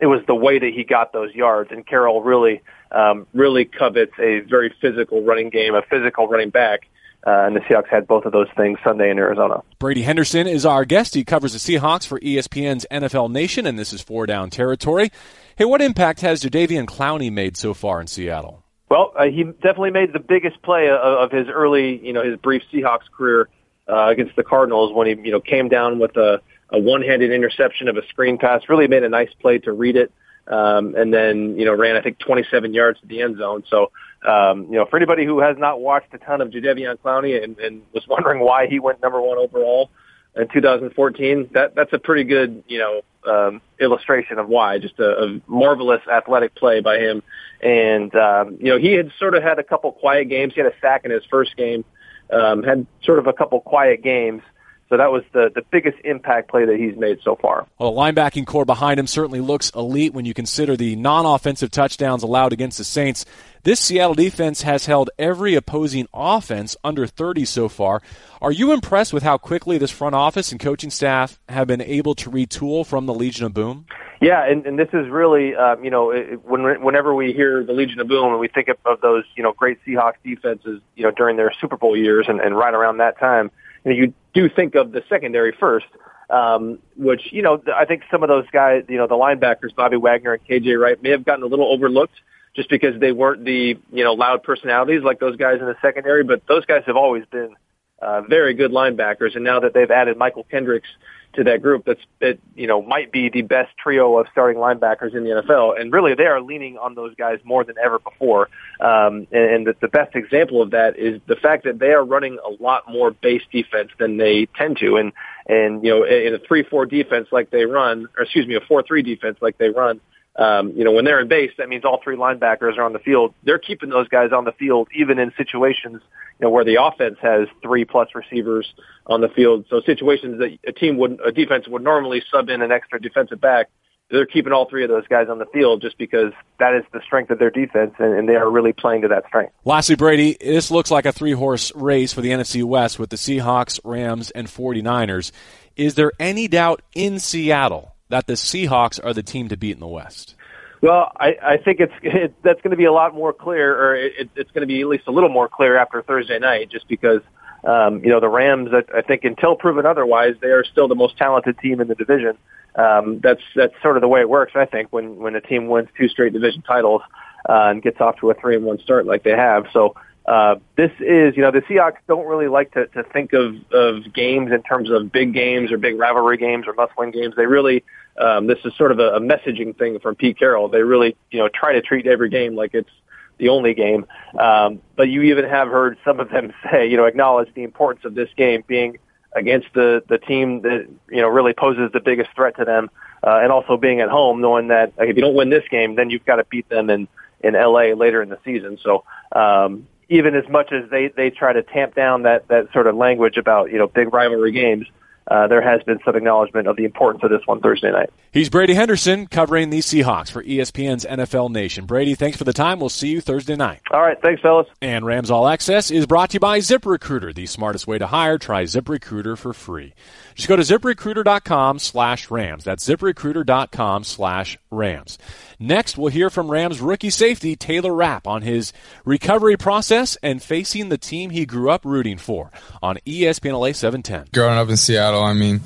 it 0.00 0.06
was 0.06 0.20
the 0.26 0.34
way 0.34 0.58
that 0.58 0.72
he 0.74 0.84
got 0.84 1.12
those 1.12 1.34
yards. 1.34 1.70
And 1.72 1.86
Carroll 1.86 2.22
really, 2.22 2.62
um, 2.92 3.26
really 3.32 3.64
covets 3.64 4.12
a 4.18 4.40
very 4.40 4.74
physical 4.80 5.24
running 5.24 5.50
game, 5.50 5.74
a 5.74 5.82
physical 5.82 6.28
running 6.28 6.50
back. 6.50 6.88
Uh, 7.26 7.44
and 7.46 7.56
the 7.56 7.60
Seahawks 7.60 7.88
had 7.88 8.06
both 8.06 8.24
of 8.24 8.30
those 8.30 8.46
things 8.56 8.78
Sunday 8.84 9.10
in 9.10 9.18
Arizona. 9.18 9.60
Brady 9.80 10.02
Henderson 10.02 10.46
is 10.46 10.64
our 10.64 10.84
guest. 10.84 11.14
He 11.14 11.24
covers 11.24 11.54
the 11.54 11.58
Seahawks 11.58 12.06
for 12.06 12.20
ESPN's 12.20 12.86
NFL 12.88 13.32
Nation, 13.32 13.66
and 13.66 13.76
this 13.76 13.92
is 13.92 14.00
four 14.00 14.26
down 14.26 14.48
territory. 14.48 15.10
Hey, 15.56 15.64
what 15.64 15.82
impact 15.82 16.20
has 16.20 16.40
Jadeveon 16.40 16.86
Clowney 16.86 17.32
made 17.32 17.56
so 17.56 17.74
far 17.74 18.00
in 18.00 18.06
Seattle? 18.06 18.62
Well, 18.88 19.12
uh, 19.18 19.24
he 19.24 19.42
definitely 19.42 19.90
made 19.90 20.12
the 20.12 20.20
biggest 20.20 20.62
play 20.62 20.88
of, 20.88 21.00
of 21.00 21.32
his 21.32 21.48
early, 21.48 21.98
you 21.98 22.12
know, 22.12 22.22
his 22.22 22.38
brief 22.38 22.62
Seahawks 22.72 23.10
career 23.10 23.48
uh, 23.88 24.06
against 24.06 24.36
the 24.36 24.44
Cardinals 24.44 24.94
when 24.94 25.08
he, 25.08 25.14
you 25.24 25.32
know, 25.32 25.40
came 25.40 25.68
down 25.68 25.98
with 25.98 26.16
a 26.16 26.40
a 26.70 26.78
one-handed 26.78 27.30
interception 27.30 27.88
of 27.88 27.96
a 27.96 28.06
screen 28.08 28.38
pass. 28.38 28.62
Really 28.68 28.88
made 28.88 29.02
a 29.02 29.08
nice 29.08 29.30
play 29.40 29.58
to 29.58 29.72
read 29.72 29.96
it, 29.96 30.12
um, 30.48 30.94
and 30.94 31.12
then 31.12 31.58
you 31.58 31.64
know 31.64 31.74
ran 31.74 31.96
I 31.96 32.02
think 32.02 32.18
27 32.18 32.74
yards 32.74 33.00
to 33.00 33.06
the 33.06 33.22
end 33.22 33.38
zone. 33.38 33.64
So 33.68 33.92
um, 34.26 34.64
you 34.64 34.78
know 34.78 34.86
for 34.86 34.96
anybody 34.96 35.24
who 35.24 35.40
has 35.40 35.56
not 35.58 35.80
watched 35.80 36.12
a 36.14 36.18
ton 36.18 36.40
of 36.40 36.50
Jadeveon 36.50 36.98
Clowney 36.98 37.42
and, 37.42 37.58
and 37.58 37.82
was 37.92 38.04
wondering 38.08 38.40
why 38.40 38.66
he 38.66 38.78
went 38.78 39.02
number 39.02 39.20
one 39.20 39.38
overall 39.38 39.90
in 40.34 40.48
2014, 40.48 41.50
that 41.54 41.74
that's 41.74 41.92
a 41.92 41.98
pretty 41.98 42.24
good 42.24 42.62
you 42.68 42.78
know 42.78 43.02
um, 43.26 43.60
illustration 43.80 44.38
of 44.38 44.48
why. 44.48 44.78
Just 44.78 44.98
a, 44.98 45.24
a 45.24 45.40
marvelous 45.46 46.02
athletic 46.12 46.54
play 46.54 46.80
by 46.80 46.98
him, 46.98 47.22
and 47.60 48.14
um, 48.14 48.58
you 48.60 48.72
know 48.72 48.78
he 48.78 48.92
had 48.92 49.12
sort 49.18 49.34
of 49.34 49.42
had 49.42 49.58
a 49.58 49.64
couple 49.64 49.92
quiet 49.92 50.28
games. 50.28 50.54
He 50.54 50.60
had 50.60 50.72
a 50.72 50.76
sack 50.80 51.04
in 51.04 51.10
his 51.10 51.24
first 51.30 51.56
game. 51.56 51.84
Um, 52.28 52.64
had 52.64 52.86
sort 53.04 53.20
of 53.20 53.28
a 53.28 53.32
couple 53.32 53.60
quiet 53.60 54.02
games. 54.02 54.42
So 54.88 54.96
that 54.96 55.10
was 55.10 55.24
the, 55.32 55.50
the 55.52 55.62
biggest 55.62 55.98
impact 56.04 56.48
play 56.48 56.64
that 56.64 56.76
he's 56.76 56.96
made 56.96 57.18
so 57.24 57.34
far. 57.34 57.66
Well, 57.78 57.92
the 57.92 57.98
linebacking 57.98 58.46
corps 58.46 58.64
behind 58.64 59.00
him 59.00 59.08
certainly 59.08 59.40
looks 59.40 59.70
elite 59.70 60.14
when 60.14 60.24
you 60.24 60.32
consider 60.32 60.76
the 60.76 60.94
non 60.94 61.26
offensive 61.26 61.72
touchdowns 61.72 62.22
allowed 62.22 62.52
against 62.52 62.78
the 62.78 62.84
Saints. 62.84 63.24
This 63.64 63.80
Seattle 63.80 64.14
defense 64.14 64.62
has 64.62 64.86
held 64.86 65.10
every 65.18 65.56
opposing 65.56 66.06
offense 66.14 66.76
under 66.84 67.04
30 67.04 67.44
so 67.46 67.68
far. 67.68 68.00
Are 68.40 68.52
you 68.52 68.72
impressed 68.72 69.12
with 69.12 69.24
how 69.24 69.38
quickly 69.38 69.76
this 69.76 69.90
front 69.90 70.14
office 70.14 70.52
and 70.52 70.60
coaching 70.60 70.90
staff 70.90 71.40
have 71.48 71.66
been 71.66 71.80
able 71.80 72.14
to 72.16 72.30
retool 72.30 72.86
from 72.86 73.06
the 73.06 73.14
Legion 73.14 73.46
of 73.46 73.54
Boom? 73.54 73.86
Yeah, 74.20 74.48
and, 74.48 74.64
and 74.66 74.78
this 74.78 74.88
is 74.92 75.08
really, 75.08 75.56
um, 75.56 75.84
you 75.84 75.90
know, 75.90 76.12
when, 76.44 76.80
whenever 76.80 77.12
we 77.12 77.32
hear 77.32 77.64
the 77.64 77.72
Legion 77.72 77.98
of 77.98 78.06
Boom 78.06 78.30
and 78.30 78.38
we 78.38 78.46
think 78.46 78.68
of, 78.68 78.76
of 78.86 79.00
those, 79.00 79.24
you 79.36 79.42
know, 79.42 79.52
great 79.52 79.78
Seahawks 79.84 80.14
defenses, 80.24 80.80
you 80.94 81.02
know, 81.02 81.10
during 81.10 81.36
their 81.36 81.52
Super 81.60 81.76
Bowl 81.76 81.96
years 81.96 82.26
and, 82.28 82.40
and 82.40 82.56
right 82.56 82.72
around 82.72 82.98
that 82.98 83.18
time, 83.18 83.50
you, 83.92 84.14
do 84.34 84.48
think 84.48 84.74
of 84.74 84.92
the 84.92 85.02
secondary 85.08 85.52
first, 85.52 85.86
um, 86.30 86.78
which, 86.96 87.32
you 87.32 87.42
know, 87.42 87.62
I 87.74 87.84
think 87.84 88.02
some 88.10 88.22
of 88.22 88.28
those 88.28 88.46
guys, 88.52 88.84
you 88.88 88.96
know, 88.96 89.06
the 89.06 89.14
linebackers, 89.14 89.74
Bobby 89.74 89.96
Wagner 89.96 90.34
and 90.34 90.44
KJ 90.46 90.80
Wright, 90.80 91.00
may 91.02 91.10
have 91.10 91.24
gotten 91.24 91.44
a 91.44 91.46
little 91.46 91.72
overlooked 91.72 92.14
just 92.54 92.68
because 92.68 92.98
they 92.98 93.12
weren't 93.12 93.44
the, 93.44 93.78
you 93.92 94.04
know, 94.04 94.14
loud 94.14 94.42
personalities 94.42 95.02
like 95.02 95.20
those 95.20 95.36
guys 95.36 95.60
in 95.60 95.66
the 95.66 95.76
secondary, 95.82 96.24
but 96.24 96.42
those 96.48 96.64
guys 96.64 96.82
have 96.86 96.96
always 96.96 97.24
been 97.26 97.54
uh, 98.00 98.22
very 98.22 98.54
good 98.54 98.72
linebackers. 98.72 99.34
And 99.34 99.44
now 99.44 99.60
that 99.60 99.74
they've 99.74 99.90
added 99.90 100.16
Mychal 100.18 100.48
Kendricks 100.50 100.88
to 101.36 101.44
that 101.44 101.62
group 101.62 101.84
that's 101.84 102.00
that 102.20 102.38
you 102.54 102.66
know 102.66 102.82
might 102.82 103.12
be 103.12 103.28
the 103.28 103.42
best 103.42 103.70
trio 103.76 104.18
of 104.18 104.26
starting 104.32 104.60
linebackers 104.60 105.14
in 105.14 105.24
the 105.24 105.30
NFL, 105.30 105.80
and 105.80 105.92
really 105.92 106.14
they 106.14 106.26
are 106.26 106.40
leaning 106.40 106.76
on 106.78 106.94
those 106.94 107.14
guys 107.14 107.38
more 107.44 107.64
than 107.64 107.76
ever 107.82 107.98
before. 107.98 108.48
Um, 108.80 109.26
and 109.32 109.66
and 109.66 109.74
the, 109.80 109.88
best 109.88 110.14
example 110.16 110.60
of 110.60 110.72
that 110.72 110.98
is 110.98 111.20
the 111.26 111.36
fact 111.36 111.64
that 111.64 111.78
they 111.78 111.92
are 111.92 112.04
running 112.04 112.38
a 112.44 112.62
lot 112.62 112.90
more 112.90 113.10
base 113.10 113.42
defense 113.52 113.90
than 113.98 114.16
they 114.16 114.46
tend 114.56 114.78
to, 114.78 114.96
and 114.96 115.12
and 115.46 115.84
you 115.84 115.90
know 115.90 116.04
in 116.04 116.34
a 116.34 116.38
three-four 116.38 116.86
defense 116.86 117.28
like 117.30 117.50
they 117.50 117.64
run, 117.64 118.08
or 118.16 118.24
excuse 118.24 118.46
me, 118.46 118.56
a 118.56 118.60
four-three 118.60 119.02
defense 119.02 119.38
like 119.40 119.58
they 119.58 119.68
run. 119.68 120.00
Um, 120.38 120.72
you 120.76 120.84
know, 120.84 120.92
when 120.92 121.04
they're 121.04 121.20
in 121.20 121.28
base, 121.28 121.52
that 121.56 121.68
means 121.68 121.84
all 121.84 122.00
three 122.02 122.16
linebackers 122.16 122.76
are 122.76 122.82
on 122.82 122.92
the 122.92 122.98
field. 122.98 123.32
They're 123.42 123.58
keeping 123.58 123.88
those 123.88 124.08
guys 124.08 124.32
on 124.32 124.44
the 124.44 124.52
field, 124.52 124.88
even 124.94 125.18
in 125.18 125.32
situations, 125.36 126.02
you 126.38 126.46
know, 126.46 126.50
where 126.50 126.64
the 126.64 126.82
offense 126.82 127.16
has 127.22 127.48
three 127.62 127.86
plus 127.86 128.08
receivers 128.14 128.70
on 129.06 129.22
the 129.22 129.30
field. 129.30 129.64
So 129.70 129.80
situations 129.80 130.38
that 130.38 130.58
a 130.66 130.72
team 130.72 130.98
would, 130.98 131.20
a 131.24 131.32
defense 131.32 131.66
would 131.68 131.82
normally 131.82 132.22
sub 132.30 132.50
in 132.50 132.60
an 132.60 132.70
extra 132.70 133.00
defensive 133.00 133.40
back, 133.40 133.68
they're 134.10 134.26
keeping 134.26 134.52
all 134.52 134.68
three 134.68 134.84
of 134.84 134.90
those 134.90 135.06
guys 135.08 135.28
on 135.28 135.38
the 135.38 135.46
field 135.46 135.80
just 135.80 135.98
because 135.98 136.32
that 136.60 136.74
is 136.74 136.84
the 136.92 137.00
strength 137.04 137.30
of 137.30 137.38
their 137.38 137.50
defense, 137.50 137.94
and, 137.98 138.14
and 138.16 138.28
they 138.28 138.36
are 138.36 138.48
really 138.48 138.72
playing 138.72 139.02
to 139.02 139.08
that 139.08 139.26
strength. 139.26 139.52
Lastly, 139.64 139.96
Brady, 139.96 140.36
this 140.40 140.70
looks 140.70 140.90
like 140.90 141.06
a 141.06 141.12
three 141.12 141.32
horse 141.32 141.74
race 141.74 142.12
for 142.12 142.20
the 142.20 142.30
NFC 142.30 142.62
West 142.62 142.98
with 142.98 143.10
the 143.10 143.16
Seahawks, 143.16 143.80
Rams, 143.82 144.30
and 144.30 144.46
49ers. 144.46 145.32
Is 145.76 145.94
there 145.94 146.12
any 146.20 146.46
doubt 146.46 146.82
in 146.94 147.18
Seattle 147.18 147.95
that 148.08 148.26
the 148.26 148.34
Seahawks 148.34 149.04
are 149.04 149.12
the 149.12 149.22
team 149.22 149.48
to 149.48 149.56
beat 149.56 149.72
in 149.72 149.80
the 149.80 149.86
West? 149.86 150.34
Well, 150.82 151.10
I, 151.18 151.36
I 151.42 151.56
think 151.56 151.80
it's 151.80 151.92
it, 152.02 152.34
that's 152.42 152.60
going 152.60 152.72
to 152.72 152.76
be 152.76 152.84
a 152.84 152.92
lot 152.92 153.14
more 153.14 153.32
clear, 153.32 153.74
or 153.74 153.96
it, 153.96 154.30
it's 154.36 154.50
going 154.50 154.62
to 154.62 154.66
be 154.66 154.80
at 154.80 154.88
least 154.88 155.06
a 155.06 155.10
little 155.10 155.30
more 155.30 155.48
clear 155.48 155.76
after 155.76 156.02
Thursday 156.02 156.38
night, 156.38 156.70
just 156.70 156.86
because 156.86 157.22
um, 157.64 158.04
you 158.04 158.10
know 158.10 158.20
the 158.20 158.28
Rams. 158.28 158.70
I, 158.72 158.98
I 158.98 159.02
think 159.02 159.24
until 159.24 159.56
proven 159.56 159.86
otherwise, 159.86 160.34
they 160.40 160.48
are 160.48 160.64
still 160.64 160.86
the 160.86 160.94
most 160.94 161.16
talented 161.16 161.58
team 161.58 161.80
in 161.80 161.88
the 161.88 161.94
division, 161.94 162.36
um, 162.76 163.20
that's 163.22 163.40
that's 163.54 163.72
sort 163.82 163.96
of 163.96 164.02
the 164.02 164.08
way 164.08 164.20
it 164.20 164.28
works. 164.28 164.52
I 164.54 164.66
think 164.66 164.92
when 164.92 165.16
when 165.16 165.34
a 165.34 165.40
team 165.40 165.68
wins 165.68 165.88
two 165.96 166.08
straight 166.08 166.32
division 166.32 166.62
titles 166.62 167.02
uh, 167.48 167.70
and 167.70 167.82
gets 167.82 168.00
off 168.00 168.18
to 168.20 168.30
a 168.30 168.34
three 168.34 168.56
and 168.56 168.64
one 168.64 168.78
start 168.80 169.06
like 169.06 169.22
they 169.22 169.30
have. 169.30 169.64
So 169.72 169.96
uh, 170.26 170.56
this 170.76 170.90
is, 170.98 171.36
you 171.36 171.42
know, 171.42 171.52
the 171.52 171.62
Seahawks 171.62 171.98
don't 172.08 172.26
really 172.26 172.48
like 172.48 172.72
to, 172.72 172.86
to 172.88 173.04
think 173.04 173.32
of, 173.32 173.54
of 173.72 174.12
games 174.12 174.50
in 174.52 174.62
terms 174.62 174.90
of 174.90 175.12
big 175.12 175.32
games 175.32 175.70
or 175.70 175.78
big 175.78 175.98
rivalry 175.98 176.36
games 176.36 176.66
or 176.66 176.72
must-win 176.72 177.12
games. 177.12 177.34
They 177.36 177.46
really, 177.46 177.84
um, 178.20 178.46
this 178.48 178.58
is 178.64 178.74
sort 178.76 178.90
of 178.90 178.98
a, 178.98 179.14
a 179.14 179.20
messaging 179.20 179.76
thing 179.78 180.00
from 180.00 180.16
Pete 180.16 180.38
Carroll. 180.38 180.68
They 180.68 180.82
really, 180.82 181.16
you 181.30 181.38
know, 181.38 181.48
try 181.48 181.74
to 181.74 181.80
treat 181.80 182.06
every 182.06 182.28
game 182.28 182.56
like 182.56 182.74
it's 182.74 182.90
the 183.38 183.50
only 183.50 183.74
game. 183.74 184.06
Um, 184.38 184.80
but 184.96 185.08
you 185.08 185.22
even 185.22 185.44
have 185.44 185.68
heard 185.68 185.96
some 186.04 186.18
of 186.18 186.30
them 186.30 186.52
say, 186.70 186.88
you 186.88 186.96
know, 186.96 187.04
acknowledge 187.04 187.52
the 187.54 187.62
importance 187.62 188.04
of 188.04 188.14
this 188.14 188.30
game 188.36 188.64
being 188.66 188.98
against 189.34 189.68
the 189.74 190.02
the 190.08 190.16
team 190.16 190.62
that 190.62 190.88
you 191.10 191.20
know 191.20 191.28
really 191.28 191.52
poses 191.52 191.92
the 191.92 192.00
biggest 192.00 192.30
threat 192.34 192.56
to 192.56 192.64
them, 192.64 192.90
uh, 193.22 193.40
and 193.42 193.52
also 193.52 193.76
being 193.76 194.00
at 194.00 194.08
home, 194.08 194.40
knowing 194.40 194.68
that 194.68 194.94
if 194.98 195.14
you 195.14 195.22
don't 195.22 195.34
win 195.34 195.50
this 195.50 195.64
game, 195.70 195.94
then 195.94 196.08
you've 196.08 196.24
got 196.24 196.36
to 196.36 196.44
beat 196.44 196.68
them 196.68 196.88
in 196.90 197.06
in 197.40 197.52
LA 197.52 197.92
later 197.92 198.22
in 198.22 198.30
the 198.30 198.38
season. 198.44 198.78
So 198.82 199.04
um, 199.32 199.86
even 200.08 200.34
as 200.34 200.48
much 200.48 200.72
as 200.72 200.88
they 200.90 201.08
they 201.08 201.30
try 201.30 201.52
to 201.52 201.62
tamp 201.62 201.94
down 201.94 202.22
that 202.22 202.48
that 202.48 202.72
sort 202.72 202.86
of 202.86 202.96
language 202.96 203.36
about 203.36 203.70
you 203.70 203.78
know 203.78 203.86
big 203.86 204.12
rivalry 204.12 204.52
games, 204.52 204.86
uh, 205.28 205.48
there 205.48 205.62
has 205.62 205.82
been 205.82 205.98
some 206.04 206.14
acknowledgement 206.14 206.68
of 206.68 206.76
the 206.76 206.84
importance 206.84 207.24
of 207.24 207.30
this 207.30 207.40
one 207.46 207.60
Thursday 207.60 207.90
night. 207.90 208.10
He's 208.30 208.48
Brady 208.48 208.74
Henderson 208.74 209.26
covering 209.26 209.70
the 209.70 209.80
Seahawks 209.80 210.30
for 210.30 210.42
ESPN's 210.44 211.04
NFL 211.04 211.50
Nation. 211.50 211.86
Brady, 211.86 212.14
thanks 212.14 212.36
for 212.36 212.44
the 212.44 212.52
time. 212.52 212.78
We'll 212.78 212.88
see 212.88 213.08
you 213.08 213.20
Thursday 213.20 213.56
night. 213.56 213.80
All 213.90 214.00
right, 214.00 214.20
thanks, 214.22 214.42
fellas. 214.42 214.68
And 214.80 215.04
Rams 215.04 215.30
All 215.30 215.48
Access 215.48 215.90
is 215.90 216.06
brought 216.06 216.30
to 216.30 216.34
you 216.34 216.40
by 216.40 216.58
ZipRecruiter, 216.58 217.34
the 217.34 217.46
smartest 217.46 217.86
way 217.86 217.98
to 217.98 218.06
hire. 218.06 218.38
Try 218.38 218.64
ZipRecruiter 218.64 219.36
for 219.36 219.52
free. 219.52 219.94
Just 220.36 220.48
go 220.48 220.56
to 220.56 220.62
ziprecruiter.com 220.62 221.78
slash 221.78 222.30
Rams. 222.30 222.62
That's 222.62 222.86
ziprecruiter.com 222.86 224.04
slash 224.04 224.58
Rams. 224.70 225.18
Next, 225.58 225.96
we'll 225.96 226.12
hear 226.12 226.28
from 226.28 226.50
Rams 226.50 226.78
rookie 226.80 227.08
safety 227.08 227.56
Taylor 227.56 227.94
Rapp 227.94 228.26
on 228.26 228.42
his 228.42 228.74
recovery 229.06 229.56
process 229.56 230.16
and 230.22 230.42
facing 230.42 230.90
the 230.90 230.98
team 230.98 231.30
he 231.30 231.46
grew 231.46 231.70
up 231.70 231.86
rooting 231.86 232.18
for 232.18 232.50
on 232.82 232.98
ESPN 233.06 233.58
LA 233.58 233.72
710. 233.72 234.26
Growing 234.34 234.58
up 234.58 234.68
in 234.68 234.76
Seattle, 234.76 235.24
I 235.24 235.32
mean, 235.32 235.60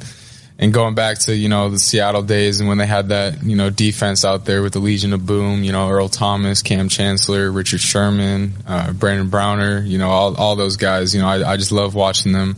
and 0.61 0.75
going 0.75 0.95
back 0.95 1.19
to 1.19 1.35
you 1.35 1.49
know 1.49 1.71
the 1.71 1.79
Seattle 1.79 2.23
days 2.23 2.61
and 2.61 2.69
when 2.69 2.77
they 2.77 2.87
had 2.87 3.09
that 3.09 3.43
you 3.43 3.57
know 3.57 3.71
defense 3.71 4.25
out 4.25 4.45
there 4.45 4.63
with 4.63 4.75
the 4.75 4.79
Legion 4.79 5.13
of 5.15 5.25
Boom, 5.27 5.65
you 5.65 5.73
know 5.73 5.89
Earl 5.89 6.09
Thomas, 6.09 6.63
Kam 6.63 6.89
Chancellor, 6.89 7.51
Richard 7.51 7.81
Sherman, 7.81 8.53
uh, 8.67 8.93
Brandon 8.93 9.31
Browner, 9.31 9.81
you 9.81 9.99
know 9.99 10.11
all, 10.11 10.37
all 10.37 10.57
those 10.57 10.77
guys. 10.77 11.15
You 11.15 11.23
know 11.23 11.29
I, 11.29 11.53
I 11.53 11.57
just 11.57 11.73
love 11.73 11.95
watching 11.95 12.33
them. 12.33 12.57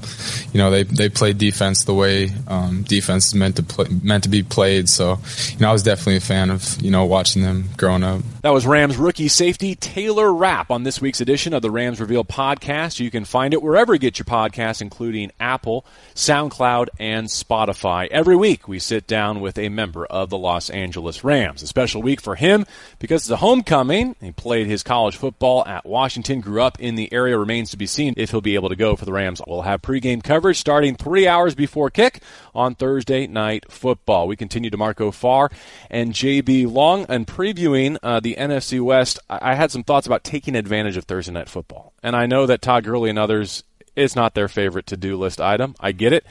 You 0.53 0.59
know 0.59 0.71
they 0.71 0.83
they 0.83 1.09
play 1.09 1.33
defense 1.33 1.85
the 1.85 1.95
way 1.95 2.31
um, 2.49 2.83
defense 2.83 3.29
is 3.29 3.35
meant 3.37 3.57
to 3.57 3.63
play, 3.63 3.87
meant 4.03 4.25
to 4.25 4.29
be 4.29 4.43
played. 4.43 4.89
So 4.89 5.19
you 5.51 5.59
know 5.61 5.71
I 5.71 5.73
was 5.73 5.85
definitely 5.85 6.17
a 6.17 6.21
fan 6.21 6.51
of 6.51 6.83
you 6.83 6.91
know 6.91 7.05
watching 7.07 7.43
them 7.43 7.69
growing 7.77 8.03
up. 8.03 8.21
That 8.43 8.51
was 8.51 8.67
Rams 8.67 8.97
rookie 8.97 9.29
safety 9.29 9.77
Taylor 9.77 10.35
Rapp 10.35 10.73
on 10.73 10.83
this 10.83 11.01
week's 11.01 11.21
edition 11.21 11.55
of 11.55 11.63
the 11.63 11.71
Rams 11.71 12.01
Reveal 12.01 12.25
podcast. 12.25 12.99
You 12.99 13.13
can 13.13 13.25
find 13.25 13.55
it 13.55 13.63
wherever 13.63 13.95
you 13.95 14.01
get 14.01 14.19
your 14.19 14.27
podcasts, 14.27 14.83
including 14.83 15.31
Apple, 15.39 15.87
SoundCloud, 16.17 16.89
and 16.99 17.29
Spotify. 17.29 17.92
Every 17.93 18.37
week, 18.37 18.67
we 18.67 18.79
sit 18.79 19.07
down 19.07 19.41
with 19.41 19.59
a 19.59 19.69
member 19.69 20.07
of 20.07 20.31
the 20.31 20.39
Los 20.39 20.71
Angeles 20.71 21.23
Rams. 21.23 21.63
A 21.63 21.67
special 21.67 22.01
week 22.01 22.23
for 22.23 22.37
him 22.37 22.65
because 22.99 23.23
it's 23.23 23.31
a 23.31 23.37
homecoming. 23.37 24.17
He 24.19 24.33
played 24.33 24.67
his 24.67 24.83
college 24.83 25.17
football 25.17 25.63
at 25.67 25.85
Washington, 25.85 26.41
grew 26.41 26.63
up 26.63 26.81
in 26.81 26.95
the 26.95 27.13
area. 27.13 27.37
Remains 27.37 27.71
to 27.71 27.77
be 27.77 27.87
seen 27.87 28.15
if 28.17 28.31
he'll 28.31 28.41
be 28.41 28.55
able 28.55 28.71
to 28.71 28.77
go 28.77 28.97
for 28.97 29.05
the 29.05 29.13
Rams. 29.13 29.43
We'll 29.47 29.63
have 29.63 29.83
pregame 29.83 30.23
coverage 30.23 30.59
starting 30.59 30.95
three 30.95 31.29
hours 31.29 31.55
before 31.55 31.91
kick 31.91 32.23
on 32.55 32.75
Thursday 32.75 33.27
night 33.27 33.71
football. 33.71 34.27
We 34.27 34.37
continue 34.37 34.71
DeMarco 34.71 35.13
Farr 35.13 35.51
and 35.91 36.15
JB 36.15 36.73
Long 36.73 37.05
and 37.11 37.27
previewing 37.27 37.99
uh, 38.03 38.21
the 38.21 38.37
NFC 38.37 38.81
West. 38.81 39.19
I 39.29 39.55
had 39.55 39.71
some 39.71 39.85
thoughts 39.85 40.07
about 40.07 40.25
taking 40.25 40.57
advantage 40.57 40.97
of 40.97 41.05
Thursday 41.05 41.33
night 41.33 41.51
football, 41.51 41.93
and 42.03 42.17
I 42.17 42.25
know 42.25 42.47
that 42.47 42.63
Todd 42.63 42.85
Gurley 42.85 43.11
and 43.11 43.19
others. 43.19 43.65
It's 43.95 44.17
not 44.17 44.33
their 44.33 44.49
favorite 44.49 44.87
to 44.87 44.97
do 44.97 45.19
list 45.19 45.39
item. 45.39 45.75
I 45.79 45.93
get 45.93 46.15
it. 46.15 46.25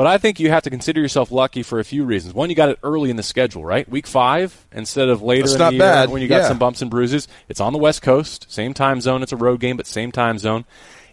But 0.00 0.06
I 0.06 0.16
think 0.16 0.40
you 0.40 0.48
have 0.48 0.62
to 0.62 0.70
consider 0.70 0.98
yourself 0.98 1.30
lucky 1.30 1.62
for 1.62 1.78
a 1.78 1.84
few 1.84 2.04
reasons. 2.04 2.32
One, 2.32 2.48
you 2.48 2.56
got 2.56 2.70
it 2.70 2.78
early 2.82 3.10
in 3.10 3.16
the 3.16 3.22
schedule, 3.22 3.62
right? 3.62 3.86
Week 3.86 4.06
five 4.06 4.56
instead 4.72 5.10
of 5.10 5.20
later 5.20 5.42
That's 5.42 5.52
in 5.52 5.58
the 5.58 5.70
year 5.72 5.78
bad. 5.78 6.08
when 6.08 6.22
you 6.22 6.26
got 6.28 6.40
Yeah. 6.40 6.48
some 6.48 6.56
bumps 6.58 6.80
and 6.80 6.90
bruises. 6.90 7.28
It's 7.50 7.60
on 7.60 7.74
the 7.74 7.78
West 7.78 8.00
Coast, 8.00 8.46
same 8.48 8.72
time 8.72 9.02
zone. 9.02 9.22
It's 9.22 9.32
a 9.32 9.36
road 9.36 9.60
game, 9.60 9.76
but 9.76 9.86
same 9.86 10.10
time 10.10 10.38
zone. 10.38 10.64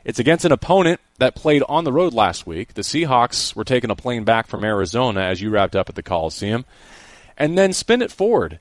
It's 0.06 0.19
against 0.19 0.45
an 0.45 0.54
opponent 0.54 1.02
that 1.17 1.36
played 1.36 1.63
on 1.67 1.84
the 1.84 1.91
road 1.91 2.13
last 2.13 2.47
week. 2.47 2.76
The 2.76 2.82
Seahawks 2.82 3.54
were 3.58 3.65
taking 3.65 3.89
a 3.89 3.95
plane 3.97 4.23
back 4.23 4.47
from 4.47 4.63
Arizona 4.63 5.19
as 5.19 5.41
you 5.41 5.50
wrapped 5.50 5.76
up 5.76 5.89
at 5.89 5.95
the 5.95 6.02
Coliseum. 6.02 6.63
And 7.38 7.58
then 7.58 7.73
spin 7.73 8.02
it 8.02 8.10
forward. 8.10 8.58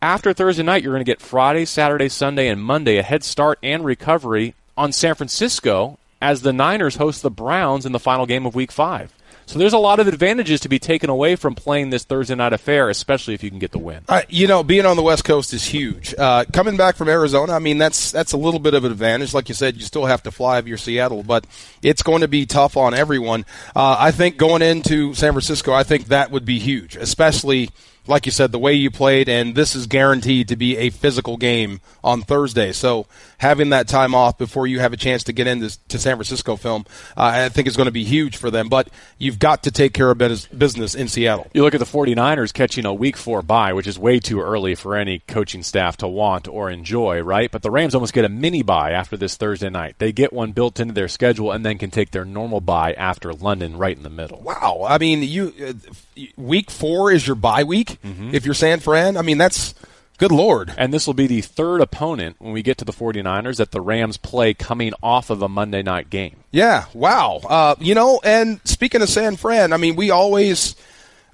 After 0.00 0.32
Thursday 0.32 0.62
night, 0.62 0.84
you're 0.84 0.94
going 0.94 1.04
to 1.04 1.12
get 1.12 1.20
Friday, 1.20 1.66
Saturday, 1.66 2.08
Sunday, 2.08 2.48
and 2.48 2.62
Monday 2.62 2.96
a 2.96 3.02
head 3.02 3.22
start 3.22 3.58
and 3.62 3.84
recovery 3.84 4.54
on 4.74 4.90
San 4.90 5.14
Francisco 5.16 5.98
as 6.22 6.40
the 6.40 6.54
Niners 6.54 6.96
host 6.96 7.20
the 7.22 7.30
Browns 7.30 7.84
in 7.84 7.92
the 7.92 8.00
final 8.00 8.24
game 8.24 8.46
of 8.46 8.54
Week 8.54 8.72
5. 8.72 9.12
So 9.46 9.58
there's 9.58 9.72
a 9.72 9.78
lot 9.78 10.00
of 10.00 10.08
advantages 10.08 10.60
to 10.60 10.68
be 10.68 10.78
taken 10.78 11.08
away 11.08 11.36
from 11.36 11.54
playing 11.54 11.90
this 11.90 12.04
Thursday 12.04 12.34
night 12.34 12.52
affair, 12.52 12.90
especially 12.90 13.32
if 13.34 13.42
you 13.42 13.50
can 13.50 13.58
get 13.58 13.70
the 13.70 13.78
win. 13.78 14.02
Uh, 14.08 14.22
you 14.28 14.46
know, 14.46 14.62
being 14.62 14.84
on 14.84 14.96
the 14.96 15.02
West 15.02 15.24
Coast 15.24 15.52
is 15.54 15.64
huge. 15.64 16.14
Uh, 16.18 16.44
coming 16.52 16.76
back 16.76 16.96
from 16.96 17.08
Arizona, 17.08 17.52
I 17.52 17.60
mean, 17.60 17.78
that's 17.78 18.10
that's 18.10 18.32
a 18.32 18.36
little 18.36 18.60
bit 18.60 18.74
of 18.74 18.84
an 18.84 18.92
advantage. 18.92 19.32
Like 19.32 19.48
you 19.48 19.54
said, 19.54 19.76
you 19.76 19.82
still 19.82 20.06
have 20.06 20.22
to 20.24 20.30
fly 20.30 20.58
you're 20.66 20.78
Seattle, 20.78 21.22
but 21.22 21.46
it's 21.82 22.02
going 22.02 22.22
to 22.22 22.28
be 22.28 22.46
tough 22.46 22.76
on 22.76 22.94
everyone. 22.94 23.44
Uh, 23.74 23.96
I 23.98 24.10
think 24.10 24.36
going 24.36 24.62
into 24.62 25.14
San 25.14 25.32
Francisco, 25.32 25.72
I 25.72 25.82
think 25.82 26.06
that 26.06 26.30
would 26.30 26.44
be 26.44 26.58
huge, 26.58 26.96
especially 26.96 27.70
like 28.08 28.26
you 28.26 28.32
said, 28.32 28.52
the 28.52 28.58
way 28.58 28.74
you 28.74 28.90
played, 28.90 29.28
and 29.28 29.54
this 29.54 29.74
is 29.74 29.86
guaranteed 29.86 30.48
to 30.48 30.56
be 30.56 30.76
a 30.76 30.90
physical 30.90 31.36
game 31.36 31.80
on 32.04 32.22
Thursday. 32.22 32.72
So 32.72 33.06
having 33.38 33.70
that 33.70 33.88
time 33.88 34.14
off 34.14 34.38
before 34.38 34.66
you 34.66 34.80
have 34.80 34.92
a 34.92 34.96
chance 34.96 35.24
to 35.24 35.32
get 35.32 35.46
into 35.46 35.78
to 35.88 35.98
San 35.98 36.16
Francisco 36.16 36.56
film, 36.56 36.84
uh, 37.16 37.22
I 37.34 37.48
think 37.48 37.68
is 37.68 37.76
going 37.76 37.86
to 37.86 37.92
be 37.92 38.04
huge 38.04 38.36
for 38.36 38.50
them. 38.50 38.68
But 38.68 38.88
you've 39.18 39.38
got 39.38 39.62
to 39.64 39.70
take 39.70 39.92
care 39.92 40.10
of 40.10 40.18
business 40.18 40.94
in 40.94 41.08
Seattle. 41.08 41.48
You 41.52 41.62
look 41.62 41.74
at 41.74 41.80
the 41.80 41.86
49ers 41.86 42.52
catching 42.52 42.86
a 42.86 42.94
week 42.94 43.16
four 43.16 43.42
bye, 43.42 43.72
which 43.72 43.86
is 43.86 43.98
way 43.98 44.18
too 44.18 44.40
early 44.40 44.74
for 44.74 44.96
any 44.96 45.20
coaching 45.20 45.62
staff 45.62 45.96
to 45.98 46.08
want 46.08 46.48
or 46.48 46.70
enjoy, 46.70 47.20
right? 47.20 47.50
But 47.50 47.62
the 47.62 47.70
Rams 47.70 47.94
almost 47.94 48.12
get 48.12 48.24
a 48.24 48.28
mini 48.28 48.62
bye 48.62 48.92
after 48.92 49.16
this 49.16 49.36
Thursday 49.36 49.70
night. 49.70 49.96
They 49.98 50.12
get 50.12 50.32
one 50.32 50.52
built 50.52 50.80
into 50.80 50.94
their 50.94 51.08
schedule 51.08 51.52
and 51.52 51.64
then 51.64 51.78
can 51.78 51.90
take 51.90 52.10
their 52.10 52.24
normal 52.24 52.60
bye 52.60 52.92
after 52.94 53.32
London 53.32 53.76
right 53.76 53.96
in 53.96 54.02
the 54.02 54.10
middle. 54.10 54.40
Wow. 54.40 54.84
I 54.88 54.98
mean, 54.98 55.22
you 55.22 55.52
uh, 55.66 56.22
week 56.36 56.70
four 56.70 57.12
is 57.12 57.26
your 57.26 57.36
bye 57.36 57.64
week. 57.64 57.95
If 58.04 58.44
you're 58.44 58.54
San 58.54 58.80
Fran, 58.80 59.16
I 59.16 59.22
mean, 59.22 59.38
that's 59.38 59.74
good 60.18 60.32
lord. 60.32 60.72
And 60.76 60.92
this 60.92 61.06
will 61.06 61.14
be 61.14 61.26
the 61.26 61.40
third 61.40 61.80
opponent 61.80 62.36
when 62.38 62.52
we 62.52 62.62
get 62.62 62.78
to 62.78 62.84
the 62.84 62.92
49ers 62.92 63.56
that 63.56 63.70
the 63.70 63.80
Rams 63.80 64.16
play 64.16 64.54
coming 64.54 64.92
off 65.02 65.30
of 65.30 65.42
a 65.42 65.48
Monday 65.48 65.82
night 65.82 66.10
game. 66.10 66.36
Yeah. 66.50 66.86
Wow. 66.94 67.40
Uh, 67.48 67.74
you 67.80 67.94
know, 67.94 68.20
and 68.24 68.60
speaking 68.64 69.02
of 69.02 69.08
San 69.08 69.36
Fran, 69.36 69.72
I 69.72 69.76
mean, 69.76 69.96
we 69.96 70.10
always. 70.10 70.74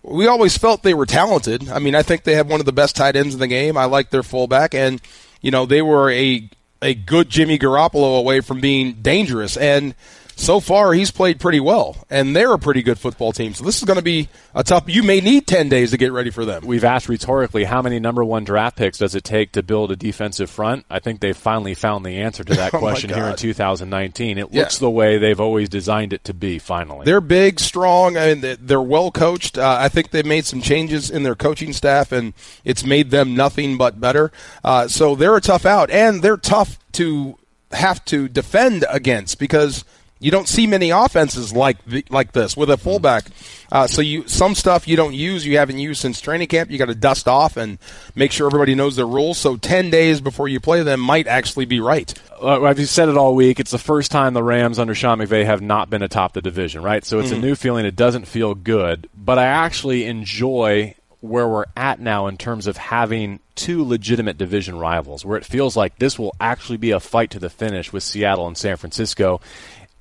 We 0.04 0.26
always 0.26 0.58
felt 0.58 0.82
they 0.82 0.94
were 0.94 1.06
talented. 1.06 1.68
I 1.68 1.78
mean, 1.78 1.94
I 1.94 2.02
think 2.02 2.24
they 2.24 2.34
have 2.34 2.50
one 2.50 2.58
of 2.58 2.66
the 2.66 2.72
best 2.72 2.96
tight 2.96 3.14
ends 3.14 3.34
in 3.34 3.40
the 3.40 3.46
game. 3.46 3.76
I 3.76 3.84
like 3.84 4.10
their 4.10 4.24
fullback, 4.24 4.74
and 4.74 5.00
you 5.40 5.52
know 5.52 5.64
they 5.64 5.80
were 5.80 6.10
a 6.10 6.50
a 6.82 6.94
good 6.94 7.30
Jimmy 7.30 7.56
Garoppolo 7.56 8.18
away 8.18 8.40
from 8.40 8.60
being 8.60 8.94
dangerous. 8.94 9.56
And 9.56 9.94
so 10.42 10.58
far, 10.60 10.92
he's 10.92 11.10
played 11.10 11.38
pretty 11.40 11.60
well, 11.60 11.96
and 12.10 12.34
they're 12.34 12.52
a 12.52 12.58
pretty 12.58 12.82
good 12.82 12.98
football 12.98 13.32
team. 13.32 13.54
So 13.54 13.64
this 13.64 13.78
is 13.78 13.84
going 13.84 13.96
to 13.98 14.02
be 14.02 14.28
a 14.54 14.64
tough. 14.64 14.84
You 14.88 15.02
may 15.02 15.20
need 15.20 15.46
ten 15.46 15.68
days 15.68 15.92
to 15.92 15.96
get 15.96 16.12
ready 16.12 16.30
for 16.30 16.44
them. 16.44 16.66
We've 16.66 16.84
asked 16.84 17.08
rhetorically 17.08 17.64
how 17.64 17.80
many 17.80 18.00
number 18.00 18.24
one 18.24 18.44
draft 18.44 18.76
picks 18.76 18.98
does 18.98 19.14
it 19.14 19.24
take 19.24 19.52
to 19.52 19.62
build 19.62 19.92
a 19.92 19.96
defensive 19.96 20.50
front? 20.50 20.84
I 20.90 20.98
think 20.98 21.20
they've 21.20 21.36
finally 21.36 21.74
found 21.74 22.04
the 22.04 22.18
answer 22.22 22.42
to 22.44 22.54
that 22.56 22.74
Oh, 22.74 22.78
question 22.78 23.10
here 23.10 23.24
in 23.26 23.36
2019. 23.36 24.38
It 24.38 24.48
Yeah. 24.50 24.60
looks 24.62 24.78
the 24.78 24.90
way 24.90 25.18
they've 25.18 25.40
always 25.40 25.68
designed 25.68 26.12
it 26.12 26.24
to 26.24 26.34
be, 26.34 26.58
finally. 26.58 27.04
They're 27.04 27.20
big, 27.20 27.60
strong, 27.60 28.16
and 28.16 28.42
they're- 28.42 28.56
they're 28.60 28.80
well 28.82 29.10
coached. 29.10 29.58
Uh, 29.58 29.76
I 29.80 29.88
think 29.88 30.10
they've 30.10 30.26
made 30.26 30.44
some 30.44 30.60
changes 30.60 31.10
in 31.10 31.22
their 31.22 31.34
coaching 31.34 31.72
staff, 31.72 32.10
and 32.12 32.32
it's 32.64 32.84
made 32.84 33.10
them 33.10 33.34
nothing 33.36 33.76
but 33.78 34.00
better. 34.00 34.32
Uh, 34.64 34.88
so 34.88 35.14
they're 35.14 35.36
a 35.36 35.40
tough 35.40 35.64
out, 35.64 35.90
and 35.90 36.22
they're 36.22 36.36
tough 36.36 36.78
to 36.92 37.36
have 37.72 38.04
to 38.06 38.28
defend 38.28 38.84
against 38.90 39.38
because 39.38 39.84
you 40.22 40.30
don't 40.30 40.46
see 40.46 40.68
many 40.68 40.90
offenses 40.90 41.52
like 41.52 41.84
the, 41.84 42.04
like 42.08 42.30
this 42.30 42.56
with 42.56 42.70
a 42.70 42.76
fullback. 42.76 43.26
Uh, 43.72 43.88
so 43.88 44.00
you 44.00 44.28
some 44.28 44.54
stuff 44.54 44.86
you 44.86 44.96
don't 44.96 45.14
use, 45.14 45.44
you 45.44 45.58
haven't 45.58 45.78
used 45.78 46.00
since 46.00 46.20
training 46.20 46.46
camp. 46.46 46.70
You 46.70 46.78
got 46.78 46.86
to 46.86 46.94
dust 46.94 47.26
off 47.26 47.56
and 47.56 47.78
make 48.14 48.30
sure 48.30 48.46
everybody 48.46 48.76
knows 48.76 48.94
their 48.94 49.06
rules. 49.06 49.38
So 49.38 49.56
ten 49.56 49.90
days 49.90 50.20
before 50.20 50.46
you 50.46 50.60
play 50.60 50.82
them 50.82 51.00
might 51.00 51.26
actually 51.26 51.64
be 51.64 51.80
right. 51.80 52.14
uh, 52.40 52.62
I've 52.62 52.88
said 52.88 53.08
it 53.08 53.16
all 53.16 53.34
week. 53.34 53.58
It's 53.58 53.72
the 53.72 53.78
first 53.78 54.12
time 54.12 54.34
the 54.34 54.42
Rams 54.44 54.78
under 54.78 54.94
Sean 54.94 55.18
McVay 55.18 55.44
have 55.44 55.60
not 55.60 55.90
been 55.90 56.02
atop 56.02 56.34
the 56.34 56.42
division, 56.42 56.82
right? 56.82 57.04
So 57.04 57.18
it's 57.18 57.32
a 57.32 57.38
new 57.38 57.54
feeling. 57.56 57.84
It 57.84 57.96
doesn't 57.96 58.26
feel 58.26 58.54
good, 58.54 59.08
but 59.16 59.38
I 59.38 59.46
actually 59.46 60.04
enjoy 60.04 60.94
where 61.20 61.46
we're 61.48 61.66
at 61.76 62.00
now 62.00 62.26
in 62.26 62.36
terms 62.36 62.66
of 62.66 62.76
having 62.76 63.38
two 63.54 63.84
legitimate 63.84 64.36
division 64.36 64.76
rivals, 64.76 65.24
where 65.24 65.38
it 65.38 65.44
feels 65.44 65.76
like 65.76 65.96
this 65.98 66.18
will 66.18 66.34
actually 66.40 66.78
be 66.78 66.90
a 66.90 66.98
fight 66.98 67.30
to 67.30 67.38
the 67.38 67.48
finish 67.48 67.92
with 67.92 68.02
Seattle 68.02 68.48
and 68.48 68.58
San 68.58 68.76
Francisco. 68.76 69.40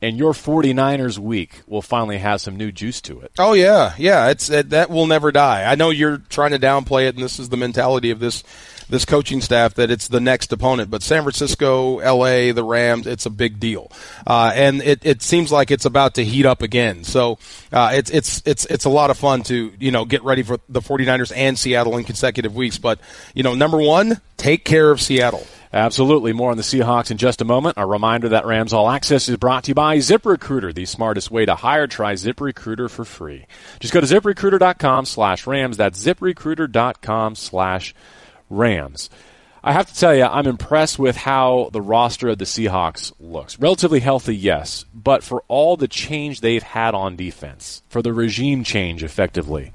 And 0.01 0.17
your 0.17 0.33
49ers 0.33 1.19
week 1.19 1.61
will 1.67 1.81
finally 1.81 2.17
have 2.17 2.41
some 2.41 2.57
new 2.57 2.71
juice 2.71 3.01
to 3.01 3.19
it. 3.21 3.31
Oh 3.37 3.53
yeah, 3.53 3.93
yeah. 3.97 4.29
It's 4.29 4.49
it, 4.49 4.71
that 4.71 4.89
will 4.89 5.07
never 5.07 5.31
die. 5.31 5.69
I 5.69 5.75
know 5.75 5.89
you're 5.89 6.17
trying 6.17 6.51
to 6.51 6.59
downplay 6.59 7.07
it, 7.07 7.15
and 7.15 7.23
this 7.23 7.39
is 7.39 7.49
the 7.49 7.57
mentality 7.57 8.09
of 8.09 8.19
this 8.19 8.43
this 8.89 9.05
coaching 9.05 9.39
staff 9.39 9.75
that 9.75 9.89
it's 9.89 10.09
the 10.09 10.19
next 10.19 10.51
opponent. 10.51 10.89
But 10.91 11.01
San 11.01 11.23
Francisco, 11.23 11.99
L.A., 11.99 12.51
the 12.51 12.63
Rams, 12.63 13.07
it's 13.07 13.25
a 13.25 13.29
big 13.29 13.59
deal, 13.59 13.91
uh, 14.27 14.51
and 14.53 14.81
it, 14.81 15.05
it 15.05 15.21
seems 15.21 15.51
like 15.51 15.71
it's 15.71 15.85
about 15.85 16.15
to 16.15 16.25
heat 16.25 16.45
up 16.45 16.61
again. 16.61 17.03
So 17.03 17.37
uh, 17.71 17.91
it's 17.93 18.11
it's 18.11 18.41
it's 18.45 18.65
it's 18.65 18.85
a 18.85 18.89
lot 18.89 19.09
of 19.09 19.17
fun 19.17 19.43
to 19.43 19.71
you 19.79 19.91
know 19.91 20.05
get 20.05 20.23
ready 20.23 20.43
for 20.43 20.59
the 20.67 20.81
49ers 20.81 21.31
and 21.35 21.57
Seattle 21.57 21.97
in 21.97 22.03
consecutive 22.03 22.55
weeks. 22.55 22.77
But 22.77 22.99
you 23.33 23.43
know, 23.43 23.53
number 23.53 23.77
one, 23.77 24.19
take 24.37 24.65
care 24.65 24.91
of 24.91 24.99
Seattle. 24.99 25.45
Absolutely. 25.73 26.33
More 26.33 26.51
on 26.51 26.57
the 26.57 26.63
Seahawks 26.63 27.11
in 27.11 27.17
just 27.17 27.41
a 27.41 27.45
moment. 27.45 27.77
A 27.77 27.85
reminder 27.85 28.29
that 28.29 28.45
Rams 28.45 28.73
All 28.73 28.89
Access 28.89 29.29
is 29.29 29.37
brought 29.37 29.63
to 29.65 29.71
you 29.71 29.75
by 29.75 29.97
ZipRecruiter, 29.97 30.73
the 30.73 30.85
smartest 30.85 31.31
way 31.31 31.45
to 31.45 31.55
hire. 31.55 31.87
Try 31.87 32.13
ZipRecruiter 32.13 32.89
for 32.89 33.05
free. 33.05 33.45
Just 33.79 33.93
go 33.93 34.01
to 34.01 34.07
ziprecruiter.com 34.07 35.05
slash 35.05 35.47
Rams. 35.47 35.77
That's 35.77 36.03
ziprecruiter.com 36.03 37.35
slash 37.35 37.95
Rams. 38.49 39.09
I 39.63 39.73
have 39.73 39.87
to 39.93 39.97
tell 39.97 40.15
you, 40.15 40.23
I'm 40.23 40.47
impressed 40.47 40.97
with 40.97 41.15
how 41.15 41.69
the 41.71 41.81
roster 41.81 42.29
of 42.29 42.39
the 42.39 42.45
Seahawks 42.45 43.13
looks. 43.19 43.59
Relatively 43.59 43.99
healthy, 43.99 44.35
yes, 44.35 44.85
but 44.91 45.23
for 45.23 45.43
all 45.47 45.77
the 45.77 45.87
change 45.87 46.41
they've 46.41 46.63
had 46.63 46.95
on 46.95 47.15
defense, 47.15 47.83
for 47.87 48.01
the 48.01 48.11
regime 48.11 48.63
change 48.63 49.03
effectively, 49.03 49.71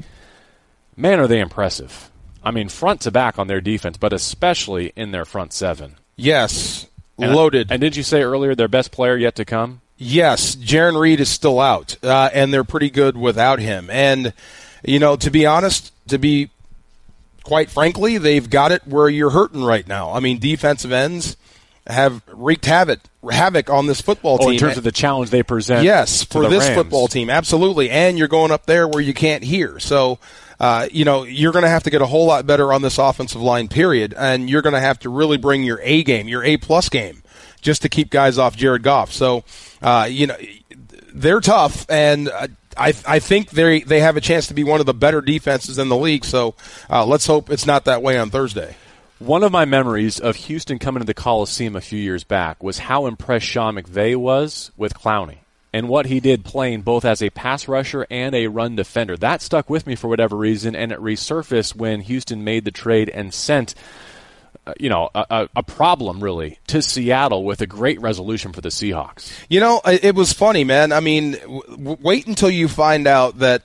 man, 0.96 1.20
are 1.20 1.28
they 1.28 1.38
impressive. 1.38 2.10
I 2.46 2.52
mean, 2.52 2.68
front 2.68 3.00
to 3.02 3.10
back 3.10 3.38
on 3.38 3.48
their 3.48 3.60
defense, 3.60 3.96
but 3.96 4.12
especially 4.12 4.92
in 4.96 5.10
their 5.10 5.24
front 5.24 5.52
seven. 5.52 5.96
Yes, 6.16 6.86
And- 7.18 7.34
loaded. 7.34 7.70
And 7.70 7.80
did 7.80 7.96
you 7.96 8.02
say 8.02 8.22
earlier 8.22 8.54
their 8.54 8.68
best 8.68 8.92
player 8.92 9.16
yet 9.16 9.34
to 9.36 9.44
come? 9.44 9.80
Yes, 9.98 10.54
Jarran 10.56 10.98
Reed 11.00 11.20
is 11.20 11.28
still 11.28 11.58
out, 11.58 11.96
uh, 12.02 12.30
and 12.32 12.52
they're 12.54 12.64
pretty 12.64 12.90
good 12.90 13.16
without 13.16 13.58
him. 13.58 13.88
And 13.90 14.32
you 14.84 14.98
know, 14.98 15.16
to 15.16 15.30
be 15.30 15.44
honest, 15.46 15.90
to 16.08 16.18
be 16.18 16.50
quite 17.42 17.70
frankly, 17.70 18.18
they've 18.18 18.48
got 18.48 18.72
it 18.72 18.86
where 18.86 19.08
you're 19.08 19.30
hurting 19.30 19.64
right 19.64 19.86
now. 19.88 20.12
I 20.12 20.20
mean, 20.20 20.38
defensive 20.38 20.92
ends 20.92 21.36
have 21.86 22.22
wreaked 22.32 22.66
havoc 22.66 23.00
havoc 23.28 23.70
on 23.70 23.86
this 23.86 24.00
football 24.00 24.34
Oh, 24.40 24.44
team. 24.44 24.52
in 24.52 24.58
terms 24.58 24.76
of 24.76 24.84
the 24.84 24.92
challenge 24.92 25.30
they 25.30 25.42
present. 25.42 25.82
Yes, 25.84 26.22
for 26.22 26.48
this 26.48 26.64
Rams. 26.64 26.76
football 26.76 27.08
team, 27.08 27.28
absolutely. 27.30 27.90
And 27.90 28.18
you're 28.18 28.28
going 28.28 28.50
up 28.52 28.66
there 28.66 28.86
where 28.86 29.00
you 29.02 29.14
can't 29.14 29.42
hear. 29.42 29.78
So, 29.80 30.18
uh, 30.58 30.88
you 30.90 31.04
know, 31.04 31.24
you're 31.24 31.52
going 31.52 31.64
to 31.64 31.68
have 31.68 31.82
to 31.84 31.90
get 31.90 32.02
a 32.02 32.06
whole 32.06 32.26
lot 32.26 32.46
better 32.46 32.72
on 32.72 32.82
this 32.82 32.98
offensive 32.98 33.40
line, 33.40 33.68
period. 33.68 34.14
And 34.16 34.48
you're 34.48 34.62
going 34.62 34.74
to 34.74 34.80
have 34.80 34.98
to 35.00 35.10
really 35.10 35.36
bring 35.36 35.62
your 35.62 35.80
A 35.82 36.02
game, 36.02 36.28
your 36.28 36.44
A 36.44 36.56
plus 36.56 36.88
game, 36.88 37.22
just 37.60 37.82
to 37.82 37.88
keep 37.88 38.10
guys 38.10 38.38
off 38.38 38.56
Jared 38.56 38.82
Goff. 38.82 39.12
So, 39.12 39.44
uh, 39.82 40.08
you 40.10 40.26
know, 40.26 40.36
they're 41.12 41.40
tough, 41.40 41.86
and 41.88 42.28
uh, 42.28 42.48
I 42.76 42.92
I 43.06 43.18
think 43.20 43.50
they 43.50 43.80
they 43.80 44.00
have 44.00 44.16
a 44.16 44.20
chance 44.20 44.48
to 44.48 44.54
be 44.54 44.64
one 44.64 44.80
of 44.80 44.86
the 44.86 44.94
better 44.94 45.20
defenses 45.20 45.78
in 45.78 45.88
the 45.88 45.96
league. 45.96 46.24
So, 46.24 46.54
uh, 46.90 47.06
let's 47.06 47.26
hope 47.26 47.50
it's 47.50 47.66
not 47.66 47.86
that 47.86 48.02
way 48.02 48.18
on 48.18 48.30
Thursday. 48.30 48.76
One 49.18 49.42
of 49.42 49.50
my 49.50 49.64
memories 49.64 50.20
of 50.20 50.36
Houston 50.36 50.78
coming 50.78 51.00
to 51.00 51.06
the 51.06 51.14
Coliseum 51.14 51.74
a 51.74 51.80
few 51.80 51.98
years 51.98 52.22
back 52.22 52.62
was 52.62 52.78
how 52.78 53.06
impressed 53.06 53.46
Sean 53.46 53.76
McVay 53.76 54.14
was 54.14 54.72
with 54.76 54.92
Clowney 54.92 55.38
and 55.76 55.90
what 55.90 56.06
he 56.06 56.20
did 56.20 56.42
playing 56.42 56.80
both 56.80 57.04
as 57.04 57.22
a 57.22 57.28
pass 57.28 57.68
rusher 57.68 58.06
and 58.10 58.34
a 58.34 58.46
run 58.46 58.76
defender. 58.76 59.14
That 59.14 59.42
stuck 59.42 59.68
with 59.68 59.86
me 59.86 59.94
for 59.94 60.08
whatever 60.08 60.34
reason, 60.34 60.74
and 60.74 60.90
it 60.90 60.98
resurfaced 60.98 61.76
when 61.76 62.00
Houston 62.00 62.42
made 62.42 62.64
the 62.64 62.70
trade 62.70 63.10
and 63.10 63.34
sent, 63.34 63.74
uh, 64.66 64.72
you 64.80 64.88
know, 64.88 65.10
a, 65.14 65.50
a, 65.54 65.62
problem 65.62 66.24
really 66.24 66.58
to 66.68 66.80
Seattle 66.80 67.44
with 67.44 67.60
a 67.60 67.66
great 67.66 68.00
resolution 68.00 68.54
for 68.54 68.62
the 68.62 68.70
Seahawks. 68.70 69.30
You 69.50 69.60
know, 69.60 69.82
it 69.84 70.14
was 70.14 70.32
funny, 70.32 70.64
man. 70.64 70.92
I 70.92 71.00
mean, 71.00 71.32
w- 71.32 71.98
wait 72.00 72.26
until 72.26 72.48
you 72.48 72.68
find 72.68 73.06
out 73.06 73.40
that 73.40 73.62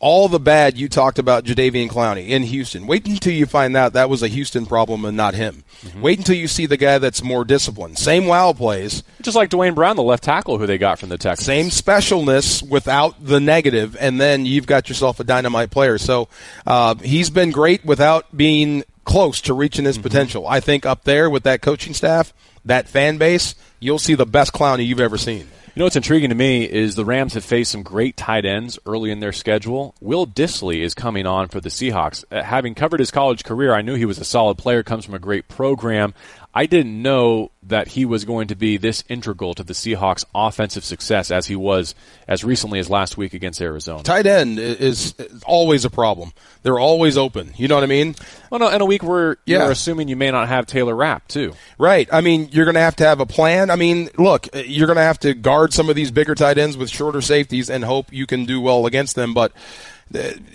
all 0.00 0.28
the 0.28 0.40
bad 0.40 0.78
you 0.78 0.88
talked 0.88 1.18
about 1.18 1.44
Jadeveon 1.44 1.88
Clowney 1.90 2.28
in 2.28 2.42
Houston. 2.44 2.86
Wait 2.86 3.06
until 3.06 3.34
you 3.34 3.44
find 3.44 3.76
out 3.76 3.92
that 3.92 4.08
was 4.08 4.22
a 4.22 4.28
Houston 4.28 4.64
problem 4.64 5.04
and 5.04 5.14
not 5.16 5.34
him. 5.34 5.62
Wait 6.00 6.18
until 6.18 6.34
you 6.36 6.48
see 6.48 6.64
the 6.66 6.78
guy 6.78 6.96
that's 6.98 7.22
more 7.22 7.44
disciplined. 7.44 7.98
Same 7.98 8.26
wow 8.26 8.52
plays, 8.54 9.02
Just 9.20 9.36
like 9.36 9.50
Duane 9.50 9.74
Brown, 9.74 9.96
the 9.96 10.02
left 10.02 10.24
tackle 10.24 10.56
who 10.58 10.66
they 10.66 10.78
got 10.78 10.98
from 10.98 11.10
the 11.10 11.18
Texans. 11.18 11.46
same 11.46 11.66
specialness 11.66 12.66
without 12.66 13.24
the 13.24 13.40
negative, 13.40 13.96
and 14.00 14.20
then 14.20 14.46
you've 14.46 14.66
got 14.66 14.88
yourself 14.88 15.20
a 15.20 15.24
dynamite 15.24 15.70
player. 15.70 15.98
So 15.98 16.28
uh, 16.66 16.94
he's 16.96 17.28
been 17.30 17.50
great 17.50 17.84
without 17.84 18.34
being 18.34 18.84
close 19.04 19.40
to 19.42 19.54
reaching 19.54 19.84
his 19.84 19.98
potential. 19.98 20.46
I 20.48 20.60
think 20.60 20.86
up 20.86 21.04
there 21.04 21.28
with 21.28 21.42
that 21.42 21.60
coaching 21.60 21.94
staff, 21.94 22.32
that 22.64 22.88
fan 22.88 23.18
base, 23.18 23.54
you'll 23.80 23.98
see 23.98 24.14
the 24.14 24.26
best 24.26 24.52
Clowney 24.52 24.86
you've 24.86 25.00
ever 25.00 25.18
seen. 25.18 25.48
You 25.72 25.78
know 25.78 25.86
what's 25.86 25.94
intriguing 25.94 26.30
to 26.30 26.34
me 26.34 26.64
is 26.64 26.96
the 26.96 27.04
Rams 27.04 27.34
have 27.34 27.44
faced 27.44 27.70
some 27.70 27.84
great 27.84 28.16
tight 28.16 28.44
ends 28.44 28.76
early 28.86 29.12
in 29.12 29.20
their 29.20 29.30
schedule. 29.30 29.94
Will 30.00 30.26
Dissly 30.26 30.80
is 30.80 30.94
coming 30.94 31.26
on 31.26 31.46
for 31.46 31.60
the 31.60 31.68
Seahawks. 31.68 32.24
Uh, 32.28 32.42
having 32.42 32.74
covered 32.74 32.98
his 32.98 33.12
college 33.12 33.44
career, 33.44 33.72
I 33.72 33.82
knew 33.82 33.94
he 33.94 34.04
was 34.04 34.18
a 34.18 34.24
solid 34.24 34.58
player, 34.58 34.82
comes 34.82 35.04
from 35.04 35.14
a 35.14 35.20
great 35.20 35.46
program. 35.46 36.12
I 36.52 36.66
didn't 36.66 37.00
know 37.00 37.52
that 37.62 37.86
he 37.88 38.04
was 38.04 38.24
going 38.24 38.48
to 38.48 38.56
be 38.56 38.76
this 38.76 39.04
integral 39.08 39.54
to 39.54 39.62
the 39.62 39.72
Seahawks' 39.72 40.24
offensive 40.34 40.84
success 40.84 41.30
as 41.30 41.46
he 41.46 41.54
was 41.54 41.94
as 42.26 42.42
recently 42.42 42.80
as 42.80 42.90
last 42.90 43.16
week 43.16 43.34
against 43.34 43.60
Arizona. 43.60 44.02
tight 44.02 44.26
end 44.26 44.58
is 44.58 45.14
is 45.16 45.42
always 45.46 45.84
a 45.84 45.90
problem. 45.90 46.32
They're 46.64 46.78
always 46.80 47.16
open. 47.16 47.52
You 47.56 47.68
know 47.68 47.76
what 47.76 47.84
I 47.84 47.86
mean? 47.86 48.16
Well, 48.50 48.58
no, 48.58 48.68
in 48.68 48.80
a 48.80 48.84
week 48.84 49.04
where 49.04 49.36
Yeah. 49.46 49.58
you're 49.62 49.70
assuming 49.70 50.08
you 50.08 50.16
may 50.16 50.32
not 50.32 50.48
have 50.48 50.66
Taylor 50.66 50.96
Rapp, 50.96 51.28
too. 51.28 51.52
Right. 51.78 52.08
I 52.12 52.20
mean, 52.20 52.48
you're 52.50 52.64
going 52.64 52.74
to 52.74 52.80
have 52.80 52.96
to 52.96 53.04
have 53.04 53.20
a 53.20 53.26
plan. 53.26 53.70
I 53.70 53.76
mean, 53.76 54.10
look, 54.18 54.48
uh, 54.52 54.58
you're 54.58 54.88
going 54.88 54.96
to 54.96 55.02
have 55.02 55.20
to 55.20 55.34
guard 55.34 55.72
some 55.72 55.88
of 55.88 55.94
these 55.94 56.10
bigger 56.10 56.34
tight 56.34 56.58
ends 56.58 56.76
with 56.76 56.90
shorter 56.90 57.20
safeties 57.20 57.70
and 57.70 57.84
hope 57.84 58.12
you 58.12 58.26
can 58.26 58.44
do 58.44 58.60
well 58.60 58.86
against 58.86 59.14
them. 59.14 59.34
But 59.34 59.52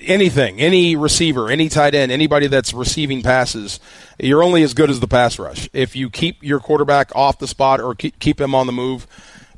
anything, 0.02 0.60
any 0.60 0.96
receiver, 0.96 1.50
any 1.50 1.70
tight 1.70 1.96
end, 1.96 2.12
anybody 2.12 2.48
that's 2.48 2.74
receiving 2.74 3.22
passes, 3.22 3.80
you're 4.20 4.44
only 4.44 4.64
as 4.64 4.74
good 4.74 4.90
as 4.90 5.00
the 5.00 5.08
pass 5.08 5.40
rush. 5.40 5.70
If 5.74 5.96
you 5.96 6.10
keep 6.10 6.44
your 6.44 6.60
quarterback 6.60 7.16
off 7.16 7.40
the 7.40 7.48
spot 7.48 7.80
or 7.82 7.96
keep, 7.96 8.20
keep 8.20 8.40
him 8.40 8.54
on 8.56 8.68
the 8.68 8.74
move, 8.74 9.08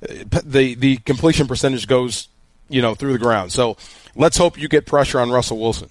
uh, 0.04 0.40
the 0.44 0.76
the 0.76 0.98
completion 0.98 1.48
percentage 1.48 1.88
goes, 1.88 2.28
you 2.70 2.82
know, 2.82 2.94
through 2.96 3.14
the 3.14 3.20
ground. 3.20 3.52
So 3.52 3.78
let's 4.16 4.38
hope 4.38 4.58
you 4.60 4.68
get 4.68 4.86
pressure 4.86 5.20
on 5.20 5.30
Russell 5.32 5.58
Wilson. 5.60 5.90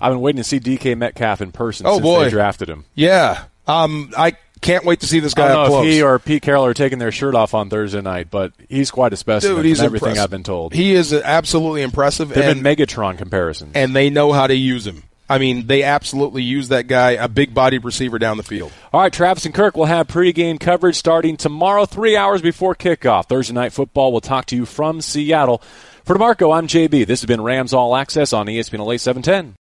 I've 0.00 0.12
been 0.12 0.20
waiting 0.20 0.38
to 0.38 0.44
see 0.44 0.58
DK 0.58 0.96
Metcalf 0.96 1.40
in 1.40 1.52
person 1.52 1.86
Oh, 1.86 1.94
since 1.94 2.02
boy. 2.02 2.24
they 2.24 2.30
drafted 2.30 2.68
him. 2.68 2.84
Yeah. 2.94 3.44
Um, 3.68 4.12
I 4.18 4.32
can't 4.62 4.84
wait 4.84 5.00
to 5.00 5.06
see 5.06 5.20
this 5.20 5.34
guy 5.34 5.44
I 5.44 5.48
don't 5.48 5.68
know 5.68 5.82
if 5.82 5.88
he 5.88 6.02
or 6.02 6.18
Pete 6.18 6.42
Carroll 6.42 6.64
are 6.64 6.72
taking 6.72 6.98
their 6.98 7.12
shirt 7.12 7.34
off 7.34 7.52
on 7.52 7.68
Thursday 7.68 8.00
night, 8.00 8.30
but 8.30 8.52
he's 8.68 8.90
quite 8.90 9.12
a 9.12 9.16
specimen 9.16 9.56
Dude, 9.56 9.66
he's 9.66 9.78
from 9.78 9.86
everything 9.86 10.08
impressive. 10.10 10.24
I've 10.24 10.30
been 10.30 10.42
told. 10.42 10.72
He 10.72 10.94
is 10.94 11.12
absolutely 11.12 11.82
impressive, 11.82 12.30
there 12.30 12.44
have 12.44 12.56
and, 12.56 12.62
been 12.62 12.76
Megatron 12.76 13.18
comparisons. 13.18 13.72
and 13.74 13.94
they 13.94 14.08
know 14.08 14.32
how 14.32 14.46
to 14.46 14.54
use 14.54 14.86
him. 14.86 15.02
I 15.28 15.38
mean, 15.38 15.66
they 15.66 15.82
absolutely 15.82 16.42
use 16.42 16.68
that 16.68 16.88
guy, 16.88 17.12
a 17.12 17.26
big-bodied 17.28 17.84
receiver 17.84 18.18
down 18.18 18.36
the 18.36 18.42
field. 18.42 18.70
All 18.92 19.00
right, 19.00 19.12
Travis 19.12 19.46
and 19.46 19.54
Kirk 19.54 19.76
will 19.76 19.86
have 19.86 20.06
pregame 20.06 20.60
coverage 20.60 20.96
starting 20.96 21.36
tomorrow, 21.36 21.86
three 21.86 22.16
hours 22.16 22.42
before 22.42 22.74
kickoff. 22.74 23.28
Thursday 23.28 23.54
night 23.54 23.72
football. 23.72 24.12
We'll 24.12 24.20
talk 24.20 24.46
to 24.46 24.56
you 24.56 24.66
from 24.66 25.00
Seattle. 25.00 25.62
For 26.04 26.16
DeMarco, 26.16 26.54
I'm 26.54 26.66
JB. 26.66 27.06
This 27.06 27.22
has 27.22 27.26
been 27.26 27.40
Rams 27.40 27.72
All 27.72 27.96
Access 27.96 28.32
on 28.32 28.46
ESPN 28.46 28.84
LA 28.84 28.96
710. 28.96 29.50